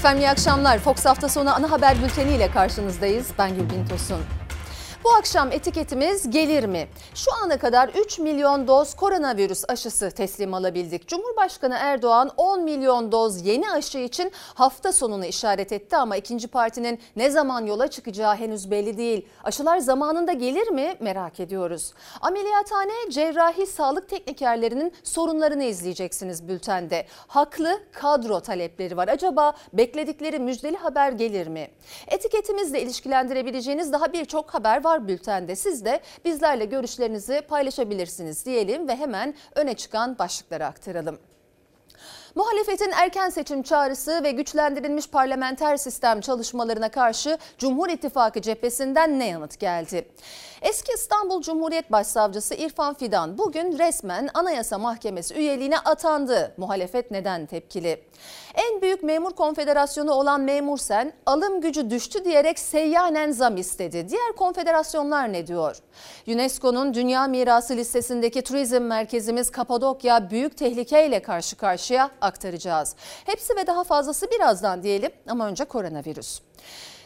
Efendim 0.00 0.22
iyi 0.22 0.30
akşamlar. 0.30 0.78
Fox 0.78 1.04
hafta 1.04 1.28
sonu 1.28 1.54
ana 1.54 1.70
haber 1.70 2.02
bülteni 2.02 2.32
ile 2.32 2.50
karşınızdayız. 2.50 3.28
Ben 3.38 3.54
Gülbin 3.54 3.86
Tosun. 3.86 4.39
Bu 5.10 5.14
akşam 5.14 5.52
etiketimiz 5.52 6.30
gelir 6.30 6.64
mi? 6.64 6.88
Şu 7.14 7.30
ana 7.44 7.58
kadar 7.58 7.88
3 7.88 8.18
milyon 8.18 8.68
doz 8.68 8.94
koronavirüs 8.94 9.64
aşısı 9.68 10.10
teslim 10.10 10.54
alabildik. 10.54 11.08
Cumhurbaşkanı 11.08 11.76
Erdoğan 11.78 12.30
10 12.36 12.62
milyon 12.62 13.12
doz 13.12 13.46
yeni 13.46 13.70
aşı 13.70 13.98
için 13.98 14.32
hafta 14.54 14.92
sonunu 14.92 15.24
işaret 15.24 15.72
etti 15.72 15.96
ama 15.96 16.16
ikinci 16.16 16.48
partinin 16.48 17.00
ne 17.16 17.30
zaman 17.30 17.66
yola 17.66 17.88
çıkacağı 17.88 18.36
henüz 18.36 18.70
belli 18.70 18.98
değil. 18.98 19.26
Aşılar 19.44 19.78
zamanında 19.78 20.32
gelir 20.32 20.68
mi 20.68 20.94
merak 21.00 21.40
ediyoruz. 21.40 21.92
Ameliyathane 22.20 23.10
cerrahi 23.10 23.66
sağlık 23.66 24.08
teknikerlerinin 24.08 24.92
sorunlarını 25.02 25.64
izleyeceksiniz 25.64 26.48
bültende. 26.48 27.06
Haklı 27.26 27.80
kadro 27.92 28.40
talepleri 28.40 28.96
var. 28.96 29.08
Acaba 29.08 29.52
bekledikleri 29.72 30.38
müjdeli 30.38 30.76
haber 30.76 31.12
gelir 31.12 31.46
mi? 31.46 31.70
Etiketimizle 32.08 32.82
ilişkilendirebileceğiniz 32.82 33.92
daha 33.92 34.12
birçok 34.12 34.54
haber 34.54 34.84
var 34.84 34.99
bültende. 35.08 35.56
Siz 35.56 35.84
de 35.84 36.00
bizlerle 36.24 36.64
görüşlerinizi 36.64 37.40
paylaşabilirsiniz 37.48 38.46
diyelim 38.46 38.88
ve 38.88 38.96
hemen 38.96 39.34
öne 39.54 39.74
çıkan 39.74 40.18
başlıkları 40.18 40.66
aktaralım. 40.66 41.18
Muhalefetin 42.34 42.90
erken 42.90 43.30
seçim 43.30 43.62
çağrısı 43.62 44.24
ve 44.24 44.30
güçlendirilmiş 44.30 45.08
parlamenter 45.08 45.76
sistem 45.76 46.20
çalışmalarına 46.20 46.88
karşı 46.90 47.38
Cumhur 47.58 47.88
İttifakı 47.88 48.42
cephesinden 48.42 49.18
ne 49.18 49.28
yanıt 49.28 49.60
geldi? 49.60 50.08
Eski 50.62 50.92
İstanbul 50.92 51.42
Cumhuriyet 51.42 51.92
Başsavcısı 51.92 52.54
İrfan 52.54 52.94
Fidan 52.94 53.38
bugün 53.38 53.78
resmen 53.78 54.28
Anayasa 54.34 54.78
Mahkemesi 54.78 55.34
üyeliğine 55.34 55.78
atandı. 55.78 56.54
Muhalefet 56.56 57.10
neden 57.10 57.46
tepkili? 57.46 58.04
En 58.54 58.82
büyük 58.82 59.02
memur 59.02 59.30
konfederasyonu 59.30 60.12
olan 60.12 60.40
Memur 60.40 60.78
Sen 60.78 61.12
alım 61.26 61.60
gücü 61.60 61.90
düştü 61.90 62.24
diyerek 62.24 62.58
seyyanen 62.58 63.32
zam 63.32 63.56
istedi. 63.56 64.08
Diğer 64.08 64.32
konfederasyonlar 64.36 65.32
ne 65.32 65.46
diyor? 65.46 65.76
UNESCO'nun 66.26 66.94
Dünya 66.94 67.26
Mirası 67.26 67.76
listesindeki 67.76 68.42
turizm 68.42 68.82
merkezimiz 68.82 69.50
Kapadokya 69.50 70.30
büyük 70.30 70.56
tehlikeyle 70.56 71.22
karşı 71.22 71.56
karşıya 71.56 72.10
aktaracağız. 72.20 72.96
Hepsi 73.26 73.56
ve 73.56 73.66
daha 73.66 73.84
fazlası 73.84 74.30
birazdan 74.30 74.82
diyelim 74.82 75.10
ama 75.28 75.46
önce 75.46 75.64
koronavirüs. 75.64 76.40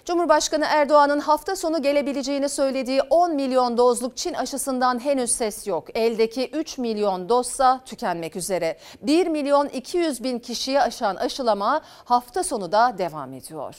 Cumhurbaşkanı 0.05 0.65
Erdoğan'ın 0.65 1.19
hafta 1.21 1.57
sonu 1.57 1.83
gelebileceğini 1.83 2.49
söylediği 2.49 3.01
10 3.11 3.35
milyon 3.35 3.77
dozluk 3.77 4.17
Çin 4.17 4.35
aşısından 4.35 5.05
henüz 5.05 5.31
ses 5.31 5.67
yok. 5.67 5.89
Eldeki 5.95 6.51
3 6.53 6.79
milyon 6.79 7.29
dozsa 7.29 7.81
tükenmek 7.85 8.37
üzere. 8.37 8.79
1 9.03 9.27
milyon 9.27 9.69
200 9.69 10.25
bin 10.25 10.39
kişiye 10.39 10.81
aşan 10.81 11.17
aşılama 11.17 11.81
hafta 12.05 12.43
sonu 12.43 12.73
da 12.73 12.95
devam 12.99 13.33
ediyor. 13.33 13.77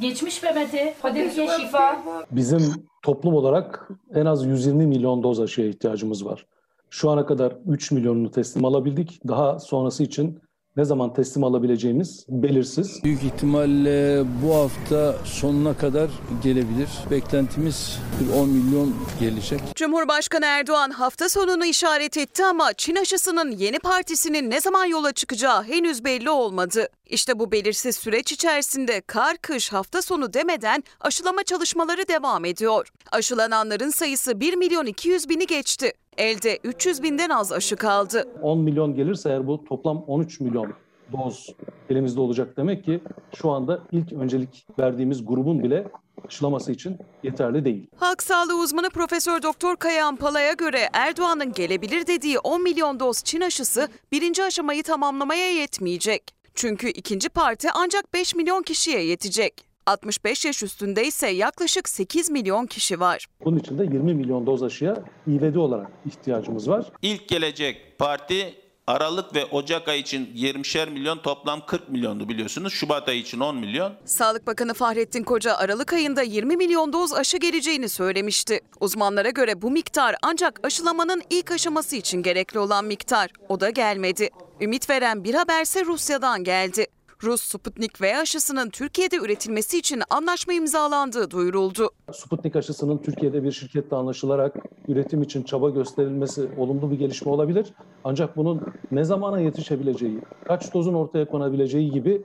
Geçmiş 0.00 0.42
Mehmet'e, 0.42 0.94
Hadem'e 1.02 1.30
şifa. 1.30 2.02
Bizim 2.30 2.88
toplum 3.02 3.34
olarak 3.34 3.88
en 4.14 4.26
az 4.26 4.44
120 4.44 4.86
milyon 4.86 5.22
doz 5.22 5.40
aşıya 5.40 5.68
ihtiyacımız 5.68 6.26
var. 6.26 6.46
Şu 6.90 7.10
ana 7.10 7.26
kadar 7.26 7.56
3 7.66 7.90
milyonunu 7.90 8.30
teslim 8.30 8.64
alabildik. 8.64 9.20
Daha 9.28 9.58
sonrası 9.58 10.02
için 10.02 10.40
ne 10.76 10.84
zaman 10.84 11.12
teslim 11.14 11.44
alabileceğimiz 11.44 12.26
belirsiz. 12.28 13.04
Büyük 13.04 13.22
ihtimalle 13.22 14.24
bu 14.44 14.54
hafta 14.54 15.14
sonuna 15.24 15.76
kadar 15.76 16.10
gelebilir. 16.42 16.88
Beklentimiz 17.10 17.98
10 18.36 18.48
milyon 18.48 18.94
gelecek. 19.20 19.60
Cumhurbaşkanı 19.74 20.46
Erdoğan 20.46 20.90
hafta 20.90 21.28
sonunu 21.28 21.64
işaret 21.64 22.16
etti 22.16 22.44
ama 22.44 22.72
Çin 22.72 22.96
aşısının 22.96 23.50
yeni 23.50 23.78
partisinin 23.78 24.50
ne 24.50 24.60
zaman 24.60 24.84
yola 24.84 25.12
çıkacağı 25.12 25.64
henüz 25.64 26.04
belli 26.04 26.30
olmadı. 26.30 26.88
İşte 27.06 27.38
bu 27.38 27.52
belirsiz 27.52 27.96
süreç 27.96 28.32
içerisinde 28.32 29.00
kar 29.00 29.36
kış 29.36 29.72
hafta 29.72 30.02
sonu 30.02 30.32
demeden 30.32 30.84
aşılama 31.00 31.42
çalışmaları 31.42 32.08
devam 32.08 32.44
ediyor. 32.44 32.88
Aşılananların 33.12 33.90
sayısı 33.90 34.40
1 34.40 34.54
milyon 34.54 34.86
200 34.86 35.28
bini 35.28 35.46
geçti. 35.46 35.92
Elde 36.18 36.58
300 36.64 37.02
binden 37.02 37.30
az 37.30 37.52
aşı 37.52 37.76
kaldı. 37.76 38.28
10 38.42 38.58
milyon 38.58 38.94
gelirse 38.94 39.28
eğer 39.30 39.46
bu 39.46 39.64
toplam 39.64 40.04
13 40.06 40.40
milyon 40.40 40.72
doz 41.12 41.48
elimizde 41.90 42.20
olacak 42.20 42.56
demek 42.56 42.84
ki 42.84 43.00
şu 43.34 43.50
anda 43.50 43.82
ilk 43.92 44.12
öncelik 44.12 44.66
verdiğimiz 44.78 45.26
grubun 45.26 45.62
bile 45.62 45.88
aşılaması 46.28 46.72
için 46.72 46.98
yeterli 47.22 47.64
değil. 47.64 47.86
Halk 47.96 48.22
sağlığı 48.22 48.62
uzmanı 48.62 48.90
Profesör 48.90 49.42
Doktor 49.42 49.76
Kayahan 49.76 50.16
Pala'ya 50.16 50.52
göre 50.52 50.88
Erdoğan'ın 50.92 51.52
gelebilir 51.52 52.06
dediği 52.06 52.38
10 52.38 52.62
milyon 52.62 53.00
doz 53.00 53.22
Çin 53.22 53.40
aşısı 53.40 53.88
birinci 54.12 54.44
aşamayı 54.44 54.82
tamamlamaya 54.82 55.52
yetmeyecek. 55.52 56.22
Çünkü 56.54 56.88
ikinci 56.88 57.28
parti 57.28 57.68
ancak 57.74 58.14
5 58.14 58.34
milyon 58.34 58.62
kişiye 58.62 59.04
yetecek. 59.04 59.71
65 59.86 60.44
yaş 60.44 60.62
üstünde 60.62 61.04
ise 61.06 61.28
yaklaşık 61.28 61.88
8 61.88 62.30
milyon 62.30 62.66
kişi 62.66 63.00
var. 63.00 63.26
Bunun 63.44 63.58
için 63.58 63.78
de 63.78 63.82
20 63.82 64.14
milyon 64.14 64.46
doz 64.46 64.62
aşıya 64.62 65.04
ivedi 65.28 65.58
olarak 65.58 65.90
ihtiyacımız 66.06 66.68
var. 66.68 66.86
İlk 67.02 67.28
gelecek 67.28 67.98
parti 67.98 68.54
Aralık 68.86 69.34
ve 69.34 69.44
Ocak 69.44 69.88
ayı 69.88 70.00
için 70.00 70.26
20'şer 70.26 70.90
milyon 70.90 71.18
toplam 71.18 71.66
40 71.66 71.88
milyondu 71.88 72.28
biliyorsunuz. 72.28 72.72
Şubat 72.72 73.08
ayı 73.08 73.18
için 73.20 73.40
10 73.40 73.56
milyon. 73.56 73.92
Sağlık 74.04 74.46
Bakanı 74.46 74.74
Fahrettin 74.74 75.22
Koca 75.22 75.54
Aralık 75.56 75.92
ayında 75.92 76.22
20 76.22 76.56
milyon 76.56 76.92
doz 76.92 77.12
aşı 77.12 77.36
geleceğini 77.36 77.88
söylemişti. 77.88 78.60
Uzmanlara 78.80 79.30
göre 79.30 79.62
bu 79.62 79.70
miktar 79.70 80.16
ancak 80.22 80.60
aşılamanın 80.62 81.22
ilk 81.30 81.50
aşaması 81.50 81.96
için 81.96 82.22
gerekli 82.22 82.58
olan 82.58 82.84
miktar. 82.84 83.30
O 83.48 83.60
da 83.60 83.70
gelmedi. 83.70 84.30
Ümit 84.60 84.90
veren 84.90 85.24
bir 85.24 85.34
haberse 85.34 85.84
Rusya'dan 85.84 86.44
geldi. 86.44 86.86
Rus 87.24 87.42
Sputnik 87.42 88.00
V 88.00 88.16
aşısının 88.16 88.70
Türkiye'de 88.70 89.16
üretilmesi 89.16 89.78
için 89.78 90.02
anlaşma 90.10 90.52
imzalandığı 90.52 91.30
duyuruldu. 91.30 91.90
Sputnik 92.12 92.56
aşısının 92.56 92.98
Türkiye'de 92.98 93.44
bir 93.44 93.52
şirketle 93.52 93.96
anlaşılarak 93.96 94.56
üretim 94.88 95.22
için 95.22 95.42
çaba 95.42 95.70
gösterilmesi 95.70 96.48
olumlu 96.58 96.90
bir 96.90 96.98
gelişme 96.98 97.32
olabilir. 97.32 97.66
Ancak 98.04 98.36
bunun 98.36 98.62
ne 98.92 99.04
zamana 99.04 99.40
yetişebileceği, 99.40 100.18
kaç 100.44 100.74
dozun 100.74 100.94
ortaya 100.94 101.28
konabileceği 101.28 101.90
gibi 101.90 102.22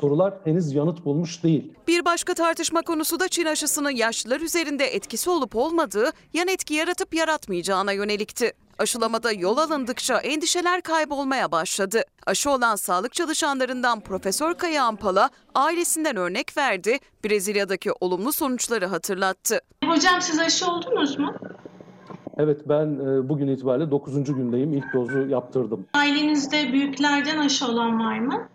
sorular 0.00 0.34
henüz 0.44 0.72
yanıt 0.72 1.04
bulmuş 1.04 1.42
değil. 1.42 1.72
Bir 1.88 2.04
başka 2.04 2.34
tartışma 2.34 2.82
konusu 2.82 3.20
da 3.20 3.28
Çin 3.28 3.46
aşısının 3.46 3.90
yaşlılar 3.90 4.40
üzerinde 4.40 4.84
etkisi 4.84 5.30
olup 5.30 5.56
olmadığı, 5.56 6.12
yan 6.32 6.48
etki 6.48 6.74
yaratıp 6.74 7.14
yaratmayacağına 7.14 7.92
yönelikti. 7.92 8.52
Aşılamada 8.78 9.32
yol 9.32 9.56
alındıkça 9.58 10.18
endişeler 10.18 10.82
kaybolmaya 10.82 11.52
başladı. 11.52 12.02
Aşı 12.26 12.50
olan 12.50 12.76
sağlık 12.76 13.12
çalışanlarından 13.12 14.00
Profesör 14.00 14.54
Kaya 14.54 14.84
Ampala 14.84 15.30
ailesinden 15.54 16.16
örnek 16.16 16.56
verdi, 16.56 16.98
Brezilya'daki 17.24 17.90
olumlu 18.00 18.32
sonuçları 18.32 18.86
hatırlattı. 18.86 19.60
Hocam 19.84 20.20
siz 20.20 20.38
aşı 20.40 20.66
oldunuz 20.70 21.18
mu? 21.18 21.34
Evet 22.38 22.60
ben 22.68 22.86
e, 22.86 23.28
bugün 23.28 23.48
itibariyle 23.48 23.90
9. 23.90 24.24
gündeyim. 24.24 24.72
İlk 24.72 24.92
dozu 24.94 25.26
yaptırdım. 25.28 25.86
Ailenizde 25.94 26.72
büyüklerden 26.72 27.38
aşı 27.38 27.66
olan 27.66 28.00
var 28.00 28.18
mı? 28.18 28.48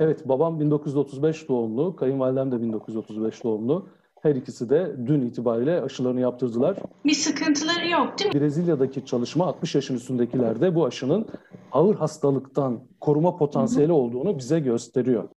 Evet 0.00 0.28
babam 0.28 0.60
1935 0.60 1.48
doğumlu, 1.48 1.96
kayınvalidem 1.96 2.52
de 2.52 2.62
1935 2.62 3.44
doğumlu. 3.44 3.86
Her 4.22 4.34
ikisi 4.34 4.70
de 4.70 4.96
dün 5.06 5.20
itibariyle 5.20 5.82
aşılarını 5.82 6.20
yaptırdılar. 6.20 6.76
Bir 7.04 7.14
sıkıntıları 7.14 7.88
yok 7.88 8.18
değil 8.18 8.34
mi? 8.34 8.40
Brezilya'daki 8.40 9.06
çalışma 9.06 9.46
60 9.46 9.74
yaşın 9.74 9.94
üstündekilerde 9.94 10.74
bu 10.74 10.86
aşının 10.86 11.26
ağır 11.72 11.94
hastalıktan 11.94 12.80
koruma 13.00 13.36
potansiyeli 13.36 13.92
olduğunu 13.92 14.38
bize 14.38 14.60
gösteriyor. 14.60 15.28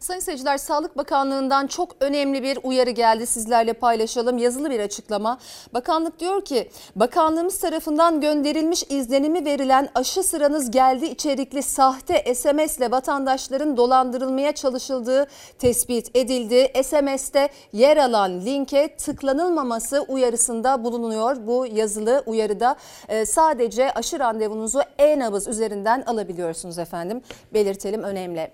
Sayın 0.00 0.20
seyirciler 0.20 0.58
Sağlık 0.58 0.96
Bakanlığı'ndan 0.96 1.66
çok 1.66 1.96
önemli 2.00 2.42
bir 2.42 2.58
uyarı 2.62 2.90
geldi 2.90 3.26
sizlerle 3.26 3.72
paylaşalım. 3.72 4.38
Yazılı 4.38 4.70
bir 4.70 4.80
açıklama. 4.80 5.38
Bakanlık 5.74 6.20
diyor 6.20 6.44
ki 6.44 6.70
bakanlığımız 6.96 7.58
tarafından 7.58 8.20
gönderilmiş 8.20 8.84
izlenimi 8.88 9.44
verilen 9.44 9.88
aşı 9.94 10.22
sıranız 10.22 10.70
geldi 10.70 11.06
içerikli 11.06 11.62
sahte 11.62 12.34
SMS 12.34 12.78
ile 12.78 12.90
vatandaşların 12.90 13.76
dolandırılmaya 13.76 14.52
çalışıldığı 14.52 15.26
tespit 15.58 16.16
edildi. 16.16 16.82
SMS'te 16.84 17.48
yer 17.72 17.96
alan 17.96 18.40
linke 18.40 18.96
tıklanılmaması 18.96 20.00
uyarısında 20.00 20.84
bulunuyor. 20.84 21.36
Bu 21.46 21.66
yazılı 21.66 22.22
uyarıda 22.26 22.76
e, 23.08 23.26
sadece 23.26 23.92
aşı 23.92 24.18
randevunuzu 24.18 24.80
e-nabız 24.98 25.48
üzerinden 25.48 26.02
alabiliyorsunuz 26.02 26.78
efendim. 26.78 27.22
Belirtelim 27.54 28.02
önemli. 28.02 28.50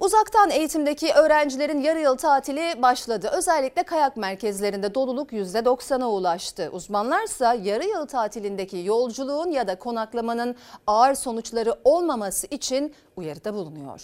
Uzaktan 0.00 0.50
eğitimdeki 0.50 1.12
öğrencilerin 1.12 1.80
yarı 1.80 2.00
yıl 2.00 2.16
tatili 2.16 2.82
başladı. 2.82 3.30
Özellikle 3.36 3.82
kayak 3.82 4.16
merkezlerinde 4.16 4.94
doluluk 4.94 5.32
%90'a 5.32 6.06
ulaştı. 6.06 6.70
Uzmanlarsa 6.72 7.54
yarı 7.54 7.84
yıl 7.84 8.06
tatilindeki 8.06 8.78
yolculuğun 8.84 9.50
ya 9.50 9.66
da 9.68 9.78
konaklamanın 9.78 10.56
ağır 10.86 11.14
sonuçları 11.14 11.74
olmaması 11.84 12.46
için 12.50 12.94
uyarıda 13.16 13.54
bulunuyor. 13.54 14.00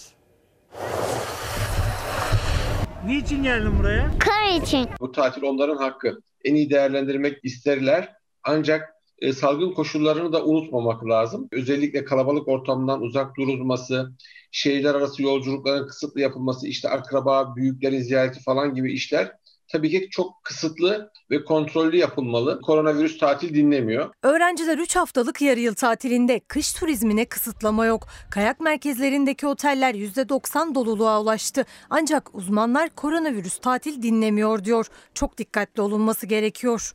Niçin 3.06 3.42
geldin 3.42 3.78
buraya? 3.78 4.10
Kar 4.18 4.62
için. 4.62 4.88
Bu 5.00 5.12
tatil 5.12 5.42
onların 5.42 5.76
hakkı. 5.76 6.18
En 6.44 6.54
iyi 6.54 6.70
değerlendirmek 6.70 7.38
isterler. 7.44 8.12
Ancak 8.42 8.96
e, 9.18 9.32
salgın 9.32 9.72
koşullarını 9.72 10.32
da 10.32 10.44
unutmamak 10.44 11.04
lazım. 11.04 11.48
Özellikle 11.52 12.04
kalabalık 12.04 12.48
ortamdan 12.48 13.02
uzak 13.02 13.36
durulması, 13.36 14.12
şehirler 14.56 14.94
arası 14.94 15.22
yolculukların 15.22 15.88
kısıtlı 15.88 16.20
yapılması, 16.20 16.66
işte 16.66 16.88
akraba, 16.88 17.56
büyüklerin 17.56 18.00
ziyareti 18.00 18.42
falan 18.42 18.74
gibi 18.74 18.92
işler 18.92 19.32
tabii 19.72 19.90
ki 19.90 20.08
çok 20.10 20.44
kısıtlı 20.44 21.10
ve 21.30 21.44
kontrollü 21.44 21.96
yapılmalı. 21.96 22.60
Koronavirüs 22.60 23.18
tatil 23.18 23.54
dinlemiyor. 23.54 24.10
Öğrenciler 24.22 24.78
3 24.78 24.96
haftalık 24.96 25.42
yarı 25.42 25.60
yıl 25.60 25.74
tatilinde 25.74 26.40
kış 26.40 26.72
turizmine 26.72 27.24
kısıtlama 27.24 27.86
yok. 27.86 28.06
Kayak 28.30 28.60
merkezlerindeki 28.60 29.46
oteller 29.46 29.94
%90 29.94 30.74
doluluğa 30.74 31.22
ulaştı. 31.22 31.66
Ancak 31.90 32.34
uzmanlar 32.34 32.90
koronavirüs 32.90 33.58
tatil 33.58 34.02
dinlemiyor 34.02 34.64
diyor. 34.64 34.86
Çok 35.14 35.38
dikkatli 35.38 35.82
olunması 35.82 36.26
gerekiyor. 36.26 36.92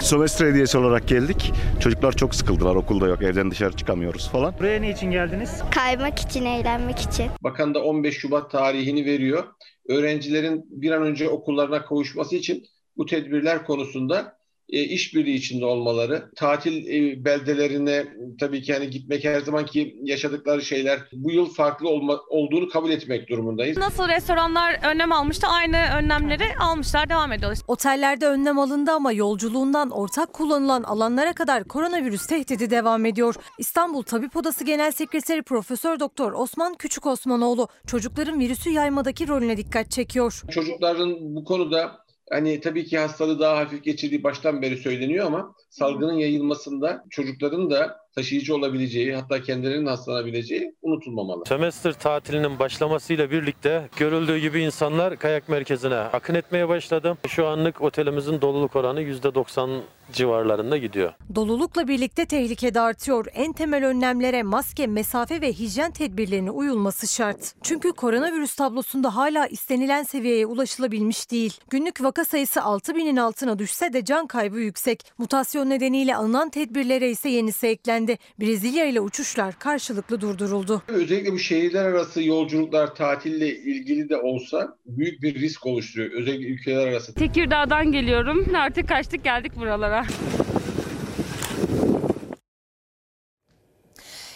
Sömestr 0.00 0.44
hediyesi 0.46 0.78
olarak 0.78 1.08
geldik. 1.08 1.52
Çocuklar 1.80 2.12
çok 2.12 2.34
sıkıldılar. 2.34 2.74
Okulda 2.74 3.06
yok, 3.06 3.22
evden 3.22 3.50
dışarı 3.50 3.76
çıkamıyoruz 3.76 4.28
falan. 4.30 4.54
Buraya 4.58 4.80
ne 4.80 4.90
için 4.90 5.10
geldiniz? 5.10 5.62
Kaymak 5.70 6.18
için, 6.18 6.44
eğlenmek 6.44 6.98
için. 6.98 7.26
Bakan 7.42 7.74
da 7.74 7.82
15 7.82 8.18
Şubat 8.18 8.50
tarihini 8.50 9.04
veriyor. 9.04 9.44
Öğrencilerin 9.88 10.64
bir 10.70 10.90
an 10.90 11.02
önce 11.02 11.28
okullarına 11.28 11.84
kavuşması 11.84 12.36
için 12.36 12.64
bu 12.96 13.06
tedbirler 13.06 13.66
konusunda 13.66 14.35
e, 14.68 14.80
işbirliği 14.80 15.34
içinde 15.34 15.64
olmaları, 15.64 16.30
tatil 16.36 16.86
e, 16.86 17.24
beldelerine 17.24 18.04
tabii 18.40 18.62
ki 18.62 18.72
hani 18.72 18.90
gitmek 18.90 19.24
her 19.24 19.40
zamanki 19.40 19.96
yaşadıkları 20.02 20.62
şeyler 20.62 20.98
bu 21.12 21.30
yıl 21.30 21.46
farklı 21.46 21.88
olma, 21.88 22.20
olduğunu 22.28 22.68
kabul 22.68 22.90
etmek 22.90 23.28
durumundayız. 23.28 23.78
Nasıl 23.78 24.08
restoranlar 24.08 24.78
önlem 24.94 25.12
almıştı 25.12 25.46
aynı 25.46 25.76
önlemleri 25.98 26.44
almışlar 26.60 27.08
devam 27.08 27.32
ediyorlar. 27.32 27.58
Otellerde 27.68 28.26
önlem 28.26 28.58
alındı 28.58 28.90
ama 28.90 29.12
yolculuğundan 29.12 29.90
ortak 29.90 30.32
kullanılan 30.32 30.82
alanlara 30.82 31.32
kadar 31.32 31.64
koronavirüs 31.64 32.26
tehdidi 32.26 32.70
devam 32.70 33.06
ediyor. 33.06 33.34
İstanbul 33.58 34.02
Tabip 34.02 34.36
Odası 34.36 34.64
Genel 34.64 34.92
Sekreteri 34.92 35.42
Profesör 35.42 36.00
Doktor 36.00 36.32
Osman 36.32 36.74
Küçük 36.74 37.06
Osmanoğlu 37.06 37.68
çocukların 37.86 38.40
virüsü 38.40 38.70
yaymadaki 38.70 39.28
rolüne 39.28 39.56
dikkat 39.56 39.90
çekiyor. 39.90 40.42
Çocukların 40.50 41.36
bu 41.36 41.44
konuda 41.44 42.05
Hani 42.30 42.60
tabii 42.60 42.84
ki 42.84 42.98
hastalığı 42.98 43.40
daha 43.40 43.56
hafif 43.56 43.84
geçirdiği 43.84 44.22
baştan 44.22 44.62
beri 44.62 44.76
söyleniyor 44.76 45.26
ama 45.26 45.54
salgının 45.70 46.12
yayılmasında 46.12 47.04
çocukların 47.10 47.70
da 47.70 47.96
taşıyıcı 48.14 48.54
olabileceği 48.54 49.14
hatta 49.14 49.42
kendilerinin 49.42 49.86
hastalanabileceği 49.86 50.74
unutulmamalı. 50.82 51.44
Sömestr 51.46 51.92
tatilinin 51.92 52.58
başlamasıyla 52.58 53.30
birlikte 53.30 53.88
görüldüğü 53.96 54.38
gibi 54.38 54.62
insanlar 54.62 55.16
kayak 55.16 55.48
merkezine 55.48 55.94
akın 55.94 56.34
etmeye 56.34 56.68
başladı. 56.68 57.16
Şu 57.28 57.46
anlık 57.46 57.82
otelimizin 57.82 58.40
doluluk 58.40 58.76
oranı 58.76 59.02
%90 59.02 59.80
civarlarında 60.12 60.76
gidiyor. 60.76 61.12
Dolulukla 61.34 61.88
birlikte 61.88 62.26
tehlike 62.26 62.74
de 62.74 62.80
artıyor. 62.80 63.26
En 63.34 63.52
temel 63.52 63.86
önlemlere 63.86 64.42
maske, 64.42 64.86
mesafe 64.86 65.40
ve 65.40 65.52
hijyen 65.52 65.90
tedbirlerine 65.90 66.50
uyulması 66.50 67.08
şart. 67.14 67.54
Çünkü 67.62 67.92
koronavirüs 67.92 68.54
tablosunda 68.54 69.16
hala 69.16 69.46
istenilen 69.46 70.02
seviyeye 70.02 70.46
ulaşılabilmiş 70.46 71.30
değil. 71.30 71.60
Günlük 71.70 72.02
vaka 72.02 72.24
sayısı 72.24 72.60
6000'in 72.60 73.16
altına 73.16 73.58
düşse 73.58 73.92
de 73.92 74.04
can 74.04 74.26
kaybı 74.26 74.60
yüksek. 74.60 75.12
Mutasyon 75.18 75.70
nedeniyle 75.70 76.16
alınan 76.16 76.50
tedbirlere 76.50 77.10
ise 77.10 77.28
yenisi 77.28 77.66
eklendi. 77.66 78.18
Brezilya 78.40 78.84
ile 78.86 79.00
uçuşlar 79.00 79.58
karşılıklı 79.58 80.20
durduruldu. 80.20 80.82
Özellikle 80.88 81.32
bu 81.32 81.38
şehirler 81.38 81.84
arası 81.84 82.22
yolculuklar 82.22 82.94
tatille 82.94 83.56
ilgili 83.56 84.08
de 84.08 84.16
olsa 84.16 84.76
büyük 84.86 85.22
bir 85.22 85.34
risk 85.34 85.66
oluşturuyor. 85.66 86.10
Özellikle 86.10 86.46
ülkeler 86.46 86.86
arası. 86.86 87.14
Tekirdağ'dan 87.14 87.92
geliyorum. 87.92 88.46
Artık 88.56 88.88
kaçtık 88.88 89.24
geldik 89.24 89.56
buralara. 89.56 89.95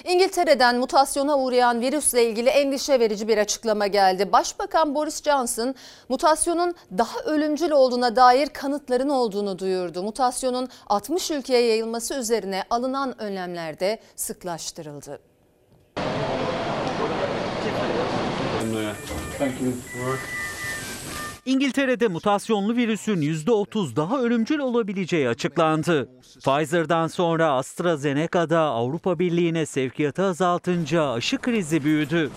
İngiltere'den 0.04 0.78
mutasyona 0.78 1.38
uğrayan 1.38 1.80
virüsle 1.80 2.28
ilgili 2.28 2.48
endişe 2.48 3.00
verici 3.00 3.28
bir 3.28 3.38
açıklama 3.38 3.86
geldi. 3.86 4.32
Başbakan 4.32 4.94
Boris 4.94 5.22
Johnson 5.22 5.74
mutasyonun 6.08 6.74
daha 6.98 7.20
ölümcül 7.20 7.70
olduğuna 7.70 8.16
dair 8.16 8.48
kanıtların 8.48 9.08
olduğunu 9.08 9.58
duyurdu. 9.58 10.02
Mutasyonun 10.02 10.68
60 10.86 11.30
ülkeye 11.30 11.66
yayılması 11.66 12.14
üzerine 12.14 12.64
alınan 12.70 13.20
önlemler 13.20 13.80
de 13.80 13.98
sıklaştırıldı. 14.16 15.20
İngiltere'de 21.50 22.08
mutasyonlu 22.08 22.76
virüsün 22.76 23.20
%30 23.20 23.96
daha 23.96 24.22
ölümcül 24.22 24.58
olabileceği 24.58 25.28
açıklandı. 25.28 26.08
Pfizer'dan 26.44 27.06
sonra 27.06 27.52
AstraZeneca'da 27.52 28.60
Avrupa 28.60 29.18
Birliği'ne 29.18 29.66
sevkiyatı 29.66 30.22
azaltınca 30.24 31.12
aşı 31.12 31.38
krizi 31.38 31.84
büyüdü. 31.84 32.30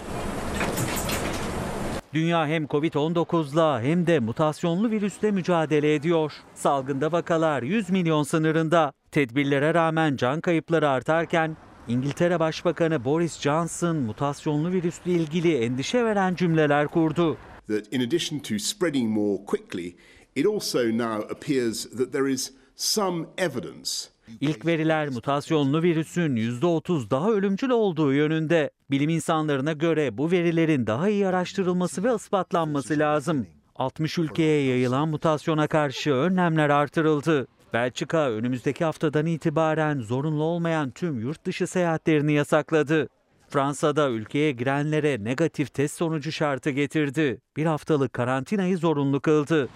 Dünya 2.14 2.48
hem 2.48 2.66
Covid-19'la 2.66 3.82
hem 3.82 4.08
de 4.08 4.20
mutasyonlu 4.20 4.92
virüsle 4.92 5.32
mücadele 5.32 5.96
ediyor. 5.96 6.34
Salgında 6.54 7.12
vakalar 7.12 7.64
100 7.64 7.90
milyon 7.90 8.24
sınırında. 8.24 8.94
Tedbirlere 9.12 9.74
rağmen 9.74 10.16
can 10.16 10.42
kayıpları 10.42 10.90
artarken 10.90 11.58
İngiltere 11.88 12.40
Başbakanı 12.40 13.06
Boris 13.06 13.40
Johnson 13.40 13.96
mutasyonlu 13.96 14.72
virüsle 14.72 15.12
ilgili 15.12 15.58
endişe 15.58 16.06
veren 16.06 16.36
cümleler 16.36 16.88
kurdu. 16.88 17.38
That 17.68 17.94
in 17.94 18.02
addition 18.02 18.40
to 18.40 18.60
spreading 18.60 19.10
more 19.10 19.46
quickly, 19.46 19.96
it 20.36 20.46
also 20.46 20.80
now 20.92 21.22
appears 21.32 21.90
that 21.98 22.12
there 22.12 22.32
is 22.32 22.54
some 22.76 23.26
evidence 23.38 24.14
İlk 24.42 24.66
veriler 24.66 25.10
mutasyonlu 25.10 25.84
virüsün 25.84 26.36
%30 26.36 27.10
daha 27.10 27.32
ölümcül 27.32 27.70
olduğu 27.70 28.14
yönünde. 28.14 28.72
Bilim 28.92 29.10
insanlarına 29.10 29.74
göre 29.74 30.18
bu 30.18 30.32
verilerin 30.32 30.88
daha 30.88 31.10
iyi 31.10 31.28
araştırılması 31.28 32.04
ve 32.04 32.16
ispatlanması 32.16 33.00
lazım. 33.00 33.48
60 33.76 34.18
ülkeye 34.18 34.66
yayılan 34.66 35.08
mutasyona 35.08 35.68
karşı 35.68 36.14
önlemler 36.14 36.70
artırıldı. 36.70 37.48
Belçika 37.74 38.32
önümüzdeki 38.32 38.86
haftadan 38.86 39.26
itibaren 39.26 40.00
zorunlu 40.00 40.44
olmayan 40.44 40.92
tüm 40.92 41.20
yurt 41.20 41.46
dışı 41.46 41.68
seyahatlerini 41.68 42.34
yasakladı. 42.34 43.10
Fransa'da 43.54 44.10
ülkeye 44.10 44.52
girenlere 44.52 45.24
negatif 45.24 45.74
test 45.74 45.98
sonucu 45.98 46.32
şartı 46.32 46.70
getirdi. 46.70 47.42
Bir 47.58 47.66
haftalık 47.66 48.14
karantinayı 48.14 48.78
zorunlu 48.78 49.20
kıldı. 49.20 49.70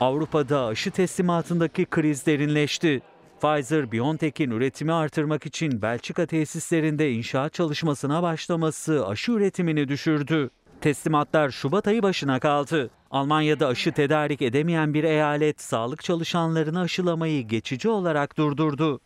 Avrupa'da 0.00 0.66
aşı 0.66 0.90
teslimatındaki 0.90 1.84
kriz 1.84 2.26
derinleşti. 2.26 3.02
Pfizer-BioNTech'in 3.40 4.50
üretimi 4.50 4.92
artırmak 4.92 5.46
için 5.46 5.82
Belçika 5.82 6.26
tesislerinde 6.26 7.12
inşaat 7.12 7.52
çalışmasına 7.52 8.22
başlaması 8.22 9.06
aşı 9.06 9.32
üretimini 9.32 9.88
düşürdü. 9.88 10.50
Teslimatlar 10.80 11.50
Şubat 11.50 11.88
ayı 11.88 12.02
başına 12.02 12.40
kaldı. 12.40 12.90
Almanya'da 13.10 13.66
aşı 13.66 13.92
tedarik 13.92 14.42
edemeyen 14.42 14.94
bir 14.94 15.04
eyalet 15.04 15.60
sağlık 15.60 16.02
çalışanlarını 16.02 16.80
aşılamayı 16.80 17.48
geçici 17.48 17.88
olarak 17.88 18.36
durdurdu. 18.38 19.00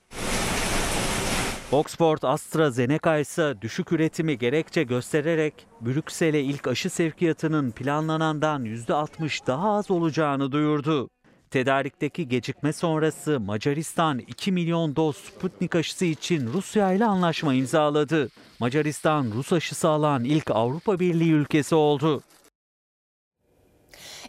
Oxford 1.72 2.22
AstraZeneca 2.22 3.18
ise 3.18 3.54
düşük 3.60 3.92
üretimi 3.92 4.38
gerekçe 4.38 4.82
göstererek 4.82 5.54
Brüksel'e 5.80 6.40
ilk 6.40 6.66
aşı 6.66 6.90
sevkiyatının 6.90 7.70
planlanandan 7.70 8.64
%60 8.64 9.46
daha 9.46 9.72
az 9.72 9.90
olacağını 9.90 10.52
duyurdu. 10.52 11.10
Tedarikteki 11.50 12.28
gecikme 12.28 12.72
sonrası 12.72 13.40
Macaristan 13.40 14.18
2 14.18 14.52
milyon 14.52 14.96
doz 14.96 15.16
Sputnik 15.16 15.74
aşısı 15.74 16.04
için 16.04 16.52
Rusya 16.52 16.92
ile 16.92 17.04
anlaşma 17.04 17.54
imzaladı. 17.54 18.28
Macaristan 18.60 19.30
Rus 19.34 19.52
aşısı 19.52 19.88
alan 19.88 20.24
ilk 20.24 20.50
Avrupa 20.50 21.00
Birliği 21.00 21.32
ülkesi 21.32 21.74
oldu. 21.74 22.22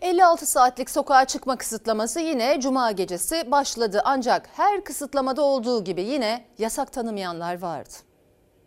56 0.02 0.46
saatlik 0.46 0.90
sokağa 0.90 1.26
çıkma 1.26 1.56
kısıtlaması 1.58 2.20
yine 2.20 2.62
cuma 2.62 2.92
gecesi 2.92 3.52
başladı. 3.52 4.02
Ancak 4.06 4.50
her 4.58 4.84
kısıtlamada 4.84 5.42
olduğu 5.42 5.84
gibi 5.84 6.02
yine 6.02 6.46
yasak 6.58 6.94
tanımayanlar 6.94 7.62
vardı. 7.62 7.90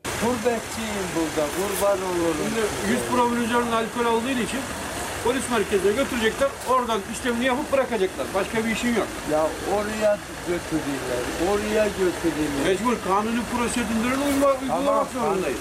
Gurbetçiyim 0.04 1.06
burada, 1.16 1.48
kurban 1.56 1.98
olurum. 1.98 2.36
Şimdi 2.48 2.92
100 2.92 3.00
promil 3.10 3.36
üzerinde 3.36 3.74
alkol 3.74 4.16
olduğu 4.16 4.28
için 4.30 4.60
polis 5.24 5.50
merkezine 5.50 5.92
götürecekler. 5.92 6.48
Oradan 6.70 7.00
işlemini 7.12 7.44
yapıp 7.44 7.72
bırakacaklar. 7.72 8.26
Başka 8.34 8.64
bir 8.64 8.70
işin 8.70 8.94
yok. 8.94 9.06
Ya 9.32 9.46
oraya 9.74 10.18
götürürler, 10.48 11.22
oraya 11.50 11.86
götürürler. 11.86 12.64
Mecbur 12.64 12.96
kanuni 13.08 13.40
prosedürlerine 13.56 14.24
uyma, 14.34 14.46
uygulamak 14.62 15.06
zorundayız. 15.12 15.58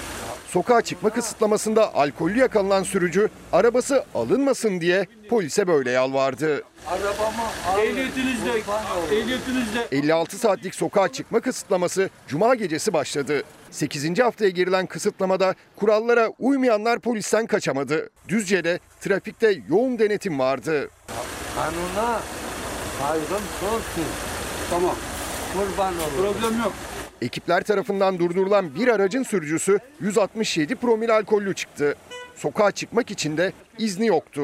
Sokağa 0.52 0.82
çıkma 0.82 1.10
kısıtlamasında 1.10 1.94
alkollü 1.94 2.38
yakalanan 2.38 2.82
sürücü 2.82 3.28
arabası 3.52 4.04
alınmasın 4.14 4.80
diye 4.80 5.06
polise 5.30 5.66
böyle 5.66 5.90
yalvardı. 5.90 6.62
Arabamı. 6.86 7.82
Ehliyetinizde, 7.82 8.50
ehliyetinizde 9.16 9.88
56 9.92 10.38
saatlik 10.38 10.74
sokağa 10.74 11.08
çıkma 11.08 11.40
kısıtlaması 11.40 12.10
cuma 12.28 12.54
gecesi 12.54 12.92
başladı. 12.92 13.42
8. 13.70 14.18
haftaya 14.18 14.50
girilen 14.50 14.86
kısıtlamada 14.86 15.54
kurallara 15.76 16.28
uymayanlar 16.38 16.98
polisten 16.98 17.46
kaçamadı. 17.46 18.10
Düzce'de 18.28 18.78
trafikte 19.00 19.58
yoğun 19.68 19.98
denetim 19.98 20.38
vardı. 20.38 20.90
Kanuna, 21.54 22.20
Hayrım 23.02 23.42
sorsun. 23.60 24.04
Tamam. 24.70 24.96
Kurban 25.52 25.94
olurum. 25.94 26.32
Problem 26.32 26.58
yok. 26.58 26.72
Ekipler 27.22 27.62
tarafından 27.62 28.18
durdurulan 28.18 28.74
bir 28.74 28.88
aracın 28.88 29.22
sürücüsü 29.22 29.78
167 30.00 30.74
promil 30.74 31.16
alkollü 31.16 31.54
çıktı. 31.54 31.94
Sokağa 32.36 32.70
çıkmak 32.70 33.10
için 33.10 33.36
de 33.36 33.52
izni 33.78 34.06
yoktu. 34.06 34.42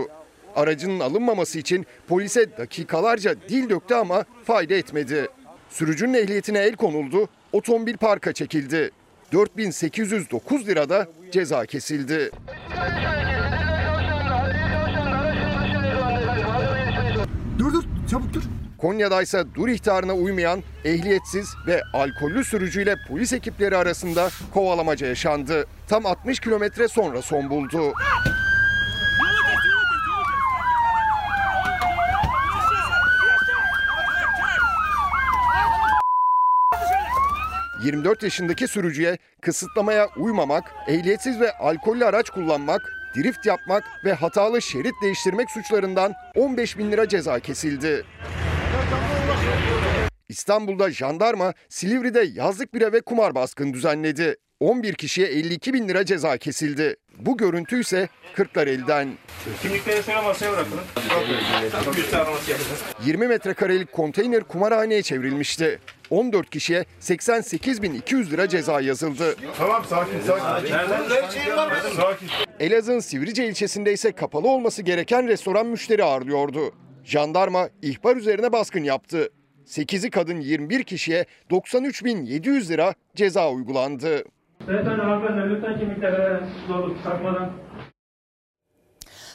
Aracının 0.56 1.00
alınmaması 1.00 1.58
için 1.58 1.86
polise 2.08 2.58
dakikalarca 2.58 3.34
dil 3.48 3.70
döktü 3.70 3.94
ama 3.94 4.24
fayda 4.44 4.74
etmedi. 4.74 5.28
Sürücünün 5.70 6.14
ehliyetine 6.14 6.58
el 6.58 6.76
konuldu, 6.76 7.28
otomobil 7.52 7.96
parka 7.96 8.32
çekildi. 8.32 8.90
4809 9.32 10.66
lirada 10.66 11.06
ceza 11.32 11.66
kesildi. 11.66 12.30
Dur 17.58 17.72
dur 17.72 17.84
çabuk 18.10 18.34
dur. 18.34 18.42
Konya'da 18.78 19.22
ise 19.22 19.44
dur 19.54 19.68
ihtarına 19.68 20.12
uymayan 20.12 20.62
ehliyetsiz 20.84 21.54
ve 21.66 21.82
alkollü 21.92 22.44
sürücüyle 22.44 22.96
polis 23.08 23.32
ekipleri 23.32 23.76
arasında 23.76 24.28
kovalamaca 24.54 25.06
yaşandı. 25.06 25.66
Tam 25.88 26.06
60 26.06 26.40
kilometre 26.40 26.88
sonra 26.88 27.22
son 27.22 27.50
buldu. 27.50 27.92
...24 37.82 38.24
yaşındaki 38.24 38.68
sürücüye 38.68 39.18
kısıtlamaya 39.42 40.08
uymamak, 40.16 40.72
ehliyetsiz 40.88 41.40
ve 41.40 41.58
alkollü 41.58 42.04
araç 42.04 42.30
kullanmak, 42.30 42.92
drift 43.16 43.46
yapmak 43.46 43.84
ve 44.04 44.12
hatalı 44.12 44.62
şerit 44.62 44.94
değiştirmek 45.02 45.50
suçlarından 45.50 46.14
15 46.36 46.78
bin 46.78 46.92
lira 46.92 47.08
ceza 47.08 47.40
kesildi. 47.40 48.04
İstanbul'da 50.28 50.90
jandarma 50.90 51.54
Silivri'de 51.68 52.28
yazlık 52.34 52.74
bir 52.74 52.82
eve 52.82 53.00
kumar 53.00 53.34
baskını 53.34 53.74
düzenledi. 53.74 54.36
11 54.60 54.94
kişiye 54.94 55.26
52 55.28 55.74
bin 55.74 55.88
lira 55.88 56.04
ceza 56.04 56.38
kesildi. 56.38 56.96
Bu 57.18 57.36
görüntü 57.36 57.80
ise 57.80 58.08
Kırklareli'den. 58.34 59.08
Kimlikleri 59.62 60.02
şöyle 60.02 60.20
masaya 60.20 60.52
bırakın. 60.52 60.80
100 61.96 62.10
tane 62.10 62.30
masaya 62.30 62.50
yapacağız. 62.50 62.82
20 63.06 63.28
metrekarelik 63.28 63.92
konteyner 63.92 64.44
kumarhaneye 64.44 65.02
çevrilmişti. 65.02 65.80
14 66.10 66.50
kişiye 66.50 66.84
88.200 67.00 68.30
lira 68.30 68.48
ceza 68.48 68.80
yazıldı. 68.80 69.36
Tamam 69.58 69.84
sakin 69.84 70.20
sakin. 70.20 70.68
Sakin. 71.96 72.28
Elazığ'ın 72.60 73.00
Sivrice 73.00 73.48
ilçesinde 73.48 73.92
ise 73.92 74.12
kapalı 74.12 74.48
olması 74.48 74.82
gereken 74.82 75.28
restoran 75.28 75.66
müşteri 75.66 76.04
ağırlıyordu. 76.04 76.72
Jandarma 77.04 77.68
ihbar 77.82 78.16
üzerine 78.16 78.52
baskın 78.52 78.82
yaptı. 78.84 79.28
8'i 79.68 80.10
kadın 80.10 80.40
21 80.40 80.84
kişiye 80.84 81.26
93.700 81.50 82.68
lira 82.68 82.94
ceza 83.14 83.50
uygulandı. 83.50 84.24
Hanımefendi 84.66 85.54
lütfen. 85.54 85.78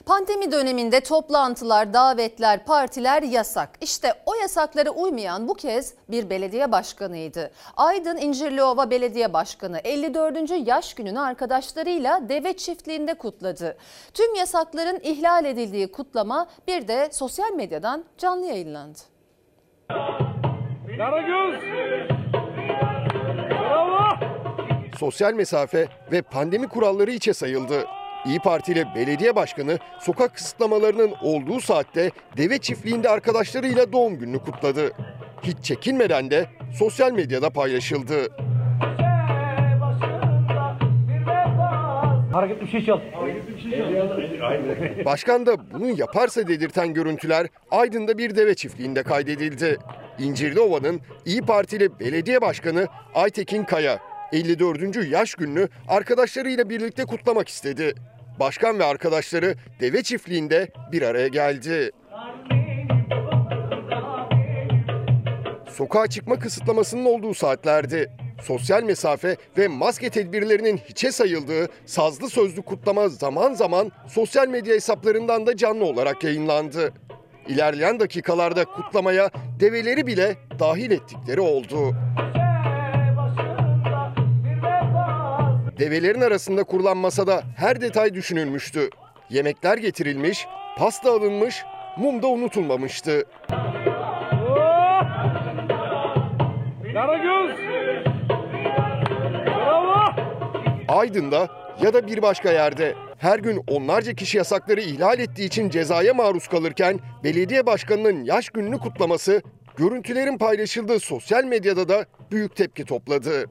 Pandemi 0.05 0.51
döneminde 0.51 0.99
toplantılar, 0.99 1.93
davetler, 1.93 2.65
partiler 2.65 3.23
yasak. 3.23 3.69
İşte 3.81 4.13
o 4.25 4.35
yasaklara 4.35 4.89
uymayan 4.89 5.47
bu 5.47 5.53
kez 5.53 5.93
bir 6.09 6.29
belediye 6.29 6.71
başkanıydı. 6.71 7.51
Aydın 7.77 8.17
İncirliova 8.17 8.89
Belediye 8.91 9.33
Başkanı 9.33 9.79
54. 9.83 10.67
yaş 10.67 10.93
gününü 10.93 11.19
arkadaşlarıyla 11.19 12.29
deve 12.29 12.57
çiftliğinde 12.57 13.13
kutladı. 13.13 13.77
Tüm 14.13 14.35
yasakların 14.35 14.99
ihlal 15.03 15.45
edildiği 15.45 15.91
kutlama 15.91 16.47
bir 16.67 16.87
de 16.87 17.09
sosyal 17.11 17.53
medyadan 17.53 18.03
canlı 18.17 18.45
yayınlandı. 18.45 19.12
Karagöz! 20.97 21.59
Bravo! 23.49 23.99
Sosyal 24.99 25.33
mesafe 25.33 25.87
ve 26.11 26.21
pandemi 26.21 26.67
kuralları 26.67 27.11
içe 27.11 27.33
sayıldı. 27.33 27.85
İyi 28.25 28.39
Parti 28.39 28.71
ile 28.71 28.85
belediye 28.95 29.35
başkanı 29.35 29.77
sokak 29.99 30.35
kısıtlamalarının 30.35 31.13
olduğu 31.21 31.59
saatte 31.59 32.11
deve 32.37 32.57
çiftliğinde 32.57 33.09
arkadaşlarıyla 33.09 33.93
doğum 33.93 34.19
gününü 34.19 34.39
kutladı. 34.39 34.91
Hiç 35.43 35.57
çekinmeden 35.63 36.31
de 36.31 36.45
sosyal 36.79 37.11
medyada 37.11 37.49
paylaşıldı. 37.49 38.27
Hareketli 42.33 42.65
bir 42.65 42.71
şey 42.71 42.85
çal. 42.85 42.99
Başkan 45.05 45.45
da 45.45 45.71
bunu 45.73 45.99
yaparsa 45.99 46.47
dedirten 46.47 46.93
görüntüler 46.93 47.47
Aydın'da 47.71 48.17
bir 48.17 48.35
deve 48.35 48.55
çiftliğinde 48.55 49.03
kaydedildi. 49.03 49.77
İncirliova'nın 50.19 51.01
İyi 51.25 51.41
Partili 51.41 51.99
belediye 51.99 52.41
başkanı 52.41 52.87
Aytekin 53.15 53.63
Kaya 53.63 53.99
54. 54.31 55.11
yaş 55.11 55.35
gününü 55.35 55.67
arkadaşlarıyla 55.87 56.69
birlikte 56.69 57.05
kutlamak 57.05 57.49
istedi. 57.49 57.93
Başkan 58.39 58.79
ve 58.79 58.83
arkadaşları 58.83 59.55
deve 59.79 60.03
çiftliğinde 60.03 60.67
bir 60.91 61.01
araya 61.01 61.27
geldi. 61.27 61.91
Sokağa 65.69 66.07
çıkma 66.07 66.39
kısıtlamasının 66.39 67.05
olduğu 67.05 67.33
saatlerdi. 67.33 68.22
Sosyal 68.43 68.83
mesafe 68.83 69.37
ve 69.57 69.67
maske 69.67 70.09
tedbirlerinin 70.09 70.77
hiçe 70.77 71.11
sayıldığı 71.11 71.67
sazlı 71.85 72.29
sözlü 72.29 72.61
kutlama 72.61 73.09
zaman 73.09 73.53
zaman 73.53 73.91
sosyal 74.07 74.47
medya 74.47 74.75
hesaplarından 74.75 75.47
da 75.47 75.57
canlı 75.57 75.85
olarak 75.85 76.23
yayınlandı. 76.23 76.93
İlerleyen 77.47 77.99
dakikalarda 77.99 78.65
kutlamaya 78.65 79.29
develeri 79.59 80.07
bile 80.07 80.35
dahil 80.59 80.91
ettikleri 80.91 81.41
oldu. 81.41 81.95
Develerin 85.79 86.21
arasında 86.21 86.63
kurulan 86.63 86.97
masada 86.97 87.43
her 87.57 87.81
detay 87.81 88.13
düşünülmüştü. 88.13 88.89
Yemekler 89.29 89.77
getirilmiş, 89.77 90.47
pasta 90.77 91.11
alınmış, 91.11 91.63
mum 91.97 92.21
da 92.21 92.27
unutulmamıştı. 92.27 93.25
Karagöz! 96.93 98.12
Aydın'da 100.93 101.47
ya 101.81 101.93
da 101.93 102.07
bir 102.07 102.21
başka 102.21 102.51
yerde 102.51 102.95
her 103.17 103.39
gün 103.39 103.63
onlarca 103.67 104.13
kişi 104.13 104.37
yasakları 104.37 104.81
ihlal 104.81 105.19
ettiği 105.19 105.45
için 105.45 105.69
cezaya 105.69 106.13
maruz 106.13 106.47
kalırken 106.47 106.99
belediye 107.23 107.65
başkanının 107.65 108.23
yaş 108.23 108.49
gününü 108.49 108.77
kutlaması 108.79 109.41
görüntülerin 109.77 110.37
paylaşıldığı 110.37 110.99
sosyal 110.99 111.43
medyada 111.43 111.89
da 111.89 112.05
büyük 112.31 112.55
tepki 112.55 112.85
topladı. 112.85 113.45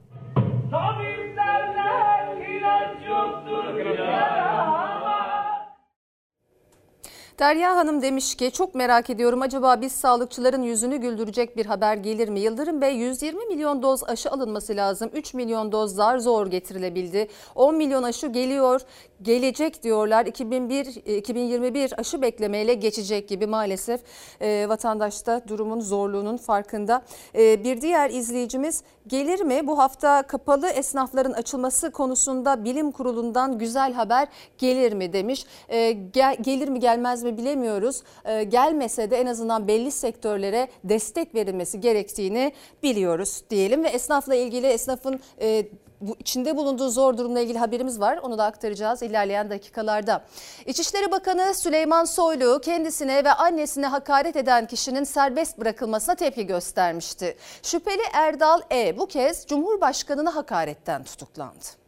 Derya 7.43 7.75
Hanım 7.75 8.01
demiş 8.01 8.35
ki 8.35 8.51
çok 8.51 8.75
merak 8.75 9.09
ediyorum 9.09 9.41
acaba 9.41 9.81
biz 9.81 9.91
sağlıkçıların 9.91 10.61
yüzünü 10.61 10.97
güldürecek 10.97 11.57
bir 11.57 11.65
haber 11.65 11.97
gelir 11.97 12.29
mi? 12.29 12.39
Yıldırım 12.39 12.81
Bey 12.81 12.95
120 12.95 13.45
milyon 13.45 13.83
doz 13.83 14.03
aşı 14.03 14.31
alınması 14.31 14.75
lazım. 14.75 15.09
3 15.13 15.33
milyon 15.33 15.71
doz 15.71 15.95
zar 15.95 16.17
zor 16.17 16.47
getirilebildi. 16.47 17.27
10 17.55 17.75
milyon 17.75 18.03
aşı 18.03 18.27
geliyor, 18.27 18.81
gelecek 19.21 19.83
diyorlar. 19.83 20.25
2001 20.25 20.85
2021 21.17 21.99
aşı 21.99 22.21
beklemeyle 22.21 22.73
geçecek 22.73 23.29
gibi 23.29 23.47
maalesef 23.47 24.01
e, 24.41 24.69
vatandaş 24.69 25.25
da 25.25 25.41
durumun 25.47 25.79
zorluğunun 25.79 26.37
farkında. 26.37 27.03
E, 27.35 27.63
bir 27.63 27.81
diğer 27.81 28.09
izleyicimiz 28.09 28.83
gelir 29.07 29.41
mi? 29.41 29.67
Bu 29.67 29.77
hafta 29.77 30.21
kapalı 30.21 30.67
esnafların 30.67 31.33
açılması 31.33 31.91
konusunda 31.91 32.63
bilim 32.63 32.91
kurulundan 32.91 33.57
güzel 33.57 33.93
haber 33.93 34.27
gelir 34.57 34.93
mi 34.93 35.13
demiş. 35.13 35.45
E, 35.69 35.91
gel, 35.91 36.37
gelir 36.41 36.67
mi 36.67 36.79
gelmez 36.79 37.23
mi 37.23 37.32
bilemiyoruz. 37.37 38.03
E, 38.25 38.43
gelmese 38.43 39.11
de 39.11 39.17
en 39.17 39.25
azından 39.25 39.67
belli 39.67 39.91
sektörlere 39.91 40.67
destek 40.83 41.35
verilmesi 41.35 41.81
gerektiğini 41.81 42.53
biliyoruz 42.83 43.43
diyelim 43.49 43.83
ve 43.83 43.87
esnafla 43.89 44.35
ilgili 44.35 44.67
esnafın 44.67 45.19
e, 45.41 45.65
bu 46.01 46.15
içinde 46.19 46.57
bulunduğu 46.57 46.89
zor 46.89 47.17
durumla 47.17 47.39
ilgili 47.39 47.57
haberimiz 47.57 47.99
var. 47.99 48.19
Onu 48.23 48.37
da 48.37 48.43
aktaracağız 48.43 49.03
ilerleyen 49.03 49.49
dakikalarda. 49.49 50.25
İçişleri 50.65 51.11
Bakanı 51.11 51.53
Süleyman 51.53 52.05
Soylu 52.05 52.61
kendisine 52.61 53.23
ve 53.23 53.33
annesine 53.33 53.87
hakaret 53.87 54.35
eden 54.35 54.67
kişinin 54.67 55.03
serbest 55.03 55.59
bırakılmasına 55.59 56.15
tepki 56.15 56.47
göstermişti. 56.47 57.37
Şüpheli 57.63 58.03
Erdal 58.13 58.61
E 58.71 58.97
bu 58.97 59.07
kez 59.07 59.47
Cumhurbaşkanı'na 59.47 60.35
hakaretten 60.35 61.03
tutuklandı. 61.03 61.82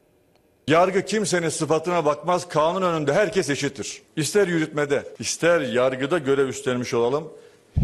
Yargı 0.67 1.05
kimsenin 1.05 1.49
sıfatına 1.49 2.05
bakmaz, 2.05 2.47
kanun 2.47 2.81
önünde 2.81 3.13
herkes 3.13 3.49
eşittir. 3.49 4.01
İster 4.15 4.47
yürütmede, 4.47 5.03
ister 5.19 5.61
yargıda 5.61 6.17
görev 6.17 6.47
üstlenmiş 6.47 6.93
olalım, 6.93 7.33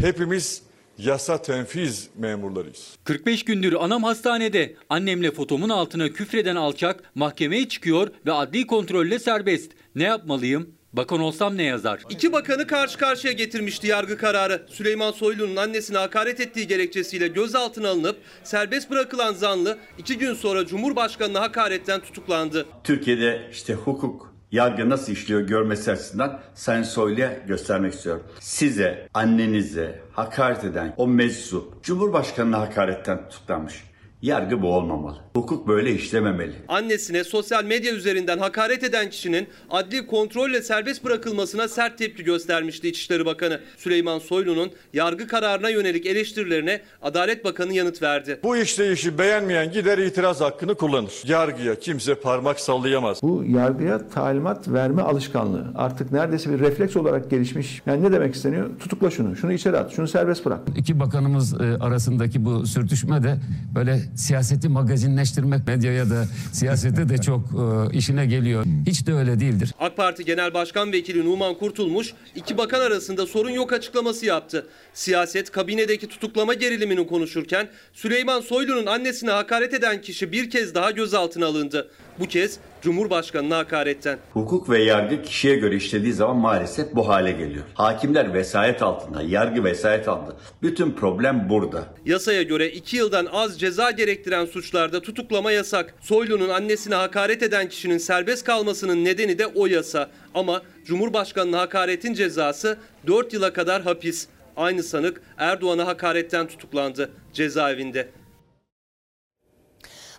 hepimiz 0.02 0.62
yasa 0.98 1.42
tenfiz 1.42 2.10
memurlarıyız. 2.18 2.98
45 3.04 3.46
gündür 3.46 3.74
anam 3.74 4.04
hastanede. 4.04 4.76
Annemle 4.90 5.32
fotomun 5.32 5.70
altına 5.70 6.10
küfreden 6.10 6.56
alçak 6.56 7.04
mahkemeye 7.16 7.68
çıkıyor 7.68 8.12
ve 8.26 8.32
adli 8.32 8.68
kontrolle 8.68 9.20
serbest. 9.20 9.72
Ne 9.96 10.04
yapmalıyım? 10.04 10.70
Bakan 10.94 11.20
olsam 11.20 11.58
ne 11.58 11.64
yazar? 11.64 12.02
İki 12.10 12.32
bakanı 12.32 12.68
karşı 12.68 12.98
karşıya 12.98 13.34
getirmişti 13.34 13.88
yargı 13.88 14.18
kararı. 14.18 14.66
Süleyman 14.70 15.12
Soylu'nun 15.12 15.56
annesine 15.56 15.98
hakaret 15.98 16.40
ettiği 16.40 16.68
gerekçesiyle 16.68 17.28
gözaltına 17.28 17.90
alınıp 17.90 18.18
serbest 18.44 18.92
bırakılan 18.92 19.34
zanlı 19.34 19.78
iki 19.98 20.18
gün 20.18 20.34
sonra 20.34 20.66
Cumhurbaşkanı'na 20.66 21.42
hakaretten 21.42 22.00
tutuklandı. 22.00 22.66
Türkiye'de 22.84 23.48
işte 23.52 23.74
hukuk, 23.74 24.34
yargı 24.52 24.90
nasıl 24.90 25.14
işliyor 25.14 25.42
görmesi 25.42 25.92
açısından 25.92 26.40
Sayın 26.56 26.84
Soylu'ya 26.84 27.34
göstermek 27.48 27.94
istiyorum. 27.94 28.24
Size, 28.40 29.08
annenize 29.14 30.02
hakaret 30.14 30.64
eden 30.64 30.94
o 30.98 31.08
meczup 31.08 31.84
Cumhurbaşkanı'na 31.84 32.60
hakaretten 32.60 33.30
tutuklanmış. 33.30 33.84
Yargı 34.22 34.62
bu 34.62 34.74
olmamalı. 34.76 35.18
Hukuk 35.36 35.68
böyle 35.68 35.94
işlememeli. 35.94 36.54
Annesine 36.68 37.24
sosyal 37.24 37.64
medya 37.66 37.94
üzerinden 37.94 38.38
hakaret 38.38 38.84
eden 38.84 39.10
kişinin 39.10 39.48
adli 39.70 40.08
kontrolle 40.08 40.62
serbest 40.62 41.06
bırakılmasına 41.06 41.68
sert 41.68 41.98
tepki 41.98 42.24
göstermişti 42.24 42.90
İçişleri 42.90 43.26
Bakanı. 43.26 43.60
Süleyman 43.78 44.20
Soylu'nun 44.20 44.72
yargı 44.94 45.28
kararına 45.28 45.70
yönelik 45.70 46.06
eleştirilerine 46.06 46.82
Adalet 47.02 47.46
Bakanı 47.46 47.74
yanıt 47.74 48.02
verdi. 48.02 48.40
Bu 48.44 48.58
işleyişi 48.58 49.18
beğenmeyen 49.18 49.72
gider 49.72 49.98
itiraz 49.98 50.42
hakkını 50.42 50.76
kullanır. 50.76 51.14
Yargıya 51.26 51.80
kimse 51.80 52.16
parmak 52.16 52.60
sallayamaz. 52.60 53.22
Bu 53.24 53.44
yargıya 53.48 54.10
talimat 54.10 54.68
verme 54.68 55.02
alışkanlığı 55.02 55.72
artık 55.76 56.12
neredeyse 56.12 56.54
bir 56.54 56.60
refleks 56.60 56.96
olarak 56.96 57.30
gelişmiş. 57.30 57.82
Yani 57.86 58.04
ne 58.04 58.12
demek 58.12 58.36
isteniyor? 58.36 58.70
Tutukla 58.80 59.10
şunu, 59.12 59.36
şunu 59.36 59.54
içeri 59.54 59.78
at, 59.78 59.96
şunu 59.96 60.08
serbest 60.08 60.46
bırak. 60.46 60.60
İki 60.78 61.00
bakanımız 61.00 61.62
e, 61.62 61.78
arasındaki 61.80 62.46
bu 62.46 62.66
sürtüşme 62.66 63.24
de 63.24 63.38
böyle 63.76 64.11
siyaseti 64.16 64.70
magazinleştirmek 64.70 65.68
medyaya 65.68 66.10
da 66.10 66.26
siyasete 66.52 67.10
de 67.10 67.18
çok 67.18 67.42
e, 67.42 67.98
işine 67.98 68.26
geliyor. 68.26 68.66
Hiç 68.88 69.08
de 69.08 69.14
öyle 69.14 69.40
değildir. 69.40 69.74
AK 69.80 69.98
Parti 69.98 70.26
Genel 70.26 70.54
Başkan 70.54 70.92
Vekili 70.92 71.26
Numan 71.26 71.54
Kurtulmuş 71.54 72.14
iki 72.36 72.58
bakan 72.58 72.82
arasında 72.82 73.26
sorun 73.26 73.50
yok 73.50 73.74
açıklaması 73.74 74.26
yaptı. 74.26 74.68
Siyaset 74.94 75.52
kabinedeki 75.52 76.08
tutuklama 76.08 76.54
gerilimini 76.54 77.08
konuşurken 77.08 77.68
Süleyman 77.94 78.42
Soylu'nun 78.42 78.86
annesine 78.86 79.32
hakaret 79.32 79.74
eden 79.74 80.02
kişi 80.02 80.32
bir 80.32 80.50
kez 80.50 80.76
daha 80.76 80.92
gözaltına 80.92 81.46
alındı. 81.46 81.88
Bu 82.20 82.26
kez 82.26 82.60
Cumhurbaşkanı'na 82.82 83.58
hakaretten. 83.58 84.20
Hukuk 84.34 84.70
ve 84.70 84.84
yargı 84.84 85.22
kişiye 85.22 85.56
göre 85.56 85.76
işlediği 85.76 86.14
zaman 86.14 86.38
maalesef 86.38 86.96
bu 86.96 87.08
hale 87.08 87.32
geliyor. 87.32 87.64
Hakimler 87.74 88.34
vesayet 88.34 88.82
altında, 88.82 89.22
yargı 89.22 89.64
vesayet 89.64 90.08
altında. 90.08 90.36
Bütün 90.62 90.92
problem 90.92 91.50
burada. 91.50 91.86
Yasaya 92.06 92.42
göre 92.44 92.70
2 92.70 92.98
yıldan 92.98 93.28
az 93.32 93.60
ceza 93.60 93.92
gerektiren 93.92 94.46
suçlarda 94.46 95.02
tutuklama 95.02 95.52
yasak. 95.52 95.96
Soylu'nun 96.02 96.50
annesine 96.50 96.96
hakaret 96.96 97.44
eden 97.44 97.70
kişinin 97.70 97.98
serbest 97.98 98.46
kalmasının 98.46 99.06
nedeni 99.06 99.40
de 99.40 99.48
o 99.48 99.68
yasa. 99.68 100.10
Ama 100.36 100.62
Cumhurbaşkanı'na 100.86 101.60
hakaretin 101.60 102.14
cezası 102.14 102.78
4 103.08 103.34
yıla 103.34 103.54
kadar 103.54 103.82
hapis. 103.82 104.28
Aynı 104.58 104.84
sanık 104.84 105.22
Erdoğan'a 105.38 105.88
hakaretten 105.88 106.48
tutuklandı 106.48 107.12
cezaevinde. 107.34 108.08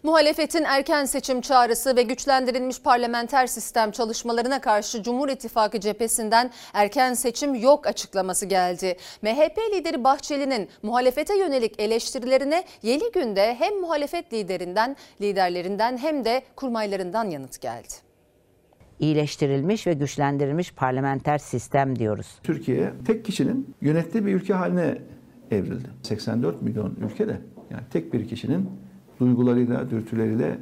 Muhalefetin 0.03 0.65
erken 0.65 1.05
seçim 1.05 1.41
çağrısı 1.41 1.97
ve 1.97 2.03
güçlendirilmiş 2.03 2.83
parlamenter 2.83 3.47
sistem 3.47 3.91
çalışmalarına 3.91 4.61
karşı 4.61 5.03
Cumhur 5.03 5.29
İttifakı 5.29 5.81
cephesinden 5.81 6.51
erken 6.75 7.15
seçim 7.15 7.55
yok 7.55 7.87
açıklaması 7.87 8.47
geldi. 8.47 8.97
MHP 9.23 9.59
lideri 9.75 10.05
Bahçeli'nin 10.05 10.69
muhalefete 10.83 11.39
yönelik 11.39 11.81
eleştirilerine 11.81 12.65
Yeni 12.83 13.13
Günde 13.13 13.55
hem 13.55 13.81
muhalefet 13.81 14.33
liderinden, 14.33 14.97
liderlerinden 15.21 15.97
hem 15.97 16.25
de 16.25 16.43
kurmaylarından 16.57 17.31
yanıt 17.31 17.61
geldi. 17.61 17.93
iyileştirilmiş 19.01 19.87
ve 19.87 19.93
güçlendirilmiş 19.93 20.75
parlamenter 20.75 21.39
sistem 21.39 21.99
diyoruz. 21.99 22.27
Türkiye 22.43 22.93
tek 23.07 23.25
kişinin 23.25 23.75
yönettiği 23.81 24.27
bir 24.27 24.35
ülke 24.35 24.55
haline 24.55 24.99
evrildi. 25.51 25.89
84 26.03 26.63
milyon 26.63 26.97
ülkede 27.01 27.41
yani 27.71 27.83
tek 27.93 28.13
bir 28.13 28.29
kişinin 28.29 28.71
duygularıyla, 29.21 29.91
dürtüleriyle 29.91 30.59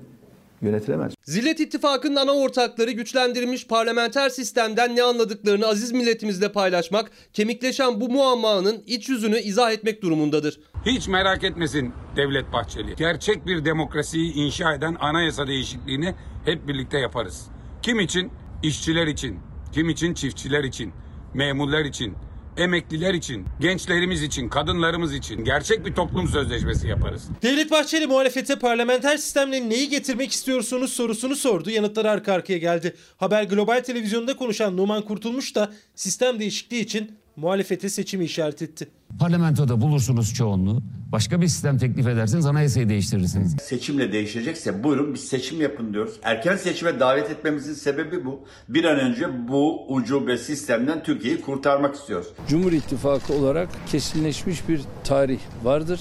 yönetilemez. 0.63 1.15
Zillet 1.23 1.61
İttifakı'nın 1.61 2.17
ana 2.17 2.33
ortakları 2.33 2.91
güçlendirilmiş 2.91 3.67
parlamenter 3.67 4.29
sistemden 4.29 4.97
ne 4.97 5.03
anladıklarını 5.03 5.67
aziz 5.67 5.93
milletimizle 5.93 6.53
paylaşmak, 6.53 7.11
kemikleşen 7.33 8.01
bu 8.01 8.09
muammanın 8.09 8.83
iç 8.87 9.09
yüzünü 9.09 9.39
izah 9.39 9.73
etmek 9.73 10.03
durumundadır. 10.03 10.61
Hiç 10.87 11.09
merak 11.09 11.45
etmesin 11.45 11.93
Devlet 12.17 12.53
Bahçeli. 12.53 12.95
Gerçek 12.97 13.47
bir 13.47 13.65
demokrasiyi 13.65 14.33
inşa 14.35 14.75
eden 14.75 14.97
anayasa 15.01 15.47
değişikliğini 15.47 16.15
hep 16.45 16.69
birlikte 16.69 16.99
yaparız. 16.99 17.47
Kim 17.83 18.01
için? 18.01 18.31
İşçiler 18.63 19.07
için. 19.07 19.39
Kim 19.73 19.89
için? 19.89 20.15
Çiftçiler 20.15 20.65
için. 20.65 20.93
Memurlar 21.35 21.85
için. 21.85 22.15
Emekliler 22.57 23.15
için, 23.15 23.45
gençlerimiz 23.61 24.23
için, 24.23 24.49
kadınlarımız 24.49 25.15
için 25.15 25.45
gerçek 25.45 25.87
bir 25.87 25.95
toplum 25.95 26.29
sözleşmesi 26.29 26.89
yaparız. 26.89 27.23
Devlet 27.43 27.71
Bahçeli 27.71 28.07
muhalefete 28.07 28.59
parlamenter 28.59 29.17
sistemle 29.17 29.69
neyi 29.69 29.89
getirmek 29.89 30.33
istiyorsunuz 30.33 30.93
sorusunu 30.93 31.37
sordu. 31.37 31.71
Yanıtları 31.71 32.11
arka 32.11 32.33
arkaya 32.33 32.59
geldi. 32.59 32.97
Haber 33.17 33.43
Global 33.43 33.81
Televizyon'da 33.81 34.37
konuşan 34.37 34.77
Numan 34.77 35.03
Kurtulmuş 35.03 35.55
da 35.55 35.73
sistem 35.95 36.41
değişikliği 36.41 36.81
için 36.81 37.13
muhalefete 37.41 37.89
seçimi 37.89 38.25
işaret 38.25 38.63
etti. 38.63 38.89
Parlamentoda 39.19 39.81
bulursunuz 39.81 40.35
çoğunluğu. 40.35 40.83
Başka 41.13 41.41
bir 41.41 41.47
sistem 41.47 41.79
teklif 41.79 42.07
edersiniz 42.07 42.47
anayasayı 42.47 42.89
değiştirirsiniz. 42.89 43.57
Seçimle 43.63 44.13
değişecekse 44.13 44.85
buyurun 44.85 45.15
bir 45.15 45.19
seçim 45.19 45.61
yapın 45.61 45.93
diyoruz. 45.93 46.15
Erken 46.23 46.57
seçime 46.57 47.01
davet 47.01 47.31
etmemizin 47.31 47.75
sebebi 47.75 48.25
bu. 48.25 48.45
Bir 48.69 48.85
an 48.85 48.99
önce 49.01 49.49
bu 49.49 49.87
ucube 49.95 50.39
sistemden 50.39 51.03
Türkiye'yi 51.03 51.41
kurtarmak 51.41 51.95
istiyoruz. 51.95 52.29
Cumhur 52.49 52.73
İttifakı 52.73 53.33
olarak 53.33 53.69
kesinleşmiş 53.87 54.69
bir 54.69 54.81
tarih 55.05 55.39
vardır 55.65 56.01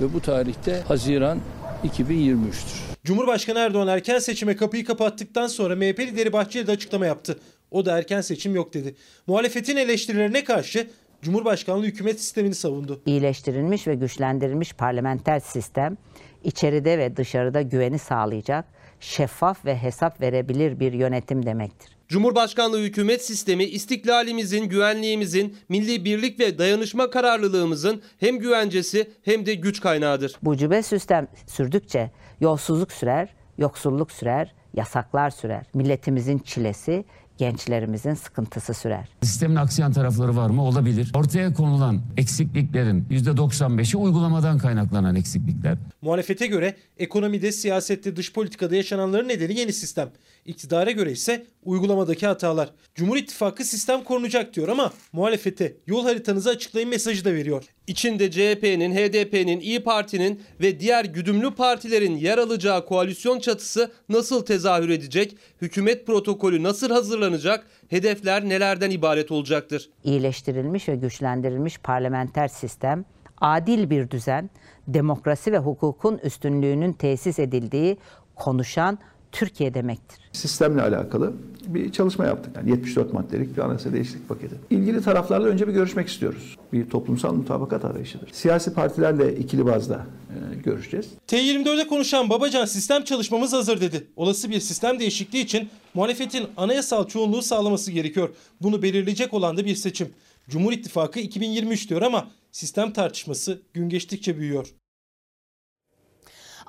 ve 0.00 0.14
bu 0.14 0.20
tarihte 0.20 0.82
Haziran 0.88 1.38
2023'tür. 1.84 2.90
Cumhurbaşkanı 3.04 3.58
Erdoğan 3.58 3.88
erken 3.88 4.18
seçime 4.18 4.56
kapıyı 4.56 4.84
kapattıktan 4.84 5.46
sonra 5.46 5.76
MHP 5.76 6.00
lideri 6.00 6.32
Bahçeli 6.32 6.66
de 6.66 6.72
açıklama 6.72 7.06
yaptı. 7.06 7.38
O 7.70 7.84
da 7.84 7.98
erken 7.98 8.20
seçim 8.20 8.54
yok 8.54 8.74
dedi. 8.74 8.94
Muhalefetin 9.26 9.76
eleştirilerine 9.76 10.44
karşı 10.44 10.86
Cumhurbaşkanlığı 11.22 11.84
hükümet 11.84 12.20
sistemini 12.20 12.54
savundu. 12.54 13.02
İyileştirilmiş 13.06 13.86
ve 13.86 13.94
güçlendirilmiş 13.94 14.72
parlamenter 14.72 15.40
sistem 15.40 15.96
içeride 16.44 16.98
ve 16.98 17.16
dışarıda 17.16 17.62
güveni 17.62 17.98
sağlayacak, 17.98 18.64
şeffaf 19.00 19.64
ve 19.64 19.76
hesap 19.76 20.20
verebilir 20.20 20.80
bir 20.80 20.92
yönetim 20.92 21.46
demektir. 21.46 21.96
Cumhurbaşkanlığı 22.08 22.78
hükümet 22.78 23.24
sistemi 23.24 23.64
istiklalimizin, 23.64 24.68
güvenliğimizin, 24.68 25.56
milli 25.68 26.04
birlik 26.04 26.40
ve 26.40 26.58
dayanışma 26.58 27.10
kararlılığımızın 27.10 28.02
hem 28.20 28.38
güvencesi 28.38 29.10
hem 29.22 29.46
de 29.46 29.54
güç 29.54 29.80
kaynağıdır. 29.80 30.36
Bu 30.42 30.56
cübe 30.56 30.82
sistem 30.82 31.28
sürdükçe 31.46 32.10
yolsuzluk 32.40 32.92
sürer, 32.92 33.34
yoksulluk 33.58 34.12
sürer, 34.12 34.54
yasaklar 34.74 35.30
sürer. 35.30 35.66
Milletimizin 35.74 36.38
çilesi, 36.38 37.04
gençlerimizin 37.40 38.14
sıkıntısı 38.14 38.74
sürer. 38.74 39.08
Sistemin 39.22 39.56
aksayan 39.56 39.92
tarafları 39.92 40.36
var 40.36 40.50
mı? 40.50 40.62
Olabilir. 40.64 41.12
Ortaya 41.14 41.52
konulan 41.52 42.00
eksikliklerin 42.16 43.04
%95'i 43.10 43.96
uygulamadan 43.96 44.58
kaynaklanan 44.58 45.14
eksiklikler. 45.14 45.78
Muhalefete 46.02 46.46
göre 46.46 46.76
ekonomide, 46.98 47.52
siyasette, 47.52 48.16
dış 48.16 48.32
politikada 48.32 48.76
yaşananların 48.76 49.28
nedeni 49.28 49.58
yeni 49.58 49.72
sistem. 49.72 50.10
İktidara 50.46 50.90
göre 50.90 51.12
ise 51.12 51.46
uygulamadaki 51.64 52.26
hatalar. 52.26 52.70
Cumhur 52.94 53.16
İttifakı 53.16 53.64
sistem 53.64 54.04
korunacak 54.04 54.54
diyor 54.54 54.68
ama 54.68 54.92
muhalefete 55.12 55.76
yol 55.86 56.04
haritanızı 56.04 56.50
açıklayın 56.50 56.88
mesajı 56.88 57.24
da 57.24 57.34
veriyor. 57.34 57.64
İçinde 57.86 58.30
CHP'nin, 58.30 58.92
HDP'nin, 58.94 59.60
İyi 59.60 59.82
Parti'nin 59.82 60.42
ve 60.60 60.80
diğer 60.80 61.04
güdümlü 61.04 61.54
partilerin 61.54 62.16
yer 62.16 62.38
alacağı 62.38 62.86
koalisyon 62.86 63.40
çatısı 63.40 63.92
nasıl 64.08 64.44
tezahür 64.44 64.88
edecek? 64.88 65.36
Hükümet 65.62 66.06
protokolü 66.06 66.62
nasıl 66.62 66.90
hazırlanacak? 66.90 67.66
Hedefler 67.88 68.48
nelerden 68.48 68.90
ibaret 68.90 69.30
olacaktır? 69.30 69.90
İyileştirilmiş 70.04 70.88
ve 70.88 70.96
güçlendirilmiş 70.96 71.78
parlamenter 71.78 72.48
sistem, 72.48 73.04
adil 73.40 73.90
bir 73.90 74.10
düzen, 74.10 74.50
demokrasi 74.88 75.52
ve 75.52 75.58
hukukun 75.58 76.18
üstünlüğünün 76.18 76.92
tesis 76.92 77.38
edildiği 77.38 77.96
konuşan 78.34 78.98
Türkiye 79.32 79.74
demektir. 79.74 80.18
Sistemle 80.32 80.82
alakalı 80.82 81.32
bir 81.66 81.92
çalışma 81.92 82.26
yaptık. 82.26 82.56
Yani 82.56 82.70
74 82.70 83.12
maddelik 83.12 83.56
bir 83.56 83.62
anayasa 83.62 83.92
değişiklik 83.92 84.28
paketi. 84.28 84.54
İlgili 84.70 85.02
taraflarla 85.02 85.46
önce 85.46 85.68
bir 85.68 85.72
görüşmek 85.72 86.08
istiyoruz. 86.08 86.56
Bir 86.72 86.90
toplumsal 86.90 87.32
mutabakat 87.32 87.84
arayışıdır. 87.84 88.28
Siyasi 88.32 88.74
partilerle 88.74 89.36
ikili 89.36 89.66
bazda 89.66 90.06
e, 90.30 90.54
görüşeceğiz. 90.54 91.06
T24'de 91.28 91.86
konuşan 91.86 92.30
Babacan 92.30 92.64
sistem 92.64 93.04
çalışmamız 93.04 93.52
hazır 93.52 93.80
dedi. 93.80 94.06
Olası 94.16 94.50
bir 94.50 94.60
sistem 94.60 95.00
değişikliği 95.00 95.44
için 95.44 95.68
muhalefetin 95.94 96.46
anayasal 96.56 97.06
çoğunluğu 97.08 97.42
sağlaması 97.42 97.92
gerekiyor. 97.92 98.28
Bunu 98.60 98.82
belirleyecek 98.82 99.34
olan 99.34 99.56
da 99.56 99.64
bir 99.64 99.74
seçim. 99.74 100.08
Cumhur 100.48 100.72
İttifakı 100.72 101.20
2023 101.20 101.88
diyor 101.88 102.02
ama 102.02 102.30
sistem 102.52 102.92
tartışması 102.92 103.62
gün 103.74 103.88
geçtikçe 103.88 104.38
büyüyor. 104.38 104.74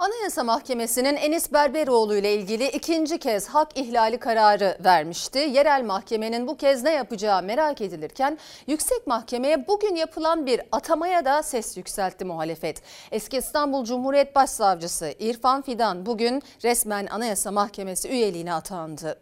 Anayasa 0.01 0.43
Mahkemesi'nin 0.43 1.15
Enis 1.15 1.53
Berberoğlu 1.53 2.15
ile 2.15 2.33
ilgili 2.33 2.67
ikinci 2.67 3.17
kez 3.17 3.47
hak 3.47 3.77
ihlali 3.77 4.17
kararı 4.17 4.77
vermişti. 4.83 5.39
Yerel 5.39 5.83
mahkemenin 5.85 6.47
bu 6.47 6.57
kez 6.57 6.83
ne 6.83 6.91
yapacağı 6.91 7.43
merak 7.43 7.81
edilirken 7.81 8.37
yüksek 8.67 9.07
mahkemeye 9.07 9.67
bugün 9.67 9.95
yapılan 9.95 10.45
bir 10.45 10.61
atamaya 10.71 11.25
da 11.25 11.43
ses 11.43 11.77
yükseltti 11.77 12.25
muhalefet. 12.25 12.81
Eski 13.11 13.37
İstanbul 13.37 13.85
Cumhuriyet 13.85 14.35
Başsavcısı 14.35 15.13
İrfan 15.19 15.61
Fidan 15.61 16.05
bugün 16.05 16.41
resmen 16.63 17.07
Anayasa 17.07 17.51
Mahkemesi 17.51 18.09
üyeliğine 18.09 18.53
atandı. 18.53 19.17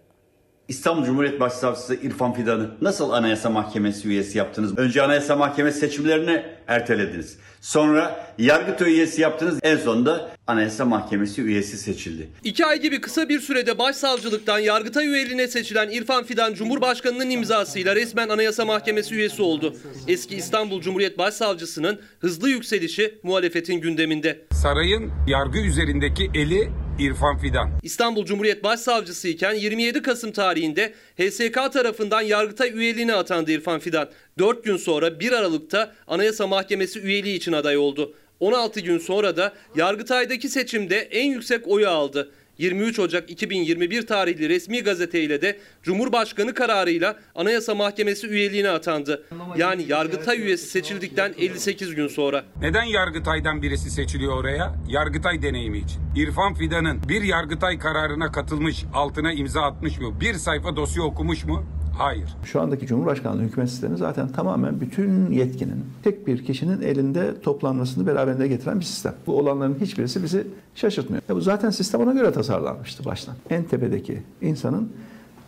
İstanbul 0.67 1.03
Cumhuriyet 1.05 1.39
Başsavcısı 1.39 1.95
İrfan 1.95 2.33
Fidan'ı 2.33 2.71
nasıl 2.81 3.11
Anayasa 3.11 3.49
Mahkemesi 3.49 4.07
üyesi 4.07 4.37
yaptınız? 4.37 4.77
Önce 4.77 5.03
Anayasa 5.03 5.35
Mahkemesi 5.35 5.79
seçimlerini 5.79 6.45
ertelediniz. 6.69 7.37
Sonra 7.61 8.33
Yargıtay 8.37 8.93
üyesi 8.93 9.21
yaptınız. 9.21 9.59
En 9.63 9.77
sonunda 9.77 10.31
Anayasa 10.47 10.85
Mahkemesi 10.85 11.41
üyesi 11.41 11.77
seçildi. 11.77 12.29
İki 12.43 12.65
ay 12.65 12.81
gibi 12.81 13.01
kısa 13.01 13.29
bir 13.29 13.39
sürede 13.39 13.77
başsavcılıktan 13.77 14.59
Yargıtay 14.59 15.07
üyeliğine 15.07 15.47
seçilen 15.47 15.89
İrfan 15.89 16.23
Fidan 16.23 16.53
Cumhurbaşkanı'nın 16.53 17.29
imzasıyla 17.29 17.95
resmen 17.95 18.29
Anayasa 18.29 18.65
Mahkemesi 18.65 19.15
üyesi 19.15 19.41
oldu. 19.41 19.75
Eski 20.07 20.35
İstanbul 20.35 20.81
Cumhuriyet 20.81 21.17
Başsavcısının 21.17 21.99
hızlı 22.19 22.49
yükselişi 22.49 23.19
muhalefetin 23.23 23.81
gündeminde. 23.81 24.41
Sarayın 24.51 25.11
yargı 25.27 25.59
üzerindeki 25.59 26.31
eli 26.35 26.69
İrfan 26.99 27.37
Fidan. 27.37 27.69
İstanbul 27.83 28.25
Cumhuriyet 28.25 28.63
Başsavcısı 28.63 29.27
iken 29.27 29.53
27 29.53 30.01
Kasım 30.01 30.31
tarihinde 30.31 30.93
HSK 31.17 31.73
tarafından 31.73 32.21
Yargıtay 32.21 32.69
üyeliğine 32.69 33.13
atandı 33.13 33.51
İrfan 33.51 33.79
Fidan. 33.79 34.09
4 34.39 34.63
gün 34.63 34.77
sonra 34.77 35.19
1 35.19 35.31
Aralık'ta 35.31 35.95
Anayasa 36.07 36.47
Mahkemesi 36.47 36.99
üyeliği 36.99 37.37
için 37.37 37.53
aday 37.53 37.77
oldu. 37.77 38.13
16 38.39 38.79
gün 38.79 38.97
sonra 38.97 39.37
da 39.37 39.53
Yargıtay'daki 39.75 40.49
seçimde 40.49 40.97
en 40.97 41.31
yüksek 41.31 41.67
oyu 41.67 41.89
aldı. 41.89 42.31
23 42.57 42.99
Ocak 42.99 43.29
2021 43.29 44.07
tarihli 44.07 44.49
resmi 44.49 44.83
gazeteyle 44.83 45.41
de 45.41 45.59
Cumhurbaşkanı 45.83 46.53
kararıyla 46.53 47.19
Anayasa 47.35 47.75
Mahkemesi 47.75 48.27
üyeliğine 48.27 48.69
atandı. 48.69 49.23
Yani 49.57 49.85
Yargıtay 49.87 50.41
üyesi 50.41 50.65
seçildikten 50.69 51.33
58 51.37 51.95
gün 51.95 52.07
sonra. 52.07 52.43
Neden 52.61 52.83
Yargıtay'dan 52.83 53.61
birisi 53.61 53.91
seçiliyor 53.91 54.37
oraya? 54.37 54.75
Yargıtay 54.89 55.41
deneyimi 55.41 55.77
için. 55.77 56.01
İrfan 56.15 56.53
Fidan'ın 56.53 57.09
bir 57.09 57.21
Yargıtay 57.21 57.79
kararına 57.79 58.31
katılmış, 58.31 58.83
altına 58.93 59.33
imza 59.33 59.61
atmış 59.61 59.99
mı? 59.99 60.21
Bir 60.21 60.33
sayfa 60.33 60.75
dosya 60.75 61.03
okumuş 61.03 61.45
mu? 61.45 61.78
Hayır. 61.99 62.29
Şu 62.45 62.61
andaki 62.61 62.87
Cumhurbaşkanlığı 62.87 63.41
hükümet 63.41 63.69
sistemi 63.69 63.97
zaten 63.97 64.27
tamamen 64.27 64.81
bütün 64.81 65.31
yetkinin 65.31 65.85
tek 66.03 66.27
bir 66.27 66.45
kişinin 66.45 66.81
elinde 66.81 67.41
toplanmasını 67.41 68.07
beraberinde 68.07 68.47
getiren 68.47 68.79
bir 68.79 68.85
sistem. 68.85 69.15
Bu 69.27 69.39
olanların 69.39 69.77
hiçbirisi 69.81 70.23
bizi 70.23 70.47
şaşırtmıyor. 70.75 71.23
Ya 71.29 71.35
bu 71.35 71.41
zaten 71.41 71.69
sistem 71.69 72.01
ona 72.01 72.13
göre 72.13 72.31
tasarlanmıştı 72.31 73.05
baştan. 73.05 73.35
En 73.49 73.63
tepedeki 73.63 74.23
insanın 74.41 74.93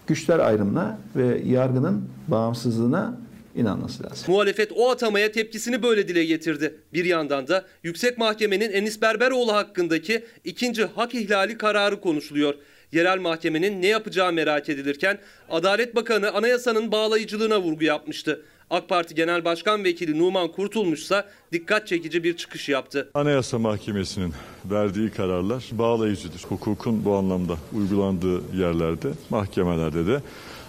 güçler 0.08 0.40
ayrımına 0.40 0.98
ve 1.16 1.42
yargının 1.46 2.10
bağımsızlığına 2.28 3.18
inanması 3.56 4.04
lazım. 4.04 4.34
Muhalefet 4.34 4.72
o 4.76 4.92
atamaya 4.92 5.32
tepkisini 5.32 5.84
böyle 5.84 6.08
dile 6.08 6.26
getirdi. 6.26 6.76
Bir 6.94 7.06
yandan 7.06 7.48
da 7.48 7.66
Yüksek 7.84 8.18
Mahkemenin 8.18 8.72
Enis 8.72 9.02
Berberoğlu 9.02 9.54
hakkındaki 9.54 10.26
ikinci 10.44 10.86
hak 10.86 11.16
ihlali 11.16 11.58
kararı 11.58 12.02
konuşuluyor. 12.02 12.56
Yerel 12.92 13.20
mahkemenin 13.20 13.82
ne 13.82 13.88
yapacağı 13.88 14.34
merak 14.34 14.70
edilirken 14.70 15.20
Adalet 15.50 15.96
Bakanı 15.96 16.32
anayasanın 16.32 16.92
bağlayıcılığına 16.92 17.62
vurgu 17.62 17.84
yapmıştı. 17.84 18.42
AK 18.70 18.90
Parti 18.90 19.16
Genel 19.16 19.46
Başkan 19.46 19.84
Vekili 19.84 20.20
Numan 20.20 20.48
Kurtulmuşsa 20.52 21.28
dikkat 21.52 21.88
çekici 21.88 22.24
bir 22.24 22.38
çıkış 22.38 22.70
yaptı. 22.70 23.10
Anayasa 23.14 23.60
Mahkemesi'nin 23.60 24.34
verdiği 24.66 25.10
kararlar 25.10 25.64
bağlayıcıdır. 25.72 26.42
Hukukun 26.50 27.06
bu 27.06 27.16
anlamda 27.16 27.54
uygulandığı 27.74 28.58
yerlerde, 28.58 29.08
mahkemelerde 29.30 30.08
de 30.08 30.22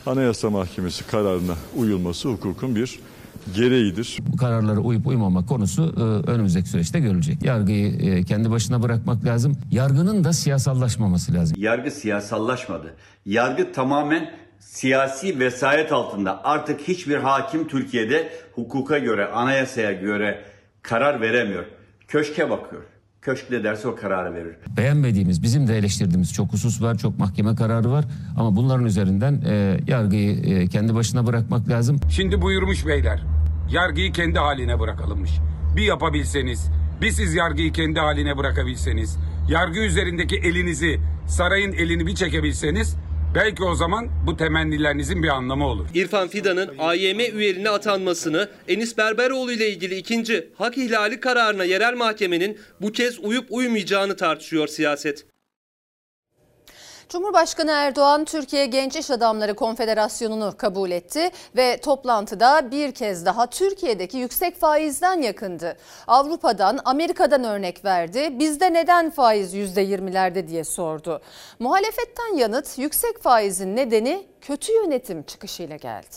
Anayasa 0.07 0.51
Mahkemesi 0.51 1.07
kararına 1.07 1.55
uyulması 1.77 2.29
hukukun 2.29 2.77
bir 2.77 2.99
gereğidir. 3.55 4.19
Bu 4.33 4.37
kararlara 4.37 4.81
uyup 4.81 5.07
uymamak 5.07 5.49
konusu 5.49 5.95
e, 5.97 6.31
önümüzdeki 6.31 6.69
süreçte 6.69 7.01
görülecek. 7.01 7.45
Yargıyı 7.45 7.97
e, 8.01 8.25
kendi 8.25 8.51
başına 8.51 8.83
bırakmak 8.83 9.25
lazım. 9.25 9.57
Yargının 9.71 10.25
da 10.25 10.33
siyasallaşmaması 10.33 11.35
lazım. 11.35 11.57
Yargı 11.61 11.91
siyasallaşmadı. 11.91 12.95
Yargı 13.27 13.73
tamamen 13.73 14.31
siyasi 14.59 15.39
vesayet 15.39 15.93
altında. 15.93 16.45
Artık 16.45 16.81
hiçbir 16.81 17.17
hakim 17.17 17.69
Türkiye'de 17.69 18.33
hukuka 18.55 18.99
göre, 18.99 19.27
anayasaya 19.27 19.93
göre 19.93 20.45
karar 20.83 21.21
veremiyor. 21.21 21.65
Köşke 22.09 22.51
bakıyor. 22.51 22.83
Köşk 23.23 23.51
ne 23.51 23.65
derse 23.65 23.89
o 23.89 23.97
kararı 23.97 24.35
verir. 24.35 24.57
Beğenmediğimiz, 24.77 25.43
bizim 25.43 25.69
de 25.69 25.79
eleştirdiğimiz 25.79 26.33
çok 26.33 26.53
husus 26.53 26.83
var, 26.83 26.99
çok 26.99 27.19
mahkeme 27.19 27.55
kararı 27.55 27.91
var. 27.91 28.05
Ama 28.37 28.57
bunların 28.57 28.87
üzerinden 28.87 29.43
e, 29.47 29.81
yargıyı 29.87 30.41
e, 30.45 30.69
kendi 30.69 30.95
başına 30.95 31.27
bırakmak 31.27 31.69
lazım. 31.69 32.01
Şimdi 32.11 32.43
buyurmuş 32.43 32.87
beyler. 32.87 33.23
Yargıyı 33.71 34.13
kendi 34.13 34.39
haline 34.39 34.81
bırakalımmış. 34.81 35.31
Bir 35.77 35.83
yapabilseniz, 35.83 36.71
bir 37.01 37.11
siz 37.11 37.35
yargıyı 37.35 37.73
kendi 37.73 38.01
haline 38.01 38.37
bırakabilseniz, 38.37 39.19
yargı 39.49 39.79
üzerindeki 39.79 40.37
elinizi, 40.37 41.01
sarayın 41.27 41.73
elini 41.73 42.07
bir 42.07 42.15
çekebilseniz 42.15 42.97
Belki 43.35 43.65
o 43.65 43.75
zaman 43.75 44.09
bu 44.27 44.37
temennilerinizin 44.37 45.23
bir 45.23 45.29
anlamı 45.29 45.67
olur. 45.67 45.87
İrfan 45.95 46.29
Fidan'ın 46.29 46.71
AYM 46.79 47.21
üyeliğine 47.21 47.71
atanmasını 47.71 48.49
Enis 48.69 48.99
Berberoğlu 48.99 49.53
ile 49.53 49.71
ilgili 49.71 49.97
ikinci 49.97 50.51
hak 50.59 50.79
ihlali 50.79 51.21
kararına 51.21 51.65
yerel 51.65 51.97
mahkemenin 51.97 52.59
bu 52.81 52.93
kez 52.93 53.19
uyup 53.25 53.47
uymayacağını 53.51 54.17
tartışıyor 54.17 54.69
siyaset. 54.69 55.27
Cumhurbaşkanı 57.09 57.71
Erdoğan 57.71 58.25
Türkiye 58.25 58.67
Genç 58.67 58.97
İş 58.97 59.11
Adamları 59.11 59.55
Konfederasyonu'nu 59.55 60.57
kabul 60.57 60.91
etti 60.91 61.31
ve 61.57 61.77
toplantıda 61.77 62.71
bir 62.71 62.93
kez 62.93 63.27
daha 63.27 63.47
Türkiye'deki 63.47 64.19
yüksek 64.19 64.61
faizden 64.61 65.23
yakındı. 65.23 65.77
Avrupa'dan, 66.07 66.79
Amerika'dan 66.85 67.45
örnek 67.45 67.85
verdi. 67.85 68.39
Bizde 68.39 68.73
neden 68.73 69.11
faiz 69.11 69.55
%20'lerde 69.55 70.49
diye 70.49 70.65
sordu. 70.65 71.23
Muhalefetten 71.59 72.37
yanıt 72.37 72.79
yüksek 72.79 73.23
faizin 73.23 73.77
nedeni 73.77 74.27
kötü 74.41 74.73
yönetim 74.73 75.23
çıkışıyla 75.23 75.77
geldi. 75.77 76.17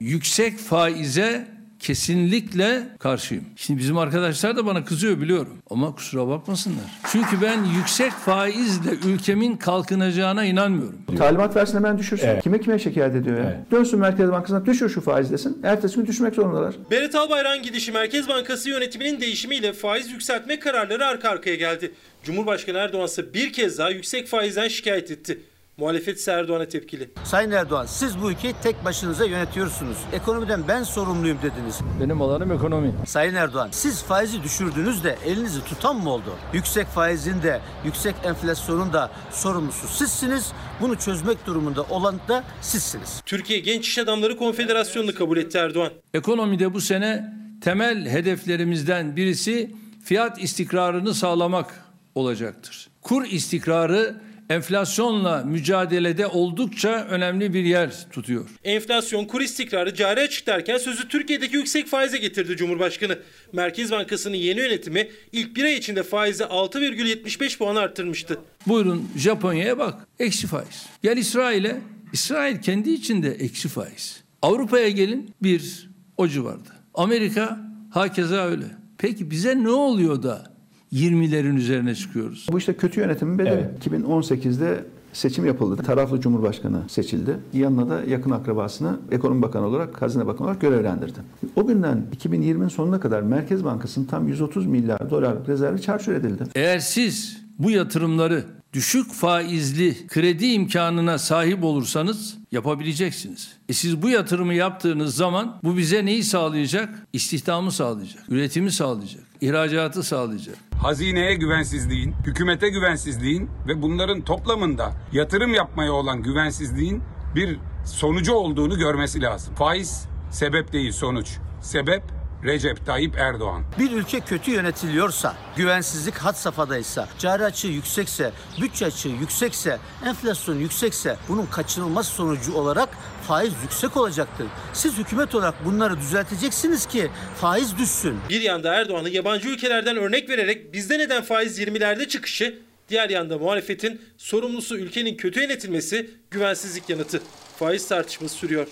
Yüksek 0.00 0.58
faize 0.58 1.46
kesinlikle 1.82 2.82
karşıyım. 2.98 3.44
Şimdi 3.56 3.80
bizim 3.80 3.98
arkadaşlar 3.98 4.56
da 4.56 4.66
bana 4.66 4.84
kızıyor 4.84 5.20
biliyorum. 5.20 5.58
Ama 5.70 5.94
kusura 5.94 6.28
bakmasınlar. 6.28 6.84
Çünkü 7.12 7.42
ben 7.42 7.64
yüksek 7.64 8.12
faizle 8.12 8.90
ülkemin 9.06 9.56
kalkınacağına 9.56 10.44
inanmıyorum. 10.44 10.98
Talimat 11.18 11.56
versin 11.56 11.76
hemen 11.76 11.98
düşürsün. 11.98 12.26
Evet. 12.26 12.42
Kime 12.42 12.60
kime 12.60 12.78
şikayet 12.78 13.14
ediyor 13.14 13.38
ya? 13.38 13.44
Evet. 13.44 13.70
Dönsün 13.70 13.98
Merkez 14.00 14.32
Bankası'na 14.32 14.66
düşür 14.66 14.88
şu 14.88 15.00
faiz 15.00 15.32
desin. 15.32 15.60
Ertesi 15.62 15.96
gün 15.96 16.06
düşürmek 16.06 16.34
zorundalar. 16.34 16.74
Berat 16.90 17.14
Albayrak'ın 17.14 17.62
gidişi 17.62 17.92
Merkez 17.92 18.28
Bankası 18.28 18.70
yönetiminin 18.70 19.20
değişimiyle 19.20 19.72
faiz 19.72 20.10
yükseltme 20.10 20.58
kararları 20.58 21.06
arka 21.06 21.28
arkaya 21.30 21.56
geldi. 21.56 21.92
Cumhurbaşkanı 22.24 22.78
Erdoğan 22.78 23.06
ise 23.06 23.34
bir 23.34 23.52
kez 23.52 23.78
daha 23.78 23.90
yüksek 23.90 24.26
faizden 24.26 24.68
şikayet 24.68 25.10
etti. 25.10 25.40
Muhalefet 25.76 26.18
ise 26.18 26.32
Erdoğan'a 26.32 26.68
tepkili. 26.68 27.10
Sayın 27.24 27.50
Erdoğan 27.50 27.86
siz 27.86 28.22
bu 28.22 28.30
ülkeyi 28.30 28.54
tek 28.62 28.84
başınıza 28.84 29.24
yönetiyorsunuz. 29.24 29.96
Ekonomiden 30.12 30.68
ben 30.68 30.82
sorumluyum 30.82 31.38
dediniz. 31.42 31.80
Benim 32.00 32.22
alanım 32.22 32.52
ekonomi. 32.52 32.92
Sayın 33.06 33.34
Erdoğan 33.34 33.68
siz 33.72 34.02
faizi 34.02 34.42
düşürdünüz 34.42 35.04
de 35.04 35.16
elinizi 35.26 35.64
tutan 35.64 35.96
mı 35.96 36.10
oldu? 36.10 36.36
Yüksek 36.52 36.86
faizin 36.86 37.42
de 37.42 37.60
yüksek 37.84 38.14
enflasyonun 38.24 38.92
da 38.92 39.10
sorumlusu 39.30 39.88
sizsiniz. 39.88 40.52
Bunu 40.80 40.98
çözmek 40.98 41.46
durumunda 41.46 41.82
olan 41.82 42.20
da 42.28 42.44
sizsiniz. 42.60 43.22
Türkiye 43.26 43.58
Genç 43.58 43.88
İş 43.88 43.98
Adamları 43.98 44.36
Konfederasyonu'nu 44.36 45.14
kabul 45.14 45.36
etti 45.36 45.58
Erdoğan. 45.58 45.92
Ekonomide 46.14 46.74
bu 46.74 46.80
sene 46.80 47.34
temel 47.60 48.08
hedeflerimizden 48.08 49.16
birisi 49.16 49.70
fiyat 50.04 50.42
istikrarını 50.42 51.14
sağlamak 51.14 51.84
olacaktır. 52.14 52.88
Kur 53.02 53.24
istikrarı 53.24 54.20
enflasyonla 54.52 55.44
mücadelede 55.46 56.26
oldukça 56.26 57.06
önemli 57.10 57.54
bir 57.54 57.64
yer 57.64 58.10
tutuyor. 58.10 58.48
Enflasyon, 58.64 59.24
kur 59.24 59.40
istikrarı, 59.40 59.94
cari 59.94 60.20
açık 60.20 60.46
derken 60.46 60.78
sözü 60.78 61.08
Türkiye'deki 61.08 61.56
yüksek 61.56 61.86
faize 61.86 62.18
getirdi 62.18 62.56
Cumhurbaşkanı. 62.56 63.18
Merkez 63.52 63.90
Bankası'nın 63.90 64.34
yeni 64.34 64.60
yönetimi 64.60 65.08
ilk 65.32 65.56
bir 65.56 65.64
ay 65.64 65.74
içinde 65.74 66.02
faizi 66.02 66.42
6,75 66.42 67.58
puan 67.58 67.76
arttırmıştı. 67.76 68.38
Buyurun 68.66 69.08
Japonya'ya 69.16 69.78
bak. 69.78 70.06
Eksi 70.18 70.46
faiz. 70.46 70.86
Gel 71.02 71.16
İsrail'e. 71.16 71.80
İsrail 72.12 72.62
kendi 72.62 72.90
içinde 72.90 73.30
eksi 73.30 73.68
faiz. 73.68 74.22
Avrupa'ya 74.42 74.88
gelin 74.88 75.34
bir 75.42 75.90
o 76.16 76.28
civarda. 76.28 76.70
Amerika 76.94 77.58
hakeza 77.90 78.46
öyle. 78.46 78.64
Peki 78.98 79.30
bize 79.30 79.62
ne 79.62 79.70
oluyor 79.70 80.22
da 80.22 80.51
20'lerin 80.92 81.56
üzerine 81.56 81.94
çıkıyoruz? 81.94 82.46
Bu 82.52 82.58
işte 82.58 82.74
kötü 82.74 83.00
yönetimin 83.00 83.38
bedeli. 83.38 83.54
Evet. 83.54 83.86
2018'de 83.86 84.84
seçim 85.12 85.46
yapıldı. 85.46 85.82
Taraflı 85.82 86.20
Cumhurbaşkanı 86.20 86.82
seçildi. 86.88 87.36
Yanına 87.52 87.88
da 87.88 88.00
yakın 88.04 88.30
akrabasını 88.30 88.96
Ekonomi 89.10 89.42
Bakanı 89.42 89.66
olarak, 89.66 90.02
Hazine 90.02 90.26
Bakanı 90.26 90.46
olarak 90.46 90.60
görevlendirdi. 90.60 91.18
O 91.56 91.66
günden 91.66 92.02
2020'nin 92.16 92.68
sonuna 92.68 93.00
kadar 93.00 93.22
Merkez 93.22 93.64
Bankası'nın 93.64 94.06
tam 94.06 94.28
130 94.28 94.66
milyar 94.66 95.10
dolarlık 95.10 95.48
rezervi 95.48 95.80
çarçur 95.82 96.12
edildi. 96.12 96.44
Eğer 96.54 96.78
siz 96.78 97.42
bu 97.58 97.70
yatırımları 97.70 98.44
düşük 98.72 99.12
faizli 99.12 100.06
kredi 100.06 100.46
imkanına 100.46 101.18
sahip 101.18 101.64
olursanız 101.64 102.38
yapabileceksiniz. 102.52 103.52
E 103.68 103.72
siz 103.72 104.02
bu 104.02 104.08
yatırımı 104.08 104.54
yaptığınız 104.54 105.14
zaman 105.14 105.60
bu 105.64 105.76
bize 105.76 106.04
neyi 106.04 106.24
sağlayacak? 106.24 107.06
İstihdamı 107.12 107.72
sağlayacak, 107.72 108.22
üretimi 108.28 108.72
sağlayacak, 108.72 109.22
ihracatı 109.40 110.02
sağlayacak. 110.02 110.56
Hazineye 110.82 111.34
güvensizliğin, 111.34 112.14
hükümete 112.26 112.68
güvensizliğin 112.68 113.50
ve 113.68 113.82
bunların 113.82 114.20
toplamında 114.20 114.92
yatırım 115.12 115.54
yapmaya 115.54 115.92
olan 115.92 116.22
güvensizliğin 116.22 117.02
bir 117.34 117.58
sonucu 117.86 118.32
olduğunu 118.32 118.78
görmesi 118.78 119.22
lazım. 119.22 119.54
Faiz 119.54 120.04
sebep 120.30 120.72
değil 120.72 120.92
sonuç. 120.92 121.28
Sebep 121.60 122.02
Recep 122.44 122.86
Tayyip 122.86 123.18
Erdoğan. 123.18 123.64
Bir 123.78 123.90
ülke 123.90 124.20
kötü 124.20 124.50
yönetiliyorsa, 124.50 125.36
güvensizlik 125.56 126.14
had 126.14 126.34
safhadaysa, 126.34 127.08
cari 127.18 127.44
açığı 127.44 127.66
yüksekse, 127.68 128.32
bütçe 128.60 128.86
açığı 128.86 129.08
yüksekse, 129.08 129.78
enflasyon 130.06 130.58
yüksekse 130.58 131.16
bunun 131.28 131.46
kaçınılmaz 131.46 132.06
sonucu 132.06 132.54
olarak 132.54 132.88
faiz 133.28 133.52
yüksek 133.62 133.96
olacaktır. 133.96 134.46
Siz 134.72 134.98
hükümet 134.98 135.34
olarak 135.34 135.64
bunları 135.64 136.00
düzelteceksiniz 136.00 136.86
ki 136.86 137.10
faiz 137.40 137.78
düşsün. 137.78 138.16
Bir 138.28 138.40
yanda 138.40 138.74
Erdoğan'ın 138.74 139.08
yabancı 139.08 139.48
ülkelerden 139.48 139.96
örnek 139.96 140.28
vererek 140.28 140.72
bizde 140.72 140.98
neden 140.98 141.22
faiz 141.22 141.58
20'lerde 141.58 142.08
çıkışı, 142.08 142.58
diğer 142.88 143.10
yanda 143.10 143.38
muhalefetin 143.38 144.00
sorumlusu 144.18 144.78
ülkenin 144.78 145.16
kötü 145.16 145.40
yönetilmesi 145.40 146.10
güvensizlik 146.30 146.90
yanıtı. 146.90 147.22
Faiz 147.58 147.88
tartışması 147.88 148.34
sürüyor. 148.34 148.66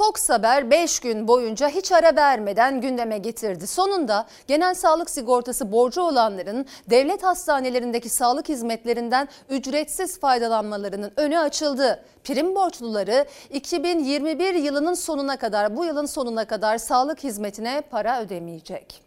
Fox 0.00 0.30
Haber 0.30 0.70
5 0.70 1.00
gün 1.00 1.28
boyunca 1.28 1.68
hiç 1.68 1.92
ara 1.92 2.16
vermeden 2.16 2.80
gündeme 2.80 3.18
getirdi. 3.18 3.66
Sonunda 3.66 4.26
genel 4.46 4.74
sağlık 4.74 5.10
sigortası 5.10 5.72
borcu 5.72 6.02
olanların 6.02 6.66
devlet 6.90 7.22
hastanelerindeki 7.22 8.08
sağlık 8.08 8.48
hizmetlerinden 8.48 9.28
ücretsiz 9.48 10.20
faydalanmalarının 10.20 11.12
önü 11.16 11.38
açıldı. 11.38 12.04
Prim 12.24 12.54
borçluları 12.54 13.26
2021 13.50 14.54
yılının 14.54 14.94
sonuna 14.94 15.36
kadar 15.36 15.76
bu 15.76 15.84
yılın 15.84 16.06
sonuna 16.06 16.44
kadar 16.44 16.78
sağlık 16.78 17.24
hizmetine 17.24 17.82
para 17.90 18.22
ödemeyecek. 18.22 19.02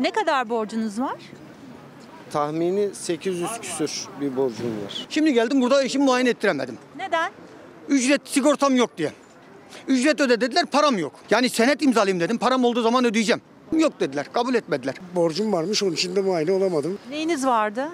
Ne 0.00 0.10
kadar 0.10 0.50
borcunuz 0.50 1.00
var? 1.00 1.18
Tahmini 2.32 2.94
800 2.94 3.50
küsür 3.60 4.08
bir 4.20 4.36
borcum 4.36 4.84
var. 4.84 5.06
Şimdi 5.08 5.32
geldim 5.32 5.60
burada 5.60 5.84
eşimi 5.84 6.04
muayene 6.04 6.28
ettiremedim. 6.28 6.78
Neden? 6.96 7.32
Ücret 7.88 8.28
sigortam 8.28 8.76
yok 8.76 8.98
diye. 8.98 9.12
Ücret 9.88 10.20
öde 10.20 10.40
dediler 10.40 10.66
param 10.66 10.98
yok. 10.98 11.12
Yani 11.30 11.48
senet 11.50 11.82
imzalayayım 11.82 12.20
dedim 12.20 12.38
param 12.38 12.64
olduğu 12.64 12.82
zaman 12.82 13.04
ödeyeceğim. 13.04 13.40
Yok 13.78 14.00
dediler 14.00 14.26
kabul 14.32 14.54
etmediler. 14.54 14.94
Borcum 15.14 15.52
varmış 15.52 15.82
onun 15.82 15.92
için 15.92 16.16
de 16.16 16.20
muayene 16.22 16.52
olamadım. 16.52 16.98
Neyiniz 17.10 17.46
vardı? 17.46 17.88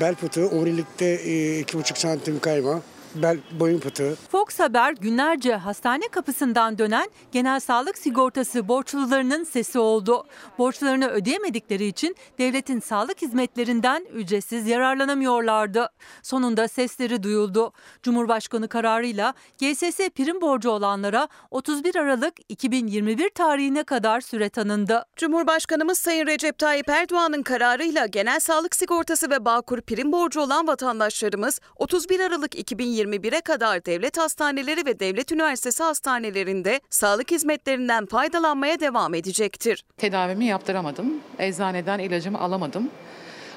Bel 0.00 0.14
fıtığı, 0.14 0.48
omurilikte 0.48 1.04
e, 1.06 1.58
iki 1.58 1.78
buçuk 1.78 1.98
santim 1.98 2.40
kayma, 2.40 2.80
bel 3.22 3.38
boyun 3.60 3.80
fıtığı. 3.80 4.14
Fox 4.30 4.60
Haber 4.60 4.92
günlerce 4.92 5.54
hastane 5.54 6.08
kapısından 6.08 6.78
dönen 6.78 7.10
genel 7.32 7.60
sağlık 7.60 7.98
sigortası 7.98 8.68
borçlularının 8.68 9.44
sesi 9.44 9.78
oldu. 9.78 10.24
Borçlarını 10.58 11.08
ödeyemedikleri 11.08 11.86
için 11.86 12.16
devletin 12.38 12.80
sağlık 12.80 13.22
hizmetlerinden 13.22 14.06
ücretsiz 14.14 14.66
yararlanamıyorlardı. 14.66 15.88
Sonunda 16.22 16.68
sesleri 16.68 17.22
duyuldu. 17.22 17.72
Cumhurbaşkanı 18.02 18.68
kararıyla 18.68 19.34
GSS 19.60 19.98
prim 20.08 20.40
borcu 20.40 20.70
olanlara 20.70 21.28
31 21.50 21.96
Aralık 21.96 22.34
2021 22.48 23.30
tarihine 23.30 23.84
kadar 23.84 24.20
süre 24.20 24.48
tanındı. 24.48 25.04
Cumhurbaşkanımız 25.16 25.98
Sayın 25.98 26.26
Recep 26.26 26.58
Tayyip 26.58 26.88
Erdoğan'ın 26.88 27.42
kararıyla 27.42 28.06
genel 28.06 28.40
sağlık 28.40 28.76
sigortası 28.76 29.30
ve 29.30 29.44
Bağkur 29.44 29.80
prim 29.80 30.12
borcu 30.12 30.40
olan 30.40 30.66
vatandaşlarımız 30.66 31.60
31 31.76 32.20
Aralık 32.20 32.58
2021'e 33.06 33.40
kadar 33.40 33.84
devlet 33.84 34.18
hastaneleri 34.18 34.86
ve 34.86 35.00
devlet 35.00 35.32
üniversitesi 35.32 35.82
hastanelerinde 35.82 36.80
sağlık 36.90 37.30
hizmetlerinden 37.30 38.06
faydalanmaya 38.06 38.80
devam 38.80 39.14
edecektir. 39.14 39.84
Tedavimi 39.96 40.44
yaptıramadım. 40.44 41.14
Eczaneden 41.38 41.98
ilacımı 41.98 42.40
alamadım 42.40 42.90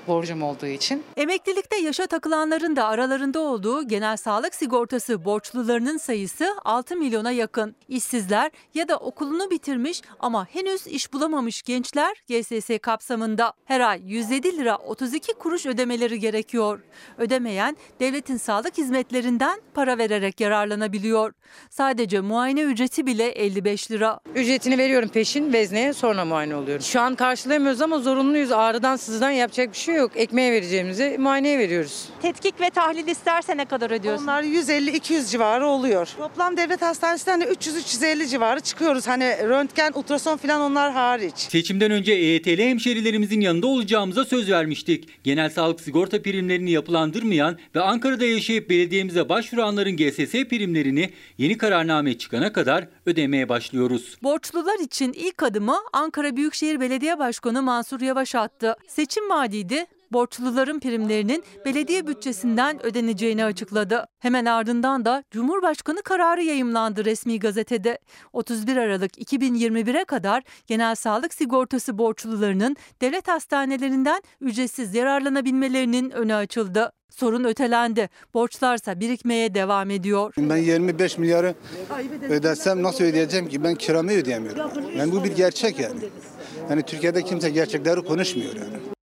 borcum 0.09 0.43
olduğu 0.43 0.65
için. 0.65 1.03
Emeklilikte 1.17 1.77
yaşa 1.77 2.07
takılanların 2.07 2.75
da 2.75 2.85
aralarında 2.85 3.39
olduğu 3.39 3.87
genel 3.87 4.17
sağlık 4.17 4.55
sigortası 4.55 5.25
borçlularının 5.25 5.97
sayısı 5.97 6.55
6 6.65 6.95
milyona 6.95 7.31
yakın. 7.31 7.75
İşsizler 7.87 8.51
ya 8.73 8.87
da 8.87 8.97
okulunu 8.97 9.49
bitirmiş 9.49 10.01
ama 10.19 10.45
henüz 10.45 10.87
iş 10.87 11.13
bulamamış 11.13 11.61
gençler 11.61 12.23
GSS 12.29 12.69
kapsamında 12.81 13.53
her 13.65 13.79
ay 13.79 14.01
107 14.05 14.57
lira 14.57 14.77
32 14.77 15.33
kuruş 15.33 15.65
ödemeleri 15.65 16.19
gerekiyor. 16.19 16.79
Ödemeyen 17.17 17.77
devletin 17.99 18.37
sağlık 18.37 18.77
hizmetlerinden 18.77 19.61
para 19.73 19.97
vererek 19.97 20.39
yararlanabiliyor. 20.39 21.33
Sadece 21.69 22.19
muayene 22.21 22.61
ücreti 22.61 23.05
bile 23.05 23.29
55 23.29 23.91
lira. 23.91 24.19
Ücretini 24.35 24.77
veriyorum 24.77 25.09
peşin 25.09 25.53
vezneye 25.53 25.93
sonra 25.93 26.25
muayene 26.25 26.55
oluyorum. 26.55 26.83
Şu 26.83 27.01
an 27.01 27.15
karşılayamıyoruz 27.15 27.81
ama 27.81 27.99
zorunluyuz. 27.99 28.51
Ağrıdan 28.51 28.95
sızıdan 28.95 29.31
yapacak 29.31 29.71
bir 29.71 29.77
şey 29.77 29.95
yok. 29.95 29.98
Ekmeğe 30.15 30.51
vereceğimizi 30.51 31.17
muayeneye 31.19 31.59
veriyoruz. 31.59 32.09
Tetkik 32.21 32.61
ve 32.61 32.69
tahlil 32.69 33.07
isterse 33.07 33.57
ne 33.57 33.65
kadar 33.65 33.91
ödüyorsun? 33.91 34.23
Onlar 34.23 34.43
150-200 34.43 35.31
civarı 35.31 35.65
oluyor. 35.65 36.07
Toplam 36.17 36.57
devlet 36.57 36.81
hastanesinden 36.81 37.41
de 37.41 37.45
300-350 37.45 38.27
civarı 38.27 38.59
çıkıyoruz. 38.59 39.07
Hani 39.07 39.23
röntgen, 39.23 39.91
ultrason 39.95 40.37
falan 40.37 40.61
onlar 40.61 40.91
hariç. 40.91 41.35
Seçimden 41.35 41.91
önce 41.91 42.13
EYT'li 42.13 42.69
hemşerilerimizin 42.69 43.41
yanında 43.41 43.67
olacağımıza 43.67 44.25
söz 44.25 44.51
vermiştik. 44.51 45.23
Genel 45.23 45.49
sağlık 45.49 45.81
sigorta 45.81 46.21
primlerini 46.21 46.71
yapılandırmayan 46.71 47.57
ve 47.75 47.81
Ankara'da 47.81 48.25
yaşayıp 48.25 48.69
belediyemize 48.69 49.29
başvuranların 49.29 49.97
GSS 49.97 50.31
primlerini 50.31 51.09
yeni 51.37 51.57
kararname 51.57 52.17
çıkana 52.17 52.53
kadar 52.53 52.87
ödemeye 53.09 53.49
başlıyoruz. 53.49 54.17
Borçlular 54.23 54.79
için 54.79 55.13
ilk 55.13 55.43
adımı 55.43 55.75
Ankara 55.93 56.35
Büyükşehir 56.35 56.79
Belediye 56.79 57.19
Başkanı 57.19 57.61
Mansur 57.61 58.01
Yavaş 58.01 58.35
attı. 58.35 58.75
Seçim 58.87 59.29
vaadiydi. 59.29 59.85
Borçluların 60.11 60.79
primlerinin 60.79 61.43
belediye 61.65 62.07
bütçesinden 62.07 62.85
ödeneceğini 62.85 63.45
açıkladı. 63.45 64.05
Hemen 64.19 64.45
ardından 64.45 65.05
da 65.05 65.23
Cumhurbaşkanı 65.31 66.01
kararı 66.01 66.43
yayımlandı 66.43 67.05
resmi 67.05 67.39
gazetede. 67.39 67.99
31 68.33 68.77
Aralık 68.77 69.17
2021'e 69.17 70.05
kadar 70.05 70.43
genel 70.67 70.95
sağlık 70.95 71.33
sigortası 71.33 71.97
borçlularının 71.97 72.75
devlet 73.01 73.27
hastanelerinden 73.27 74.21
ücretsiz 74.41 74.95
yararlanabilmelerinin 74.95 76.11
önü 76.11 76.33
açıldı. 76.33 76.91
Sorun 77.09 77.43
ötelendi. 77.43 78.09
Borçlarsa 78.33 78.99
birikmeye 78.99 79.53
devam 79.53 79.89
ediyor. 79.89 80.33
Ben 80.37 80.57
25 80.57 81.17
milyarı 81.17 81.55
ödersem 82.29 82.83
nasıl 82.83 83.03
ödeyeceğim 83.03 83.47
ki? 83.49 83.63
Ben 83.63 83.75
kiramı 83.75 84.11
ödeyemiyorum. 84.11 84.71
Yani 84.97 85.11
bu 85.11 85.23
bir 85.23 85.35
gerçek 85.35 85.79
yani. 85.79 85.99
Yani 86.69 86.83
Türkiye'de 86.83 87.23
kimse 87.23 87.49
gerçekleri 87.49 88.01
konuşmuyor 88.01 88.55
yani. 88.55 88.98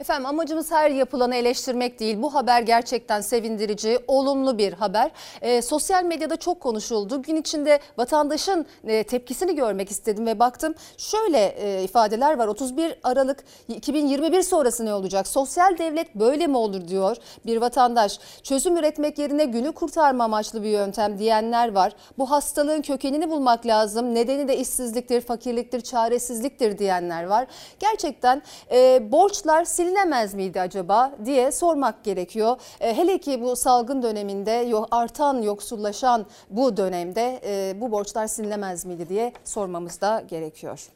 Efendim 0.00 0.26
amacımız 0.26 0.70
her 0.70 0.90
yapılanı 0.90 1.34
eleştirmek 1.34 2.00
değil. 2.00 2.22
Bu 2.22 2.34
haber 2.34 2.62
gerçekten 2.62 3.20
sevindirici, 3.20 3.98
olumlu 4.06 4.58
bir 4.58 4.72
haber. 4.72 5.10
E, 5.42 5.62
sosyal 5.62 6.04
medyada 6.04 6.36
çok 6.36 6.60
konuşuldu. 6.60 7.22
Gün 7.22 7.36
içinde 7.36 7.80
vatandaşın 7.96 8.66
e, 8.84 9.02
tepkisini 9.02 9.54
görmek 9.54 9.90
istedim 9.90 10.26
ve 10.26 10.38
baktım. 10.38 10.74
Şöyle 10.96 11.46
e, 11.46 11.84
ifadeler 11.84 12.38
var. 12.38 12.46
31 12.46 12.94
Aralık 13.02 13.44
2021 13.68 14.42
sonrası 14.42 14.86
ne 14.86 14.94
olacak? 14.94 15.28
Sosyal 15.28 15.78
devlet 15.78 16.14
böyle 16.14 16.46
mi 16.46 16.56
olur 16.56 16.88
diyor 16.88 17.16
bir 17.46 17.56
vatandaş. 17.56 18.18
Çözüm 18.42 18.76
üretmek 18.76 19.18
yerine 19.18 19.44
günü 19.44 19.72
kurtarma 19.72 20.24
amaçlı 20.24 20.62
bir 20.62 20.68
yöntem 20.68 21.18
diyenler 21.18 21.72
var. 21.72 21.92
Bu 22.18 22.30
hastalığın 22.30 22.82
kökenini 22.82 23.30
bulmak 23.30 23.66
lazım. 23.66 24.14
Nedeni 24.14 24.48
de 24.48 24.56
işsizliktir, 24.56 25.20
fakirliktir, 25.20 25.80
çaresizliktir 25.80 26.78
diyenler 26.78 27.24
var. 27.24 27.46
Gerçekten 27.80 28.42
e, 28.70 29.12
borçlar 29.12 29.64
silinemez 29.88 30.34
miydi 30.34 30.60
acaba 30.60 31.12
diye 31.24 31.52
sormak 31.52 32.04
gerekiyor. 32.04 32.56
E, 32.80 32.96
hele 32.96 33.18
ki 33.18 33.42
bu 33.42 33.56
salgın 33.56 34.02
döneminde 34.02 34.76
artan 34.90 35.42
yoksullaşan 35.42 36.26
bu 36.50 36.76
dönemde 36.76 37.40
e, 37.44 37.80
bu 37.80 37.92
borçlar 37.92 38.26
silinemez 38.26 38.84
miydi 38.84 39.08
diye 39.08 39.32
sormamız 39.44 40.00
da 40.00 40.24
gerekiyor. 40.28 40.88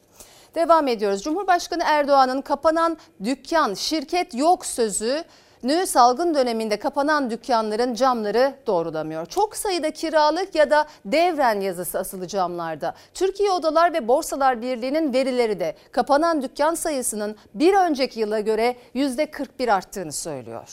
Devam 0.55 0.87
ediyoruz. 0.87 1.23
Cumhurbaşkanı 1.23 1.83
Erdoğan'ın 1.85 2.41
kapanan 2.41 2.97
dükkan, 3.23 3.73
şirket 3.73 4.35
yok 4.35 4.65
sözü 4.65 5.23
Nü 5.63 5.85
salgın 5.87 6.35
döneminde 6.35 6.79
kapanan 6.79 7.29
dükkanların 7.29 7.93
camları 7.93 8.55
doğrulamıyor. 8.67 9.25
Çok 9.25 9.55
sayıda 9.55 9.91
kiralık 9.91 10.55
ya 10.55 10.69
da 10.69 10.87
devren 11.05 11.61
yazısı 11.61 11.99
asılı 11.99 12.27
camlarda. 12.27 12.95
Türkiye 13.13 13.51
Odalar 13.51 13.93
ve 13.93 14.07
Borsalar 14.07 14.61
Birliği'nin 14.61 15.13
verileri 15.13 15.59
de 15.59 15.75
kapanan 15.91 16.41
dükkan 16.41 16.75
sayısının 16.75 17.35
bir 17.53 17.73
önceki 17.73 18.19
yıla 18.19 18.39
göre 18.39 18.75
%41 18.95 19.71
arttığını 19.71 20.11
söylüyor. 20.11 20.69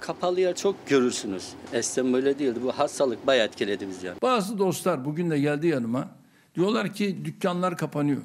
Kapalı 0.00 0.40
yer 0.40 0.54
çok 0.54 0.86
görürsünüz. 0.86 1.48
Eskiden 1.72 2.12
böyle 2.12 2.38
değildi. 2.38 2.58
Bu 2.62 2.72
hastalık 2.72 3.26
bayağı 3.26 3.46
etkiledi 3.46 3.88
bizi 3.88 4.06
yani. 4.06 4.16
Bazı 4.22 4.58
dostlar 4.58 5.04
bugün 5.04 5.30
de 5.30 5.38
geldi 5.38 5.66
yanıma. 5.66 6.08
Diyorlar 6.54 6.92
ki 6.94 7.24
dükkanlar 7.24 7.76
kapanıyor. 7.76 8.22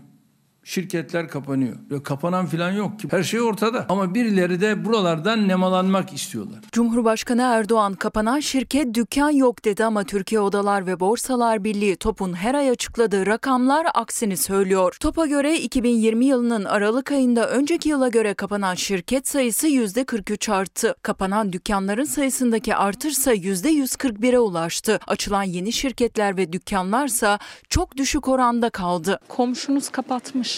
Şirketler 0.68 1.28
kapanıyor. 1.28 1.76
Ya 1.92 2.04
kapanan 2.04 2.46
filan 2.46 2.72
yok 2.72 3.00
ki. 3.00 3.08
Her 3.12 3.24
şey 3.24 3.42
ortada. 3.42 3.86
Ama 3.90 4.16
birileri 4.16 4.62
de 4.62 4.86
buralardan 4.86 5.48
nemalanmak 5.48 6.14
istiyorlar. 6.14 6.60
Cumhurbaşkanı 6.72 7.42
Erdoğan 7.42 7.94
kapanan 7.94 8.40
şirket 8.40 8.94
dükkan 8.94 9.30
yok 9.30 9.66
dedi 9.66 9.86
ama 9.86 10.04
Türkiye 10.04 10.42
Odalar 10.42 10.88
ve 10.88 11.00
Borsalar 11.00 11.64
Birliği 11.64 11.96
TOP'un 11.96 12.34
her 12.34 12.56
ay 12.56 12.70
açıkladığı 12.70 13.26
rakamlar 13.26 13.88
aksini 13.94 14.38
söylüyor. 14.38 14.98
TOP'a 15.00 15.26
göre 15.26 15.60
2020 15.60 16.26
yılının 16.26 16.66
Aralık 16.66 17.12
ayında 17.12 17.50
önceki 17.50 17.90
yıla 17.90 18.08
göre 18.08 18.34
kapanan 18.34 18.76
şirket 18.76 19.28
sayısı 19.28 19.68
%43 19.68 20.52
arttı. 20.52 20.96
Kapanan 21.02 21.54
dükkanların 21.54 22.06
sayısındaki 22.06 22.76
artırsa 22.76 23.34
%141'e 23.34 24.40
ulaştı. 24.40 25.00
Açılan 25.08 25.44
yeni 25.44 25.74
şirketler 25.74 26.38
ve 26.38 26.54
dükkanlarsa 26.54 27.40
çok 27.70 27.98
düşük 27.98 28.28
oranda 28.28 28.70
kaldı. 28.70 29.20
Komşunuz 29.28 29.90
kapatmış. 29.90 30.57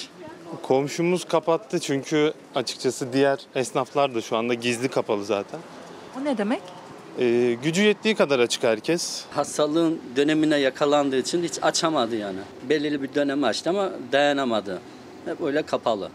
Komşumuz 0.64 1.26
kapattı 1.26 1.80
çünkü 1.80 2.34
açıkçası 2.56 3.14
diğer 3.14 3.40
esnaflar 3.56 4.16
da 4.16 4.22
şu 4.22 4.38
anda 4.38 4.54
gizli 4.54 4.88
kapalı 4.90 5.26
zaten. 5.26 5.60
O 6.22 6.26
ne 6.26 6.38
demek? 6.38 6.62
Ee, 7.20 7.58
gücü 7.64 7.82
yettiği 7.82 8.16
kadar 8.16 8.40
açık 8.40 8.64
herkes. 8.64 9.24
Hastalığın 9.32 10.02
dönemine 10.16 10.58
yakalandığı 10.58 11.18
için 11.18 11.44
hiç 11.44 11.54
açamadı 11.62 12.16
yani. 12.16 12.40
Belirli 12.70 13.02
bir 13.04 13.14
dönem 13.16 13.44
açtı 13.44 13.70
ama 13.70 13.90
dayanamadı. 14.12 14.80
Hep 15.26 15.42
öyle 15.42 15.62
kapalı. 15.62 16.10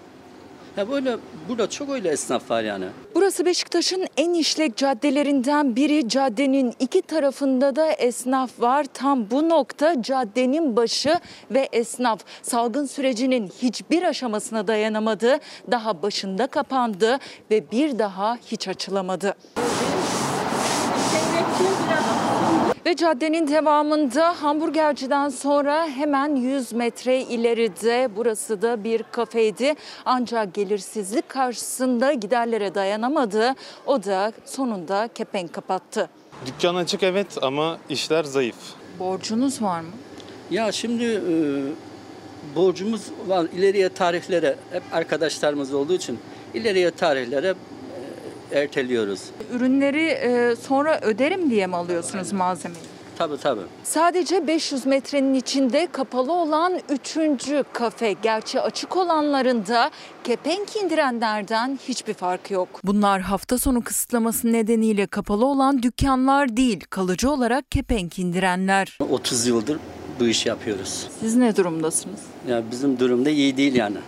Hep 0.74 0.92
öyle, 0.92 1.16
burada 1.48 1.70
çok 1.70 1.90
öyle 1.90 2.08
esnaf 2.08 2.50
var 2.50 2.62
yani. 2.62 2.84
Burası 3.14 3.46
Beşiktaş'ın 3.46 4.06
en 4.16 4.32
işlek 4.34 4.76
caddelerinden 4.76 5.76
biri. 5.76 6.08
Caddenin 6.08 6.74
iki 6.80 7.02
tarafında 7.02 7.76
da 7.76 7.92
esnaf 7.92 8.60
var. 8.60 8.87
Tam 8.94 9.30
bu 9.30 9.48
nokta 9.48 10.02
caddenin 10.02 10.76
başı 10.76 11.20
ve 11.50 11.68
esnaf. 11.72 12.20
Salgın 12.42 12.87
sürecinin 12.87 13.48
hiçbir 13.62 14.02
aşamasına 14.02 14.66
dayanamadı. 14.66 15.38
Daha 15.70 16.02
başında 16.02 16.46
kapandı 16.46 17.18
ve 17.50 17.70
bir 17.72 17.98
daha 17.98 18.37
hiç 18.37 18.68
açılamadı. 18.68 19.34
Ve 22.87 22.97
caddenin 22.97 23.49
devamında 23.49 24.42
hamburgerciden 24.42 25.29
sonra 25.29 25.88
hemen 25.88 26.37
100 26.37 26.73
metre 26.73 27.20
ileride 27.20 28.09
burası 28.16 28.62
da 28.62 28.85
bir 28.85 29.03
kafeydi. 29.03 29.75
Ancak 30.05 30.55
gelirsizlik 30.55 31.29
karşısında 31.29 32.12
giderlere 32.12 32.75
dayanamadı. 32.75 33.55
O 33.87 34.05
da 34.05 34.33
sonunda 34.44 35.09
kepenk 35.14 35.53
kapattı. 35.53 36.09
Dükkan 36.47 36.75
açık 36.75 37.03
evet 37.03 37.27
ama 37.42 37.79
işler 37.88 38.25
zayıf. 38.25 38.57
Borcunuz 38.99 39.62
var 39.62 39.81
mı? 39.81 39.88
Ya 40.51 40.73
şimdi 40.73 41.05
e, 41.05 41.33
borcumuz 42.57 43.03
var 43.27 43.47
ileriye 43.57 43.88
tarihlere 43.88 44.57
hep 44.70 44.83
arkadaşlarımız 44.92 45.75
olduğu 45.75 45.94
için 45.94 46.18
ileriye 46.55 46.90
tarihlere 46.90 47.55
erteliyoruz. 48.55 49.21
Ürünleri 49.53 50.07
e, 50.07 50.57
sonra 50.57 51.01
öderim 51.01 51.51
diye 51.51 51.67
mi 51.67 51.77
alıyorsunuz 51.77 52.33
malzemeyi? 52.33 52.85
Tabii 53.19 53.37
tabii. 53.37 53.61
Sadece 53.85 54.47
500 54.47 54.87
metrenin 54.87 55.35
içinde 55.35 55.88
kapalı 55.93 56.33
olan 56.33 56.81
üçüncü 56.88 57.64
kafe. 57.73 58.12
Gerçi 58.23 58.61
açık 58.61 58.97
olanlarında 58.97 59.90
kepenk 60.25 60.77
indirenlerden 60.77 61.79
hiçbir 61.88 62.14
farkı 62.14 62.55
yok. 62.55 62.69
Bunlar 62.85 63.21
hafta 63.21 63.59
sonu 63.59 63.85
kısıtlaması 63.85 64.53
nedeniyle 64.53 65.07
kapalı 65.07 65.47
olan 65.47 65.83
dükkanlar 65.83 66.57
değil, 66.57 66.81
kalıcı 66.90 67.31
olarak 67.31 67.71
kepenk 67.71 68.19
indirenler. 68.19 68.99
30 69.11 69.47
yıldır 69.47 69.79
bu 70.21 70.27
işi 70.27 70.49
yapıyoruz. 70.49 71.09
Siz 71.21 71.37
ne 71.37 71.57
durumdasınız? 71.57 72.21
Ya 72.49 72.62
bizim 72.71 72.99
durumda 72.99 73.31
iyi 73.31 73.57
değil 73.57 73.75
yani. 73.75 73.99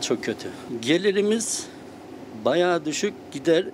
Çok 0.00 0.24
kötü. 0.24 0.48
Gelirimiz 0.82 1.66
bayağı 2.44 2.84
düşük 2.84 3.14
gider 3.32 3.64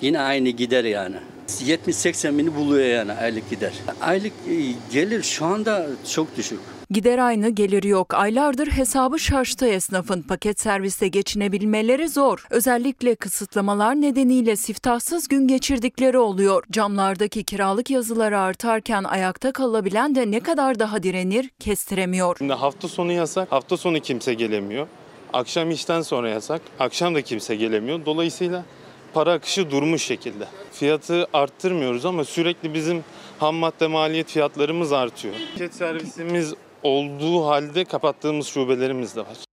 yine 0.00 0.20
aynı 0.20 0.48
gider 0.48 0.84
yani. 0.84 1.16
70-80 1.48 2.38
bini 2.38 2.54
buluyor 2.54 2.86
yani 2.86 3.12
aylık 3.12 3.50
gider. 3.50 3.72
Aylık 4.00 4.32
e, 4.48 4.54
gelir 4.92 5.22
şu 5.22 5.44
anda 5.44 5.86
çok 6.14 6.36
düşük. 6.36 6.58
Gider 6.90 7.18
aynı 7.18 7.48
geliri 7.48 7.88
yok. 7.88 8.14
Aylardır 8.14 8.66
hesabı 8.66 9.18
şaştı 9.18 9.66
esnafın. 9.66 10.22
Paket 10.22 10.60
serviste 10.60 11.08
geçinebilmeleri 11.08 12.08
zor. 12.08 12.46
Özellikle 12.50 13.14
kısıtlamalar 13.14 13.94
nedeniyle 13.94 14.56
siftahsız 14.56 15.28
gün 15.28 15.48
geçirdikleri 15.48 16.18
oluyor. 16.18 16.64
Camlardaki 16.70 17.44
kiralık 17.44 17.90
yazıları 17.90 18.38
artarken 18.38 19.04
ayakta 19.04 19.52
kalabilen 19.52 20.14
de 20.14 20.30
ne 20.30 20.40
kadar 20.40 20.78
daha 20.78 21.02
direnir 21.02 21.50
kestiremiyor. 21.60 22.36
Şimdi 22.38 22.52
hafta 22.52 22.88
sonu 22.88 23.12
yasak, 23.12 23.52
hafta 23.52 23.76
sonu 23.76 24.00
kimse 24.00 24.34
gelemiyor. 24.34 24.86
Akşam 25.32 25.70
işten 25.70 26.02
sonra 26.02 26.28
yasak, 26.28 26.62
akşam 26.78 27.14
da 27.14 27.22
kimse 27.22 27.56
gelemiyor. 27.56 28.06
Dolayısıyla 28.06 28.64
para 29.14 29.32
akışı 29.32 29.70
durmuş 29.70 30.02
şekilde. 30.02 30.44
Fiyatı 30.72 31.26
arttırmıyoruz 31.32 32.04
ama 32.04 32.24
sürekli 32.24 32.74
bizim 32.74 33.04
ham 33.38 33.54
madde 33.54 33.86
maliyet 33.86 34.28
fiyatlarımız 34.28 34.92
artıyor. 34.92 35.34
Paket 35.52 35.74
servisimiz 35.74 36.54
olduğu 36.82 37.46
halde 37.46 37.84
kapattığımız 37.84 38.46
şubelerimiz 38.46 39.16
de 39.16 39.20
var. 39.20 39.45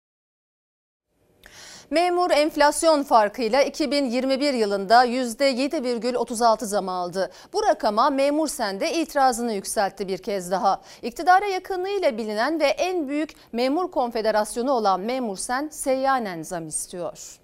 Memur 1.92 2.31
enflasyon 2.31 3.02
farkıyla 3.02 3.62
2021 3.62 4.55
yılında 4.55 5.07
%7,36 5.07 6.64
zam 6.64 6.88
aldı. 6.88 7.31
Bu 7.52 7.62
rakama 7.62 8.11
Memur 8.11 8.48
Sen'de 8.48 8.92
itirazını 8.92 9.52
yükseltti 9.52 10.09
bir 10.09 10.18
kez 10.18 10.50
daha. 10.50 10.83
İktidara 11.02 11.46
yakınlığıyla 11.46 12.18
bilinen 12.18 12.61
ve 12.61 12.64
en 12.64 13.09
büyük 13.09 13.31
memur 13.52 13.90
konfederasyonu 13.90 14.72
olan 14.72 15.00
Memur 15.00 15.37
Sen 15.37 15.68
seyyanen 15.68 16.42
zam 16.42 16.68
istiyor. 16.68 17.38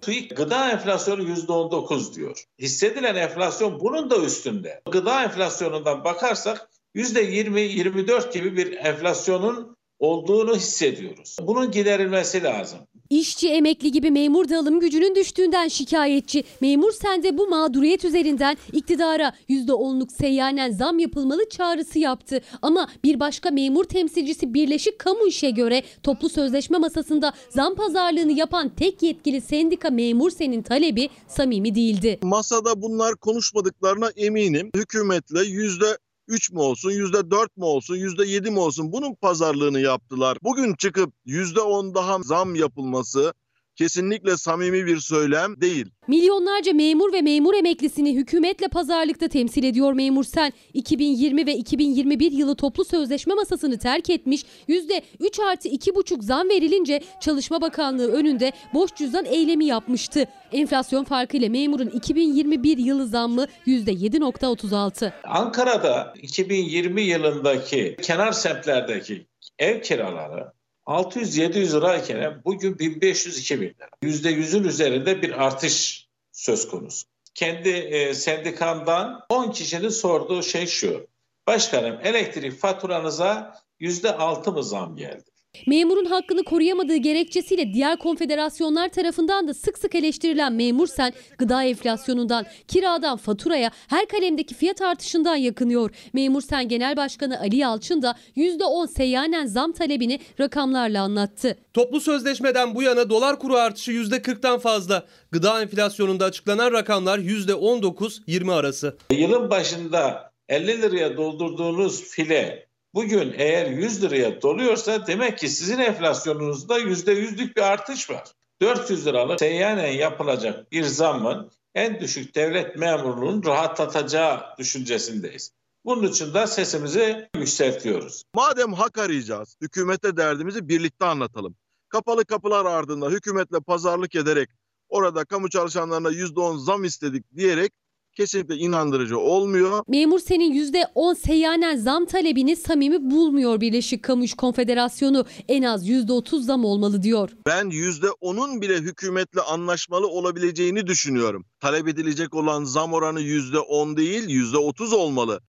TÜİK 0.00 0.36
gıda 0.36 0.70
enflasyonu 0.70 1.22
%19 1.22 2.14
diyor. 2.14 2.44
Hissedilen 2.58 3.14
enflasyon 3.14 3.80
bunun 3.80 4.10
da 4.10 4.16
üstünde. 4.16 4.80
Gıda 4.90 5.22
enflasyonundan 5.24 6.04
bakarsak 6.04 6.70
%20-24 6.94 8.32
gibi 8.32 8.56
bir 8.56 8.76
enflasyonun 8.76 9.76
olduğunu 9.98 10.56
hissediyoruz. 10.56 11.36
Bunun 11.40 11.70
giderilmesi 11.70 12.42
lazım. 12.42 12.78
İşçi, 13.10 13.48
emekli 13.48 13.92
gibi 13.92 14.10
memur 14.10 14.48
da 14.48 14.58
alım 14.58 14.80
gücünün 14.80 15.14
düştüğünden 15.14 15.68
şikayetçi. 15.68 16.44
Memur 16.60 16.92
sende 16.92 17.38
bu 17.38 17.48
mağduriyet 17.48 18.04
üzerinden 18.04 18.56
iktidara 18.72 19.32
%10'luk 19.48 20.12
seyyanen 20.12 20.70
zam 20.70 20.98
yapılmalı 20.98 21.48
çağrısı 21.48 21.98
yaptı. 21.98 22.40
Ama 22.62 22.88
bir 23.04 23.20
başka 23.20 23.50
memur 23.50 23.84
temsilcisi 23.84 24.54
Birleşik 24.54 24.98
Kamu 24.98 25.26
İş'e 25.26 25.50
göre 25.50 25.82
toplu 26.02 26.28
sözleşme 26.28 26.78
masasında 26.78 27.32
zam 27.48 27.74
pazarlığını 27.74 28.32
yapan 28.32 28.68
tek 28.68 29.02
yetkili 29.02 29.40
sendika 29.40 29.90
memur 29.90 30.30
senin 30.30 30.62
talebi 30.62 31.08
samimi 31.28 31.74
değildi. 31.74 32.18
Masada 32.22 32.82
bunlar 32.82 33.16
konuşmadıklarına 33.16 34.08
eminim. 34.16 34.70
Hükümetle 34.74 35.42
yüzde 35.42 35.98
3 36.30 36.52
mü 36.52 36.58
olsun, 36.58 36.90
yüzde 36.90 37.30
4 37.30 37.56
mü 37.56 37.64
olsun, 37.64 37.96
yüzde 37.96 38.26
7 38.26 38.50
mi 38.50 38.58
olsun 38.58 38.92
bunun 38.92 39.14
pazarlığını 39.14 39.80
yaptılar. 39.80 40.38
Bugün 40.42 40.74
çıkıp 40.74 41.14
yüzde 41.24 41.60
10 41.60 41.94
daha 41.94 42.18
zam 42.22 42.54
yapılması 42.54 43.34
kesinlikle 43.80 44.36
samimi 44.36 44.86
bir 44.86 45.00
söylem 45.00 45.60
değil. 45.60 45.86
Milyonlarca 46.08 46.72
memur 46.72 47.12
ve 47.12 47.22
memur 47.22 47.54
emeklisini 47.54 48.14
hükümetle 48.14 48.68
pazarlıkta 48.68 49.28
temsil 49.28 49.64
ediyor 49.64 49.92
memur 49.92 50.24
sen. 50.24 50.52
2020 50.74 51.46
ve 51.46 51.54
2021 51.54 52.32
yılı 52.32 52.56
toplu 52.56 52.84
sözleşme 52.84 53.34
masasını 53.34 53.78
terk 53.78 54.10
etmiş. 54.10 54.44
%3 54.68 55.44
artı 55.44 55.68
2,5 55.68 56.22
zam 56.22 56.48
verilince 56.48 57.00
Çalışma 57.20 57.60
Bakanlığı 57.60 58.12
önünde 58.12 58.52
boş 58.74 58.94
cüzdan 58.94 59.24
eylemi 59.24 59.64
yapmıştı. 59.64 60.24
Enflasyon 60.52 61.04
farkıyla 61.04 61.48
memurun 61.48 61.88
2021 61.88 62.78
yılı 62.78 63.06
zammı 63.06 63.46
%7,36. 63.66 65.12
Ankara'da 65.24 66.14
2020 66.22 67.02
yılındaki 67.02 67.96
kenar 68.02 68.32
semtlerdeki 68.32 69.26
ev 69.58 69.82
kiraları 69.82 70.59
600-700 70.86 71.76
lirayken 71.76 72.42
bugün 72.44 72.74
1500-2000 72.74 73.60
lira. 73.60 73.88
%100'ün 74.02 74.64
üzerinde 74.64 75.22
bir 75.22 75.46
artış 75.46 76.06
söz 76.32 76.68
konusu. 76.68 77.06
Kendi 77.34 77.68
e, 77.68 78.14
sendikamdan 78.14 79.26
10 79.28 79.50
kişinin 79.50 79.88
sorduğu 79.88 80.42
şey 80.42 80.66
şu. 80.66 81.06
Başkanım 81.46 82.00
elektrik 82.04 82.60
faturanıza 82.60 83.56
%6 83.80 84.52
mı 84.52 84.64
zam 84.64 84.96
geldi? 84.96 85.29
Memurun 85.66 86.04
hakkını 86.04 86.44
koruyamadığı 86.44 86.96
gerekçesiyle 86.96 87.74
diğer 87.74 87.98
konfederasyonlar 87.98 88.88
tarafından 88.88 89.48
da 89.48 89.54
sık 89.54 89.78
sık 89.78 89.94
eleştirilen 89.94 90.52
memur 90.52 90.86
sen 90.86 91.12
gıda 91.38 91.64
enflasyonundan, 91.64 92.46
kiradan, 92.68 93.16
faturaya 93.16 93.70
her 93.88 94.08
kalemdeki 94.08 94.54
fiyat 94.54 94.82
artışından 94.82 95.36
yakınıyor. 95.36 95.90
Memur 96.12 96.42
sen 96.42 96.68
Genel 96.68 96.96
Başkanı 96.96 97.40
Ali 97.40 97.56
Yalçın 97.56 98.02
da 98.02 98.16
%10 98.36 98.88
seyyanen 98.88 99.46
zam 99.46 99.72
talebini 99.72 100.20
rakamlarla 100.40 101.02
anlattı. 101.02 101.58
Toplu 101.72 102.00
sözleşmeden 102.00 102.74
bu 102.74 102.82
yana 102.82 103.10
dolar 103.10 103.38
kuru 103.38 103.56
artışı 103.56 103.92
%40'tan 103.92 104.58
fazla. 104.58 105.06
Gıda 105.30 105.62
enflasyonunda 105.62 106.24
açıklanan 106.24 106.72
rakamlar 106.72 107.18
%19-20 107.18 108.52
arası. 108.52 108.96
Yılın 109.10 109.50
başında 109.50 110.32
50 110.48 110.82
liraya 110.82 111.16
doldurduğunuz 111.16 112.02
file 112.02 112.69
bugün 112.94 113.34
eğer 113.36 113.66
100 113.70 114.02
liraya 114.02 114.42
doluyorsa 114.42 115.06
demek 115.06 115.38
ki 115.38 115.48
sizin 115.48 115.78
enflasyonunuzda 115.78 116.80
%100'lük 116.80 117.56
bir 117.56 117.62
artış 117.62 118.10
var. 118.10 118.24
400 118.62 119.06
liralık 119.06 119.40
seyyanen 119.40 119.92
yapılacak 119.92 120.72
bir 120.72 120.82
zammın 120.82 121.50
en 121.74 122.00
düşük 122.00 122.34
devlet 122.34 122.76
memurunun 122.76 123.42
rahatlatacağı 123.44 124.40
düşüncesindeyiz. 124.58 125.52
Bunun 125.84 126.08
için 126.08 126.34
de 126.34 126.46
sesimizi 126.46 127.28
yükseltiyoruz. 127.36 128.24
Madem 128.34 128.72
hak 128.72 128.98
arayacağız, 128.98 129.56
hükümete 129.60 130.16
derdimizi 130.16 130.68
birlikte 130.68 131.04
anlatalım. 131.04 131.56
Kapalı 131.88 132.24
kapılar 132.24 132.64
ardında 132.64 133.08
hükümetle 133.10 133.60
pazarlık 133.60 134.14
ederek 134.14 134.50
orada 134.88 135.24
kamu 135.24 135.50
çalışanlarına 135.50 136.10
%10 136.10 136.58
zam 136.58 136.84
istedik 136.84 137.36
diyerek 137.36 137.72
kesinlikle 138.14 138.56
inandırıcı 138.56 139.18
olmuyor. 139.18 139.84
Memur 139.88 140.18
senin 140.18 140.52
%10 140.52 141.14
seyyanen 141.14 141.76
zam 141.76 142.06
talebini 142.06 142.56
samimi 142.56 143.10
bulmuyor 143.10 143.60
Birleşik 143.60 144.02
Kamu 144.02 144.24
İş 144.24 144.34
Konfederasyonu. 144.34 145.24
En 145.48 145.62
az 145.62 145.88
%30 145.88 146.42
zam 146.42 146.64
olmalı 146.64 147.02
diyor. 147.02 147.30
Ben 147.46 147.70
%10'un 147.70 148.60
bile 148.62 148.76
hükümetle 148.76 149.40
anlaşmalı 149.40 150.08
olabileceğini 150.08 150.86
düşünüyorum. 150.86 151.44
Talep 151.60 151.88
edilecek 151.88 152.34
olan 152.34 152.64
zam 152.64 152.92
oranı 152.92 153.20
%10 153.20 153.96
değil 153.96 154.28
%30 154.28 154.94
olmalı. 154.94 155.40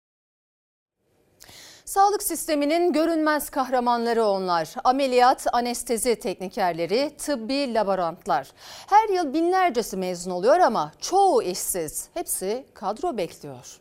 Sağlık 1.92 2.24
sisteminin 2.24 2.94
görünmez 2.94 3.50
kahramanları 3.50 4.26
onlar. 4.26 4.74
Ameliyat, 4.84 5.48
anestezi 5.54 6.16
teknikerleri, 6.16 7.12
tıbbi 7.18 7.74
laborantlar. 7.74 8.52
Her 8.88 9.10
yıl 9.10 9.34
binlercesi 9.34 9.98
mezun 9.98 10.32
oluyor 10.32 10.60
ama 10.60 10.92
çoğu 11.02 11.44
işsiz. 11.44 12.10
Hepsi 12.14 12.66
kadro 12.74 13.18
bekliyor. 13.18 13.80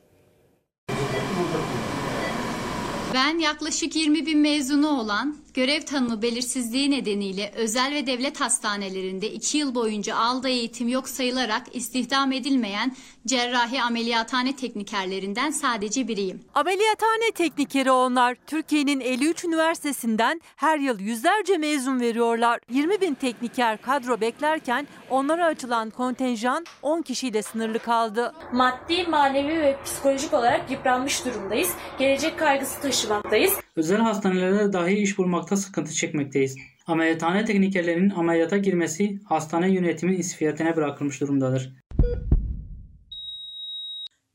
Ben 3.15 3.39
yaklaşık 3.39 3.97
20 3.97 4.27
bin 4.27 4.39
mezunu 4.39 5.01
olan, 5.01 5.37
görev 5.55 5.81
tanımı 5.83 6.23
belirsizliği 6.23 6.91
nedeniyle 6.91 7.53
özel 7.55 7.95
ve 7.95 8.07
devlet 8.07 8.41
hastanelerinde 8.41 9.33
2 9.33 9.59
yıl 9.59 9.75
boyunca 9.75 10.17
aldığı 10.17 10.49
eğitim 10.49 10.89
yok 10.89 11.09
sayılarak 11.09 11.63
istihdam 11.73 12.33
edilmeyen 12.33 12.97
cerrahi 13.27 13.83
ameliyathane 13.83 14.57
teknikerlerinden 14.57 15.51
sadece 15.51 16.09
biriyim. 16.09 16.41
Ameliyathane 16.55 17.31
teknikeri 17.35 17.91
onlar. 17.91 18.37
Türkiye'nin 18.47 19.01
53 19.01 19.45
üniversitesinden 19.45 20.41
her 20.57 20.79
yıl 20.79 21.01
yüzlerce 21.01 21.59
mezun 21.59 22.01
veriyorlar. 22.01 22.61
20 22.71 23.01
bin 23.01 23.15
tekniker 23.15 23.83
kadro 23.83 24.21
beklerken 24.21 24.87
onlara 25.11 25.47
açılan 25.47 25.91
kontenjan 25.91 26.65
10 26.83 27.03
kişiyle 27.03 27.43
sınırlı 27.43 27.79
kaldı. 27.79 28.33
Maddi, 28.53 29.07
manevi 29.09 29.61
ve 29.61 29.77
psikolojik 29.85 30.35
olarak 30.35 30.71
yıpranmış 30.71 31.25
durumdayız. 31.25 31.71
Gelecek 31.99 32.39
kaygısı 32.39 32.81
taşımaktayız. 32.81 33.53
Özel 33.77 33.99
hastanelerde 33.99 34.73
dahi 34.73 34.95
iş 34.95 35.19
bulmakta 35.41 35.57
sıkıntı 35.57 35.93
çekmekteyiz. 35.93 36.57
Ameliyathane 36.87 37.45
teknikerlerinin 37.45 38.11
ameliyata 38.11 38.57
girmesi 38.57 39.19
hastane 39.25 39.73
yönetimin 39.73 40.19
istifiyetine 40.19 40.77
bırakılmış 40.77 41.21
durumdadır. 41.21 41.73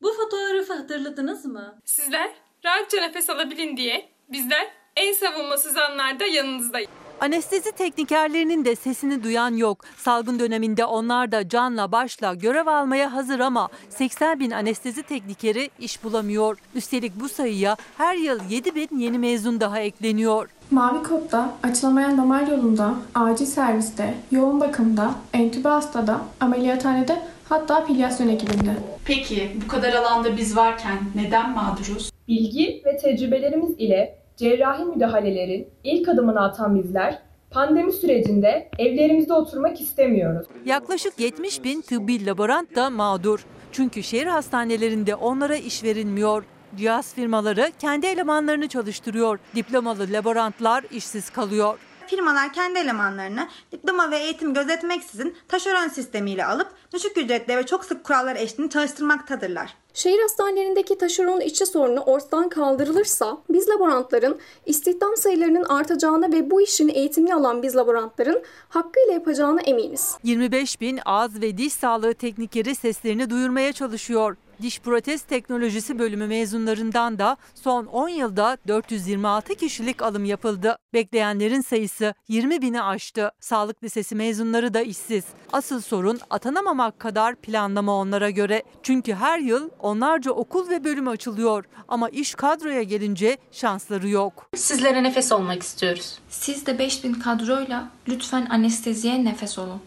Bu 0.01 0.13
fotoğrafı 0.13 0.73
hatırladınız 0.73 1.45
mı? 1.45 1.79
Sizler 1.85 2.29
rahatça 2.65 3.01
nefes 3.01 3.29
alabilin 3.29 3.77
diye 3.77 4.09
bizler 4.31 4.67
en 4.95 5.13
savunmasız 5.13 5.77
anlarda 5.77 6.25
yanınızdayız. 6.25 6.89
Anestezi 7.21 7.71
teknikerlerinin 7.71 8.65
de 8.65 8.75
sesini 8.75 9.23
duyan 9.23 9.53
yok. 9.57 9.85
Salgın 9.97 10.39
döneminde 10.39 10.85
onlar 10.85 11.31
da 11.31 11.49
canla 11.49 11.91
başla 11.91 12.33
görev 12.33 12.67
almaya 12.67 13.13
hazır 13.13 13.39
ama 13.39 13.69
80 13.89 14.39
bin 14.39 14.51
anestezi 14.51 15.03
teknikeri 15.03 15.69
iş 15.79 16.03
bulamıyor. 16.03 16.57
Üstelik 16.75 17.19
bu 17.19 17.29
sayıya 17.29 17.77
her 17.97 18.15
yıl 18.15 18.39
7 18.49 18.75
bin 18.75 18.99
yeni 18.99 19.19
mezun 19.19 19.59
daha 19.59 19.79
ekleniyor. 19.79 20.49
Mavi 20.71 21.03
kodda, 21.03 21.53
açılamayan 21.63 22.17
damar 22.17 22.47
yolunda, 22.47 22.93
acil 23.15 23.45
serviste, 23.45 24.13
yoğun 24.31 24.59
bakımda, 24.59 25.11
entübe 25.33 25.69
hastada, 25.69 26.21
ameliyathanede 26.39 27.17
hatta 27.49 27.85
filyasyon 27.85 28.27
ekibinde. 28.27 28.71
Peki 29.05 29.51
bu 29.63 29.67
kadar 29.67 29.93
alanda 29.93 30.37
biz 30.37 30.57
varken 30.57 30.97
neden 31.15 31.51
mağduruz? 31.51 32.11
Bilgi 32.27 32.81
ve 32.85 32.97
tecrübelerimiz 32.97 33.71
ile 33.77 34.17
cerrahi 34.37 34.85
müdahalelerin 34.85 35.67
ilk 35.83 36.09
adımını 36.09 36.43
atan 36.43 36.83
bizler 36.83 37.19
pandemi 37.51 37.93
sürecinde 37.93 38.69
evlerimizde 38.79 39.33
oturmak 39.33 39.81
istemiyoruz. 39.81 40.47
Yaklaşık 40.65 41.19
70 41.19 41.63
bin 41.63 41.81
tıbbi 41.81 42.25
laborant 42.25 42.75
da 42.75 42.89
mağdur. 42.89 43.45
Çünkü 43.71 44.03
şehir 44.03 44.27
hastanelerinde 44.27 45.15
onlara 45.15 45.55
iş 45.55 45.83
verilmiyor. 45.83 46.43
Cihaz 46.77 47.13
firmaları 47.13 47.71
kendi 47.79 48.05
elemanlarını 48.05 48.67
çalıştırıyor. 48.67 49.39
Diplomalı 49.55 50.07
laborantlar 50.11 50.83
işsiz 50.91 51.29
kalıyor. 51.29 51.77
Firmalar 52.07 52.53
kendi 52.53 52.79
elemanlarını 52.79 53.47
diploma 53.71 54.11
ve 54.11 54.17
eğitim 54.17 54.53
gözetmeksizin 54.53 55.35
taşeron 55.47 55.87
sistemiyle 55.87 56.45
alıp 56.45 56.67
düşük 56.93 57.17
ücretle 57.17 57.57
ve 57.57 57.65
çok 57.65 57.85
sık 57.85 58.03
kurallar 58.03 58.35
eşliğinde 58.35 58.73
çalıştırmaktadırlar. 58.73 59.73
Şehir 59.93 60.21
hastanelerindeki 60.21 60.97
taşeron 60.97 61.41
işçi 61.41 61.65
sorunu 61.65 61.99
ortadan 61.99 62.49
kaldırılırsa 62.49 63.37
biz 63.49 63.69
laborantların 63.69 64.39
istihdam 64.65 65.17
sayılarının 65.17 65.63
artacağına 65.63 66.31
ve 66.31 66.51
bu 66.51 66.61
işin 66.61 66.87
eğitimini 66.87 67.35
alan 67.35 67.63
biz 67.63 67.75
laborantların 67.75 68.43
hakkıyla 68.69 69.13
yapacağına 69.13 69.61
eminiz. 69.61 70.17
25 70.23 70.81
bin 70.81 70.99
ağız 71.05 71.41
ve 71.41 71.57
diş 71.57 71.73
sağlığı 71.73 72.13
teknikeri 72.13 72.75
seslerini 72.75 73.29
duyurmaya 73.29 73.73
çalışıyor. 73.73 74.35
Diş 74.61 74.79
protez 74.79 75.21
teknolojisi 75.21 75.99
bölümü 75.99 76.27
mezunlarından 76.27 77.19
da 77.19 77.37
son 77.55 77.85
10 77.85 78.09
yılda 78.09 78.57
426 78.67 79.55
kişilik 79.55 80.01
alım 80.01 80.25
yapıldı. 80.25 80.77
Bekleyenlerin 80.93 81.61
sayısı 81.61 82.13
20 82.27 82.61
bini 82.61 82.81
aştı. 82.81 83.31
Sağlık 83.39 83.83
lisesi 83.83 84.15
mezunları 84.15 84.73
da 84.73 84.81
işsiz. 84.81 85.23
Asıl 85.53 85.81
sorun 85.81 86.19
atanamamak 86.29 86.99
kadar 86.99 87.35
planlama 87.35 87.95
onlara 87.95 88.29
göre. 88.29 88.63
Çünkü 88.83 89.13
her 89.13 89.39
yıl 89.39 89.69
onlarca 89.79 90.31
okul 90.31 90.69
ve 90.69 90.83
bölüm 90.83 91.07
açılıyor. 91.07 91.65
Ama 91.87 92.09
iş 92.09 92.35
kadroya 92.35 92.83
gelince 92.83 93.37
şansları 93.51 94.09
yok. 94.09 94.49
Sizlere 94.55 95.03
nefes 95.03 95.31
olmak 95.31 95.63
istiyoruz. 95.63 96.19
Siz 96.29 96.65
de 96.65 96.79
5000 96.79 97.13
kadroyla 97.13 97.89
lütfen 98.07 98.47
anesteziye 98.49 99.25
nefes 99.25 99.59
olun. 99.59 99.81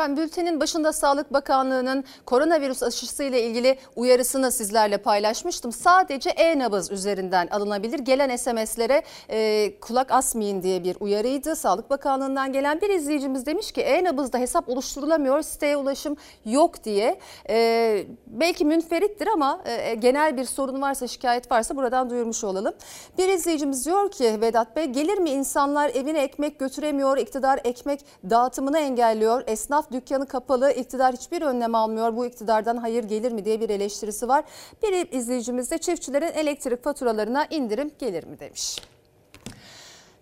Efendim 0.00 0.24
bültenin 0.24 0.60
başında 0.60 0.92
Sağlık 0.92 1.32
Bakanlığı'nın 1.32 2.04
koronavirüs 2.26 2.82
aşısı 2.82 3.24
ile 3.24 3.42
ilgili 3.42 3.78
uyarısını 3.96 4.52
sizlerle 4.52 4.98
paylaşmıştım. 4.98 5.72
Sadece 5.72 6.30
e-nabız 6.30 6.90
üzerinden 6.90 7.46
alınabilir. 7.46 7.98
Gelen 7.98 8.36
SMS'lere 8.36 9.02
e, 9.30 9.72
kulak 9.80 10.10
asmayın 10.10 10.62
diye 10.62 10.84
bir 10.84 10.96
uyarıydı. 11.00 11.56
Sağlık 11.56 11.90
Bakanlığı'ndan 11.90 12.52
gelen 12.52 12.80
bir 12.80 12.90
izleyicimiz 12.90 13.46
demiş 13.46 13.72
ki 13.72 13.80
e-nabızda 13.80 14.38
hesap 14.38 14.68
oluşturulamıyor, 14.68 15.42
siteye 15.42 15.76
ulaşım 15.76 16.16
yok 16.44 16.84
diye. 16.84 17.18
E, 17.50 18.06
belki 18.26 18.64
münferittir 18.64 19.26
ama 19.26 19.60
e, 19.64 19.94
genel 19.94 20.36
bir 20.36 20.44
sorun 20.44 20.82
varsa, 20.82 21.06
şikayet 21.06 21.50
varsa 21.52 21.76
buradan 21.76 22.10
duyurmuş 22.10 22.44
olalım. 22.44 22.74
Bir 23.18 23.28
izleyicimiz 23.28 23.86
diyor 23.86 24.10
ki 24.10 24.38
Vedat 24.40 24.76
Bey 24.76 24.84
gelir 24.84 25.18
mi 25.18 25.30
insanlar 25.30 25.90
evine 25.94 26.22
ekmek 26.22 26.58
götüremiyor, 26.58 27.18
iktidar 27.18 27.60
ekmek 27.64 28.00
dağıtımını 28.30 28.78
engelliyor, 28.78 29.44
esnaf 29.46 29.89
dükkanı 29.92 30.26
kapalı, 30.26 30.72
iktidar 30.72 31.14
hiçbir 31.14 31.42
önlem 31.42 31.74
almıyor. 31.74 32.16
Bu 32.16 32.26
iktidardan 32.26 32.76
hayır 32.76 33.04
gelir 33.04 33.32
mi 33.32 33.44
diye 33.44 33.60
bir 33.60 33.70
eleştirisi 33.70 34.28
var. 34.28 34.44
Bir 34.82 35.12
izleyicimiz 35.12 35.70
de 35.70 35.78
çiftçilerin 35.78 36.32
elektrik 36.32 36.84
faturalarına 36.84 37.46
indirim 37.50 37.90
gelir 37.98 38.24
mi 38.24 38.40
demiş. 38.40 38.76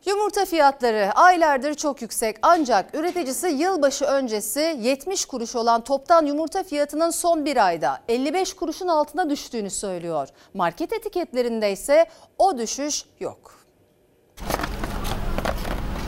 Yumurta 0.06 0.44
fiyatları 0.44 1.12
aylardır 1.14 1.74
çok 1.74 2.02
yüksek 2.02 2.36
ancak 2.42 2.94
üreticisi 2.94 3.46
yılbaşı 3.46 4.04
öncesi 4.04 4.76
70 4.80 5.24
kuruş 5.24 5.56
olan 5.56 5.84
toptan 5.84 6.26
yumurta 6.26 6.62
fiyatının 6.62 7.10
son 7.10 7.44
bir 7.44 7.66
ayda 7.66 8.00
55 8.08 8.52
kuruşun 8.52 8.88
altına 8.88 9.30
düştüğünü 9.30 9.70
söylüyor. 9.70 10.28
Market 10.54 10.92
etiketlerinde 10.92 11.72
ise 11.72 12.06
o 12.38 12.58
düşüş 12.58 13.04
yok. 13.20 13.58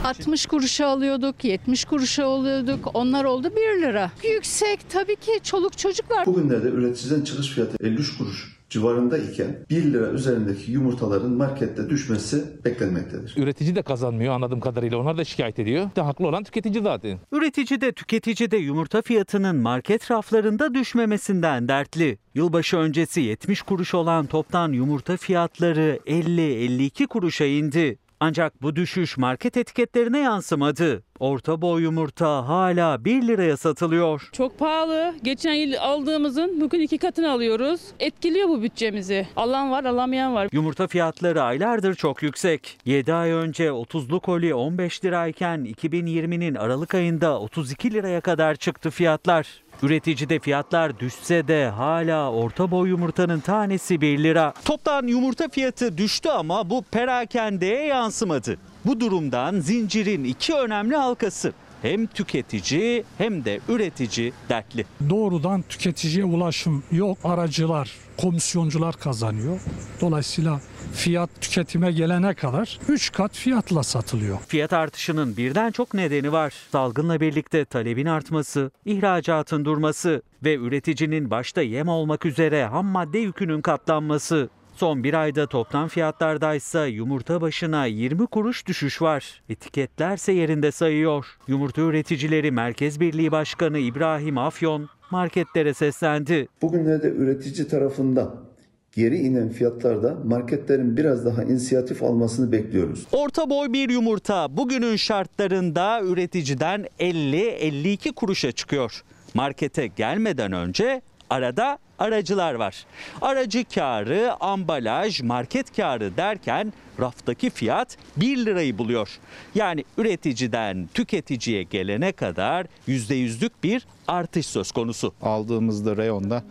60 0.05 0.47
kuruşa 0.47 0.87
alıyorduk, 0.87 1.45
70 1.45 1.85
kuruşa 1.85 2.27
alıyorduk. 2.27 2.91
Onlar 2.95 3.25
oldu 3.25 3.53
1 3.77 3.83
lira. 3.83 4.11
Yüksek 4.35 4.91
tabii 4.91 5.17
ki 5.17 5.33
çoluk 5.43 5.79
çocuk 5.79 6.11
var. 6.11 6.27
Bugünlerde 6.27 6.69
üreticiden 6.69 7.21
çıkış 7.21 7.49
fiyatı 7.49 7.87
53 7.87 8.19
kuruş 8.19 8.61
civarında 8.71 9.19
iken 9.19 9.57
1 9.71 9.93
lira 9.93 10.11
üzerindeki 10.11 10.73
yumurtaların 10.73 11.31
markette 11.31 11.91
düşmesi 11.91 12.45
beklenmektedir. 12.65 13.35
Üretici 13.37 13.77
de 13.77 13.83
kazanmıyor 13.83 14.35
anladığım 14.35 14.61
kadarıyla. 14.61 14.99
Onlar 14.99 15.19
da 15.19 15.25
şikayet 15.25 15.59
ediyor. 15.59 15.91
De 15.97 16.01
haklı 16.01 16.27
olan 16.27 16.45
tüketici 16.45 16.83
zaten. 16.83 17.19
Üretici 17.33 17.81
de 17.81 17.93
tüketici 17.93 18.51
de 18.51 18.57
yumurta 18.57 19.03
fiyatının 19.03 19.57
market 19.57 20.11
raflarında 20.11 20.75
düşmemesinden 20.75 21.69
dertli. 21.69 22.19
Yılbaşı 22.35 22.77
öncesi 22.77 23.21
70 23.21 23.63
kuruş 23.63 23.95
olan 23.95 24.27
toptan 24.27 24.73
yumurta 24.73 25.17
fiyatları 25.17 25.99
50-52 26.07 27.07
kuruşa 27.07 27.45
indi. 27.45 27.99
Ancak 28.23 28.63
bu 28.63 28.77
düşüş 28.77 29.19
market 29.19 29.57
etiketlerine 29.57 30.19
yansımadı. 30.19 31.03
Orta 31.21 31.63
boy 31.63 31.83
yumurta 31.83 32.49
hala 32.49 33.05
1 33.05 33.23
liraya 33.23 33.57
satılıyor. 33.57 34.29
Çok 34.33 34.59
pahalı. 34.59 35.15
Geçen 35.23 35.53
yıl 35.55 35.73
aldığımızın 35.81 36.61
bugün 36.61 36.81
iki 36.81 36.99
katını 36.99 37.31
alıyoruz. 37.31 37.81
Etkiliyor 38.01 38.49
bu 38.49 38.63
bütçemizi. 38.63 39.27
Alan 39.37 39.71
var, 39.71 39.85
alamayan 39.85 40.35
var. 40.35 40.49
Yumurta 40.53 40.87
fiyatları 40.87 41.43
aylardır 41.43 41.95
çok 41.95 42.23
yüksek. 42.23 42.79
7 42.85 43.15
ay 43.15 43.31
önce 43.31 43.67
30'lu 43.67 44.21
koli 44.21 44.55
15 44.55 45.05
lirayken 45.05 45.75
2020'nin 45.83 46.55
Aralık 46.55 46.95
ayında 46.95 47.41
32 47.41 47.93
liraya 47.93 48.21
kadar 48.21 48.55
çıktı 48.55 48.91
fiyatlar. 48.91 49.47
Üreticide 49.83 50.39
fiyatlar 50.39 50.99
düşse 51.01 51.49
de 51.49 51.69
hala 51.69 52.33
orta 52.33 52.71
boy 52.71 52.89
yumurtanın 52.89 53.41
tanesi 53.41 54.01
1 54.01 54.23
lira. 54.23 54.55
Toptan 54.65 55.07
yumurta 55.07 55.49
fiyatı 55.49 55.99
düştü 55.99 56.29
ama 56.29 56.71
bu 56.71 56.83
perakendeye 56.83 57.87
yansımadı. 57.87 58.57
Bu 58.87 59.01
durumdan 59.01 59.61
zincirin 59.61 60.25
iki 60.25 60.55
önemli 60.55 60.97
halkası 60.97 61.53
hem 61.83 62.07
tüketici 62.07 63.05
hem 63.19 63.45
de 63.45 63.61
üretici 63.69 64.33
dertli. 64.49 64.87
Doğrudan 65.11 65.63
tüketiciye 65.69 66.25
ulaşım 66.25 66.85
yok. 66.93 67.19
Aracılar, 67.25 67.91
komisyoncular 68.17 68.95
kazanıyor. 68.97 69.61
Dolayısıyla 70.01 70.61
fiyat 70.95 71.31
tüketime 71.41 71.93
gelene 71.93 72.35
kadar 72.35 72.79
3 72.89 73.13
kat 73.13 73.33
fiyatla 73.33 73.83
satılıyor. 73.83 74.39
Fiyat 74.49 74.73
artışının 74.73 75.37
birden 75.37 75.71
çok 75.71 75.95
nedeni 75.95 76.33
var. 76.33 76.55
Salgınla 76.73 77.21
birlikte 77.21 77.65
talebin 77.65 78.07
artması, 78.07 78.71
ihracatın 78.85 79.65
durması 79.65 80.23
ve 80.45 80.55
üreticinin 80.55 81.31
başta 81.31 81.63
yem 81.63 81.89
olmak 81.89 82.27
üzere 82.27 82.65
ham 82.65 82.87
madde 82.87 83.19
yükünün 83.19 83.61
katlanması. 83.61 84.49
Son 84.77 85.05
bir 85.05 85.15
ayda 85.15 85.47
toptan 85.47 85.89
fiyatlardaysa 85.89 86.87
yumurta 86.87 87.41
başına 87.41 87.85
20 87.87 88.27
kuruş 88.27 88.67
düşüş 88.67 89.03
var. 89.03 89.43
Etiketlerse 89.49 90.33
yerinde 90.33 90.73
sayıyor. 90.73 91.27
Yumurta 91.49 91.83
Üreticileri 91.83 92.51
Merkez 92.51 93.01
Birliği 93.01 93.33
Başkanı 93.33 93.79
İbrahim 93.79 94.39
Afyon 94.39 94.89
marketlere 95.11 95.75
seslendi. 95.75 96.49
Bugünlerde 96.63 97.09
üretici 97.09 97.69
tarafından 97.69 98.50
geri 98.93 99.19
inen 99.19 99.49
fiyatlarda 99.49 100.17
marketlerin 100.25 100.97
biraz 100.97 101.25
daha 101.25 101.45
inisiyatif 101.45 102.03
almasını 102.03 102.53
bekliyoruz. 102.53 103.07
Orta 103.13 103.51
boy 103.51 103.73
bir 103.73 103.89
yumurta 103.91 104.57
bugünün 104.57 104.97
şartlarında 104.97 106.01
üreticiden 106.03 106.87
50-52 107.01 108.13
kuruşa 108.13 108.53
çıkıyor. 108.53 109.03
Markete 109.35 109.87
gelmeden 109.87 110.53
önce 110.53 111.03
arada 111.31 111.79
aracılar 111.99 112.55
var. 112.55 112.87
Aracı 113.23 113.65
karı, 113.75 114.33
ambalaj, 114.41 115.23
market 115.23 115.77
karı 115.77 116.17
derken 116.17 116.73
raftaki 117.01 117.51
fiyat 117.51 117.97
1 118.17 118.37
lirayı 118.37 118.79
buluyor. 118.79 119.19
Yani 119.55 119.85
üreticiden 119.99 120.89
tüketiciye 120.95 121.63
gelene 121.63 122.13
kadar 122.13 122.67
%100'lük 122.89 123.53
bir 123.63 123.87
artış 124.09 124.47
söz 124.47 124.73
konusu. 124.73 125.13
Aldığımızda 125.23 125.97
reyonda 125.97 126.43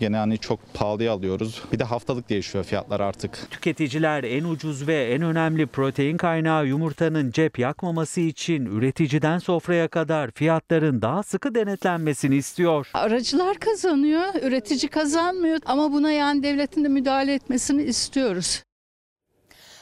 gene 0.00 0.16
hani 0.16 0.38
çok 0.38 0.74
pahalıya 0.74 1.12
alıyoruz. 1.12 1.62
Bir 1.72 1.78
de 1.78 1.84
haftalık 1.84 2.28
değişiyor 2.28 2.64
fiyatlar 2.64 3.00
artık. 3.00 3.50
Tüketiciler 3.50 4.24
en 4.24 4.44
ucuz 4.44 4.86
ve 4.86 5.04
en 5.04 5.22
önemli 5.22 5.66
protein 5.66 6.16
kaynağı 6.16 6.66
yumurtanın 6.66 7.30
cep 7.30 7.58
yakmaması 7.58 8.20
için 8.20 8.66
üreticiden 8.66 9.38
sofraya 9.38 9.88
kadar 9.88 10.30
fiyatların 10.30 11.02
daha 11.02 11.22
sıkı 11.22 11.54
denetlenmesini 11.54 12.36
istiyor. 12.36 12.90
Aracılar 12.94 13.56
kazanıyor, 13.56 14.34
üretici 14.42 14.88
kazanmıyor 14.88 15.58
ama 15.66 15.92
buna 15.92 16.12
yani 16.12 16.42
devletin 16.42 16.84
de 16.84 16.88
müdahale 16.88 17.34
etmesini 17.34 17.82
istiyoruz. 17.82 18.65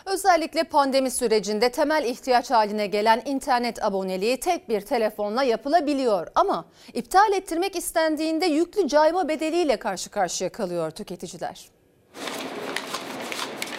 Özellikle 0.07 0.65
pandemi 0.65 1.11
sürecinde 1.11 1.69
temel 1.73 2.05
ihtiyaç 2.05 2.51
haline 2.51 2.87
gelen 2.87 3.23
internet 3.27 3.85
aboneliği 3.85 4.41
tek 4.41 4.69
bir 4.69 4.81
telefonla 4.81 5.43
yapılabiliyor. 5.43 6.27
Ama 6.35 6.65
iptal 6.95 7.33
ettirmek 7.33 7.77
istendiğinde 7.77 8.47
yüklü 8.47 8.89
cayma 8.89 9.29
bedeliyle 9.29 9.77
karşı 9.77 10.11
karşıya 10.11 10.53
kalıyor 10.53 10.91
tüketiciler. 10.91 11.69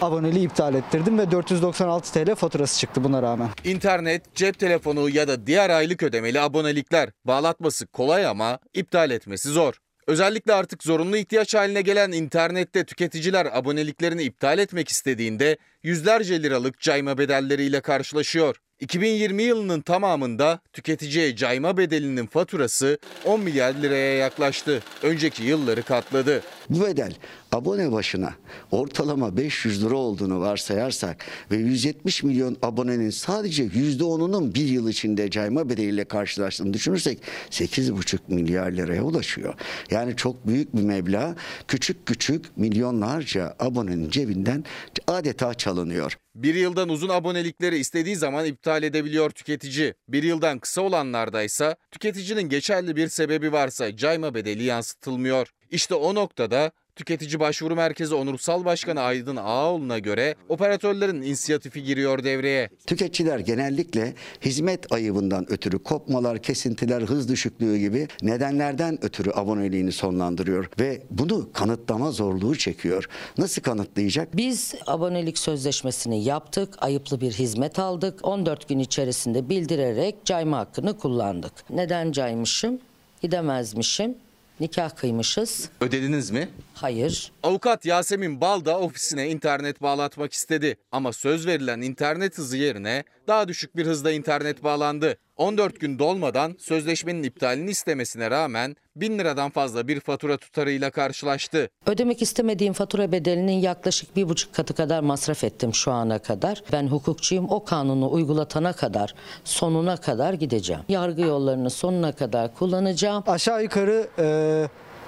Aboneliği 0.01 0.45
iptal 0.45 0.75
ettirdim 0.75 1.19
ve 1.19 1.31
496 1.31 2.13
TL 2.13 2.35
faturası 2.35 2.79
çıktı 2.79 3.03
buna 3.03 3.21
rağmen. 3.21 3.49
İnternet, 3.63 4.35
cep 4.35 4.59
telefonu 4.59 5.09
ya 5.09 5.27
da 5.27 5.47
diğer 5.47 5.69
aylık 5.69 6.03
ödemeli 6.03 6.41
abonelikler 6.41 7.09
bağlatması 7.25 7.87
kolay 7.87 8.25
ama 8.25 8.59
iptal 8.73 9.11
etmesi 9.11 9.49
zor. 9.49 9.81
Özellikle 10.07 10.53
artık 10.53 10.83
zorunlu 10.83 11.17
ihtiyaç 11.17 11.55
haline 11.55 11.81
gelen 11.81 12.11
internette 12.11 12.85
tüketiciler 12.85 13.45
aboneliklerini 13.57 14.23
iptal 14.23 14.59
etmek 14.59 14.89
istediğinde 14.89 15.57
yüzlerce 15.83 16.43
liralık 16.43 16.79
cayma 16.79 17.17
bedelleriyle 17.17 17.81
karşılaşıyor. 17.81 18.55
2020 18.79 19.43
yılının 19.43 19.81
tamamında 19.81 20.59
tüketiciye 20.73 21.35
cayma 21.35 21.77
bedelinin 21.77 22.25
faturası 22.27 22.97
10 23.25 23.39
milyar 23.39 23.73
liraya 23.73 24.17
yaklaştı. 24.17 24.83
Önceki 25.03 25.43
yılları 25.43 25.83
katladı. 25.83 26.41
Bu 26.69 26.85
bedel 26.85 27.13
abone 27.51 27.91
başına 27.91 28.33
ortalama 28.71 29.37
500 29.37 29.85
lira 29.85 29.95
olduğunu 29.95 30.39
varsayarsak 30.39 31.25
ve 31.51 31.57
170 31.57 32.23
milyon 32.23 32.57
abonenin 32.61 33.09
sadece 33.09 33.63
%10'unun 33.65 34.53
bir 34.53 34.67
yıl 34.67 34.89
içinde 34.89 35.29
cayma 35.29 35.69
bedeliyle 35.69 36.05
karşılaştığını 36.05 36.73
düşünürsek 36.73 37.19
8,5 37.49 38.19
milyar 38.27 38.71
liraya 38.71 39.03
ulaşıyor. 39.03 39.53
Yani 39.91 40.15
çok 40.15 40.47
büyük 40.47 40.75
bir 40.75 40.81
meblağ 40.81 41.35
küçük 41.67 42.05
küçük 42.05 42.57
milyonlarca 42.57 43.55
abonenin 43.59 44.09
cebinden 44.09 44.63
adeta 45.07 45.53
çalınıyor. 45.53 46.17
Bir 46.35 46.55
yıldan 46.55 46.89
uzun 46.89 47.09
abonelikleri 47.09 47.77
istediği 47.77 48.15
zaman 48.15 48.45
iptal 48.45 48.83
edebiliyor 48.83 49.29
tüketici. 49.29 49.93
Bir 50.07 50.23
yıldan 50.23 50.59
kısa 50.59 50.81
olanlardaysa 50.81 51.75
tüketicinin 51.91 52.49
geçerli 52.49 52.95
bir 52.95 53.07
sebebi 53.07 53.51
varsa 53.51 53.97
cayma 53.97 54.33
bedeli 54.33 54.63
yansıtılmıyor. 54.63 55.51
İşte 55.71 55.95
o 55.95 56.15
noktada 56.15 56.71
Tüketici 56.95 57.39
Başvuru 57.39 57.75
Merkezi 57.75 58.15
Onursal 58.15 58.65
Başkanı 58.65 59.01
Aydın 59.01 59.35
Ağaoğlu'na 59.35 59.99
göre 59.99 60.35
operatörlerin 60.49 61.21
inisiyatifi 61.21 61.83
giriyor 61.83 62.23
devreye. 62.23 62.69
Tüketiciler 62.87 63.39
genellikle 63.39 64.13
hizmet 64.41 64.91
ayıbından 64.91 65.51
ötürü 65.51 65.79
kopmalar, 65.83 66.41
kesintiler, 66.41 67.01
hız 67.01 67.29
düşüklüğü 67.29 67.77
gibi 67.77 68.07
nedenlerden 68.21 69.05
ötürü 69.05 69.31
aboneliğini 69.31 69.91
sonlandırıyor 69.91 70.69
ve 70.79 71.01
bunu 71.09 71.49
kanıtlama 71.53 72.11
zorluğu 72.11 72.57
çekiyor. 72.57 73.09
Nasıl 73.37 73.61
kanıtlayacak? 73.61 74.37
Biz 74.37 74.75
abonelik 74.87 75.37
sözleşmesini 75.37 76.23
yaptık, 76.23 76.73
ayıplı 76.77 77.21
bir 77.21 77.31
hizmet 77.31 77.79
aldık. 77.79 78.19
14 78.27 78.69
gün 78.69 78.79
içerisinde 78.79 79.49
bildirerek 79.49 80.15
cayma 80.25 80.57
hakkını 80.57 80.97
kullandık. 80.97 81.53
Neden 81.69 82.11
caymışım? 82.11 82.79
Gidemezmişim. 83.21 84.15
Nikah 84.59 84.95
kıymışız. 84.95 85.69
Ödediniz 85.81 86.31
mi? 86.31 86.49
Hayır. 86.73 87.31
Avukat 87.43 87.85
Yasemin 87.85 88.41
Bal 88.41 88.65
da 88.65 88.79
ofisine 88.79 89.29
internet 89.29 89.81
bağlatmak 89.81 90.33
istedi. 90.33 90.77
Ama 90.91 91.13
söz 91.13 91.47
verilen 91.47 91.81
internet 91.81 92.37
hızı 92.37 92.57
yerine 92.57 93.03
daha 93.27 93.47
düşük 93.47 93.75
bir 93.75 93.85
hızda 93.85 94.11
internet 94.11 94.63
bağlandı. 94.63 95.17
14 95.37 95.79
gün 95.79 95.99
dolmadan 95.99 96.55
sözleşmenin 96.59 97.23
iptalini 97.23 97.69
istemesine 97.69 98.31
rağmen 98.31 98.75
1000 98.95 99.19
liradan 99.19 99.49
fazla 99.49 99.87
bir 99.87 99.99
fatura 99.99 100.37
tutarıyla 100.37 100.91
karşılaştı. 100.91 101.69
Ödemek 101.85 102.21
istemediğim 102.21 102.73
fatura 102.73 103.11
bedelinin 103.11 103.59
yaklaşık 103.59 104.15
bir 104.15 104.29
buçuk 104.29 104.53
katı 104.53 104.73
kadar 104.73 104.99
masraf 104.99 105.43
ettim 105.43 105.73
şu 105.73 105.91
ana 105.91 106.19
kadar. 106.19 106.63
Ben 106.71 106.87
hukukçuyum 106.87 107.49
o 107.49 107.63
kanunu 107.65 108.11
uygulatana 108.11 108.73
kadar 108.73 109.15
sonuna 109.43 109.97
kadar 109.97 110.33
gideceğim. 110.33 110.81
Yargı 110.89 111.21
yollarını 111.21 111.69
sonuna 111.69 112.11
kadar 112.11 112.53
kullanacağım. 112.53 113.23
Aşağı 113.27 113.63
yukarı 113.63 114.07
e, 114.19 114.25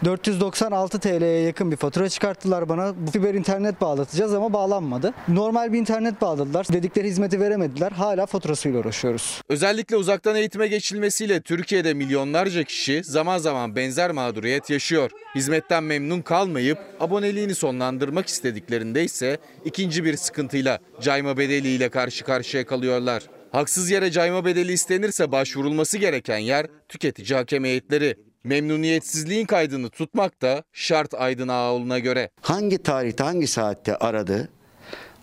496 0.06 1.00
TL'ye 1.00 1.39
yakın 1.39 1.72
bir 1.72 1.76
fatura 1.76 2.10
çıkarttılar 2.10 2.70
bana. 2.70 2.93
Bu 3.08 3.12
fiber 3.12 3.34
internet 3.34 3.82
bağlatacağız 3.82 4.34
ama 4.34 4.54
bağlanmadı. 4.54 5.14
Normal 5.28 5.74
bir 5.74 5.80
internet 5.80 6.22
bağladılar. 6.22 6.68
Dedikleri 6.74 7.08
hizmeti 7.08 7.39
veremediler. 7.39 7.91
Hala 7.91 8.26
faturasıyla 8.26 8.80
uğraşıyoruz. 8.80 9.41
Özellikle 9.50 9.95
uzaktan 9.95 10.36
eğitime 10.36 10.68
geçilmesiyle 10.68 11.41
Türkiye'de 11.41 11.93
milyonlarca 11.93 12.64
kişi 12.64 13.04
zaman 13.04 13.38
zaman 13.38 13.76
benzer 13.76 14.12
mağduriyet 14.12 14.70
yaşıyor. 14.70 15.12
Hizmetten 15.36 15.84
memnun 15.84 16.22
kalmayıp 16.22 16.78
aboneliğini 17.00 17.56
sonlandırmak 17.56 18.28
istediklerinde 18.28 19.04
ise 19.04 19.38
ikinci 19.66 20.04
bir 20.04 20.18
sıkıntıyla 20.18 20.80
cayma 21.02 21.38
bedeliyle 21.38 21.89
karşı 21.89 22.26
karşıya 22.26 22.66
kalıyorlar. 22.66 23.24
Haksız 23.52 23.89
yere 23.91 24.12
cayma 24.12 24.45
bedeli 24.45 24.72
istenirse 24.72 25.32
başvurulması 25.32 25.98
gereken 25.98 26.38
yer 26.38 26.68
tüketici 26.89 27.38
hakem 27.38 27.64
heyetleri. 27.64 28.26
Memnuniyetsizliğin 28.48 29.45
kaydını 29.45 29.89
tutmak 29.89 30.41
da 30.41 30.64
şart 30.74 31.14
Aydın 31.14 31.48
Ağaoğlu'na 31.48 32.00
göre. 32.00 32.30
Hangi 32.41 32.78
tarihte 32.78 33.24
hangi 33.24 33.48
saatte 33.48 33.95
aradı? 33.95 34.50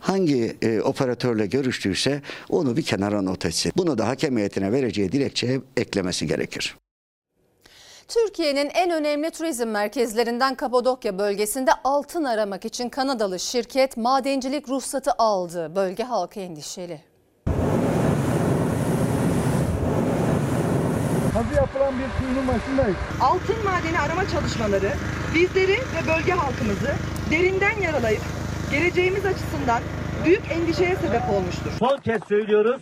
Hangi 0.01 0.57
e, 0.62 0.81
operatörle 0.81 1.47
görüştüyse 1.47 2.22
onu 2.49 2.77
bir 2.77 2.83
kenara 2.83 3.22
not 3.22 3.47
etsin. 3.47 3.72
Bunu 3.77 3.99
da 3.99 4.09
hakem 4.09 4.37
heyetine 4.37 4.72
vereceği 4.72 5.12
dilekçeye 5.12 5.61
eklemesi 5.77 6.27
gerekir. 6.27 6.77
Türkiye'nin 8.09 8.70
en 8.75 8.91
önemli 8.91 9.31
turizm 9.31 9.68
merkezlerinden 9.68 10.55
Kapadokya 10.55 11.18
bölgesinde 11.18 11.70
altın 11.85 12.25
aramak 12.25 12.64
için 12.64 12.89
Kanadalı 12.89 13.41
şirket 13.41 13.97
madencilik 13.97 14.68
ruhsatı 14.68 15.12
aldı. 15.18 15.77
Bölge 15.77 16.03
halkı 16.03 16.41
endişeli. 16.41 17.13
Yapılan 21.55 21.94
bir 21.98 22.18
kuyunun 22.18 22.48
başındayız. 22.48 22.96
Altın 23.20 23.64
madeni 23.64 24.00
arama 24.00 24.28
çalışmaları 24.28 24.92
bizleri 25.34 25.72
ve 25.72 26.09
bölge 26.09 26.32
halkımızı 26.32 26.92
derinden 27.30 27.80
yaralayıp 27.80 28.22
geleceğimiz 28.70 29.26
açısından 29.26 29.82
büyük 30.24 30.50
endişeye 30.50 30.96
sebep 30.96 31.22
olmuştur. 31.30 31.70
Son 31.78 31.98
kez 31.98 32.24
söylüyoruz. 32.28 32.80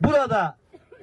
Burada 0.00 0.56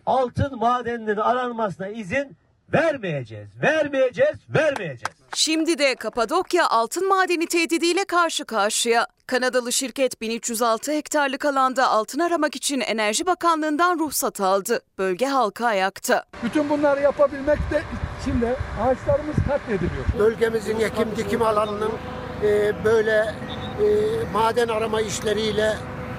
altın 0.05 0.59
madeninin 0.59 1.17
aranmasına 1.17 1.87
izin 1.87 2.37
vermeyeceğiz. 2.73 3.47
Vermeyeceğiz, 3.61 4.35
vermeyeceğiz. 4.49 5.19
Şimdi 5.33 5.77
de 5.77 5.95
Kapadokya 5.95 6.67
altın 6.67 7.07
madeni 7.07 7.47
tehdidiyle 7.47 8.05
karşı 8.05 8.45
karşıya. 8.45 9.07
Kanadalı 9.27 9.71
şirket 9.71 10.21
1306 10.21 10.91
hektarlık 10.91 11.45
alanda 11.45 11.87
altın 11.87 12.19
aramak 12.19 12.55
için 12.55 12.79
Enerji 12.79 13.25
Bakanlığı'ndan 13.25 13.99
ruhsat 13.99 14.41
aldı. 14.41 14.81
Bölge 14.97 15.25
halkı 15.25 15.65
ayakta. 15.65 16.23
Bütün 16.43 16.69
bunları 16.69 17.01
yapabilmek 17.01 17.57
de 17.71 17.83
için 18.21 18.41
de 18.41 18.55
ağaçlarımız 18.81 19.35
katlediliyor. 19.47 20.05
Bölgemizin 20.19 20.79
ekim 20.79 21.15
dikim 21.17 21.41
alanının 21.41 21.91
e, 22.43 22.73
böyle 22.85 23.35
e, 23.81 23.87
maden 24.33 24.67
arama 24.67 25.01
işleriyle 25.01 25.77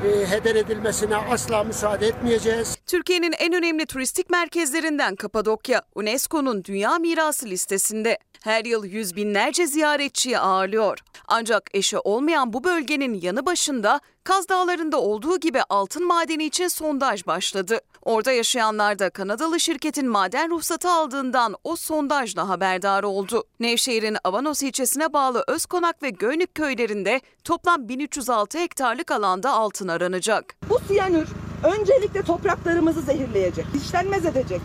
heder 0.08 0.54
edilmesine 0.54 1.16
asla 1.16 1.64
müsaade 1.64 2.06
etmeyeceğiz. 2.06 2.76
Türkiye'nin 2.86 3.32
en 3.38 3.52
önemli 3.52 3.86
turistik 3.86 4.30
merkezlerinden 4.30 5.16
Kapadokya, 5.16 5.82
UNESCO'nun 5.94 6.64
Dünya 6.64 6.98
Mirası 6.98 7.46
listesinde. 7.46 8.18
Her 8.40 8.64
yıl 8.64 8.84
yüz 8.84 9.16
binlerce 9.16 9.66
ziyaretçiyi 9.66 10.38
ağırlıyor. 10.38 10.98
Ancak 11.28 11.70
eşi 11.74 11.98
olmayan 11.98 12.52
bu 12.52 12.64
bölgenin 12.64 13.14
yanı 13.14 13.46
başında 13.46 14.00
Kaz 14.24 14.48
Dağları'nda 14.48 15.00
olduğu 15.00 15.40
gibi 15.40 15.60
altın 15.68 16.06
madeni 16.06 16.44
için 16.44 16.68
sondaj 16.68 17.26
başladı. 17.26 17.80
Orada 18.02 18.32
yaşayanlar 18.32 18.98
da 18.98 19.10
Kanadalı 19.10 19.60
şirketin 19.60 20.08
maden 20.08 20.50
ruhsatı 20.50 20.90
aldığından 20.90 21.54
o 21.64 21.76
sondajla 21.76 22.48
haberdar 22.48 23.02
oldu. 23.02 23.44
Nevşehir'in 23.60 24.16
Avanos 24.24 24.62
ilçesine 24.62 25.12
bağlı 25.12 25.44
Özkonak 25.48 26.02
ve 26.02 26.10
Göynük 26.10 26.54
köylerinde 26.54 27.20
toplam 27.44 27.88
1306 27.88 28.58
hektarlık 28.58 29.10
alanda 29.10 29.50
altın 29.50 29.88
aranacak. 29.88 30.56
Bu 30.68 30.78
siyanür 30.88 31.28
öncelikle 31.64 32.22
topraklarımızı 32.22 33.00
zehirleyecek, 33.00 33.66
işlenmez 33.74 34.26
edecek, 34.26 34.60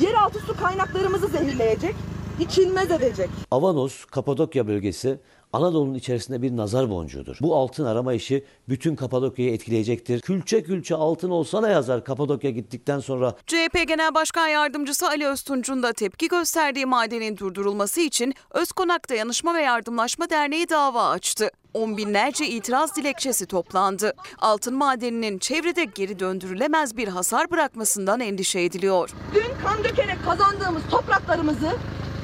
yeraltı 0.00 0.38
su 0.38 0.56
kaynaklarımızı 0.56 1.26
zehirleyecek, 1.26 1.94
içilmez 2.40 2.90
edecek. 2.90 3.28
Avanos, 3.50 4.04
Kapadokya 4.04 4.66
bölgesi 4.66 5.18
Anadolu'nun 5.52 5.94
içerisinde 5.94 6.42
bir 6.42 6.56
nazar 6.56 6.90
boncuğudur. 6.90 7.36
Bu 7.40 7.56
altın 7.56 7.84
arama 7.84 8.12
işi 8.12 8.44
bütün 8.68 8.96
Kapadokya'yı 8.96 9.52
etkileyecektir. 9.52 10.20
Külçe 10.20 10.62
külçe 10.62 10.94
altın 10.94 11.30
olsa 11.30 11.60
ne 11.60 11.72
yazar 11.72 12.04
Kapadokya 12.04 12.50
gittikten 12.50 13.00
sonra? 13.00 13.34
CHP 13.46 13.88
Genel 13.88 14.14
Başkan 14.14 14.48
Yardımcısı 14.48 15.08
Ali 15.08 15.26
Öztunç'un 15.26 15.82
da 15.82 15.92
tepki 15.92 16.28
gösterdiği 16.28 16.86
madenin 16.86 17.36
durdurulması 17.36 18.00
için 18.00 18.34
Özkonak 18.50 19.10
Dayanışma 19.10 19.54
ve 19.54 19.62
Yardımlaşma 19.62 20.30
Derneği 20.30 20.68
dava 20.68 21.08
açtı. 21.08 21.50
On 21.74 21.96
binlerce 21.96 22.46
itiraz 22.46 22.96
dilekçesi 22.96 23.46
toplandı. 23.46 24.12
Altın 24.38 24.74
madeninin 24.74 25.38
çevrede 25.38 25.84
geri 25.84 26.18
döndürülemez 26.18 26.96
bir 26.96 27.08
hasar 27.08 27.50
bırakmasından 27.50 28.20
endişe 28.20 28.60
ediliyor. 28.60 29.10
Dün 29.34 29.64
kan 29.64 29.84
dökerek 29.84 30.24
kazandığımız 30.24 30.82
topraklarımızı 30.90 31.72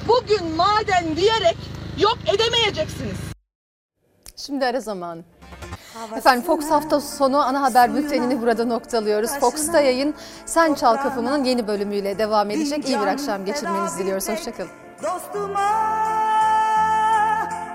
bugün 0.09 0.57
maden 0.57 1.17
diyerek 1.17 1.57
yok 1.99 2.19
edemeyeceksiniz. 2.35 3.17
Şimdi 4.37 4.67
ara 4.67 4.81
zamanı. 4.81 5.23
Efendim 6.17 6.43
Fox 6.47 6.71
hafta 6.71 7.01
sonu 7.01 7.39
ana 7.39 7.63
haber 7.63 7.95
bültenini 7.95 8.43
burada 8.43 8.65
noktalıyoruz. 8.65 9.31
Fox'ta 9.31 9.81
yayın 9.81 10.15
Sen 10.47 10.75
Çal 10.75 10.97
Kafamı'nın 10.97 11.45
yeni 11.45 11.67
bölümüyle 11.69 12.19
devam 12.19 12.51
edecek. 12.51 12.89
İyi 12.89 13.01
bir 13.01 13.07
akşam 13.07 13.45
geçirmenizi 13.45 13.99
diliyoruz. 13.99 14.29
Hoşçakalın. 14.29 14.71
Dostuma 15.03 15.71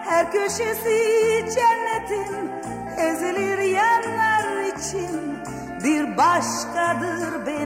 her 0.06 0.32
köşesi 0.32 1.46
cennetin 1.56 2.52
ezilir 2.98 3.58
yerler 3.58 4.74
için 4.78 5.38
bir 5.84 6.18
başkadır 6.18 7.46
benim. 7.46 7.58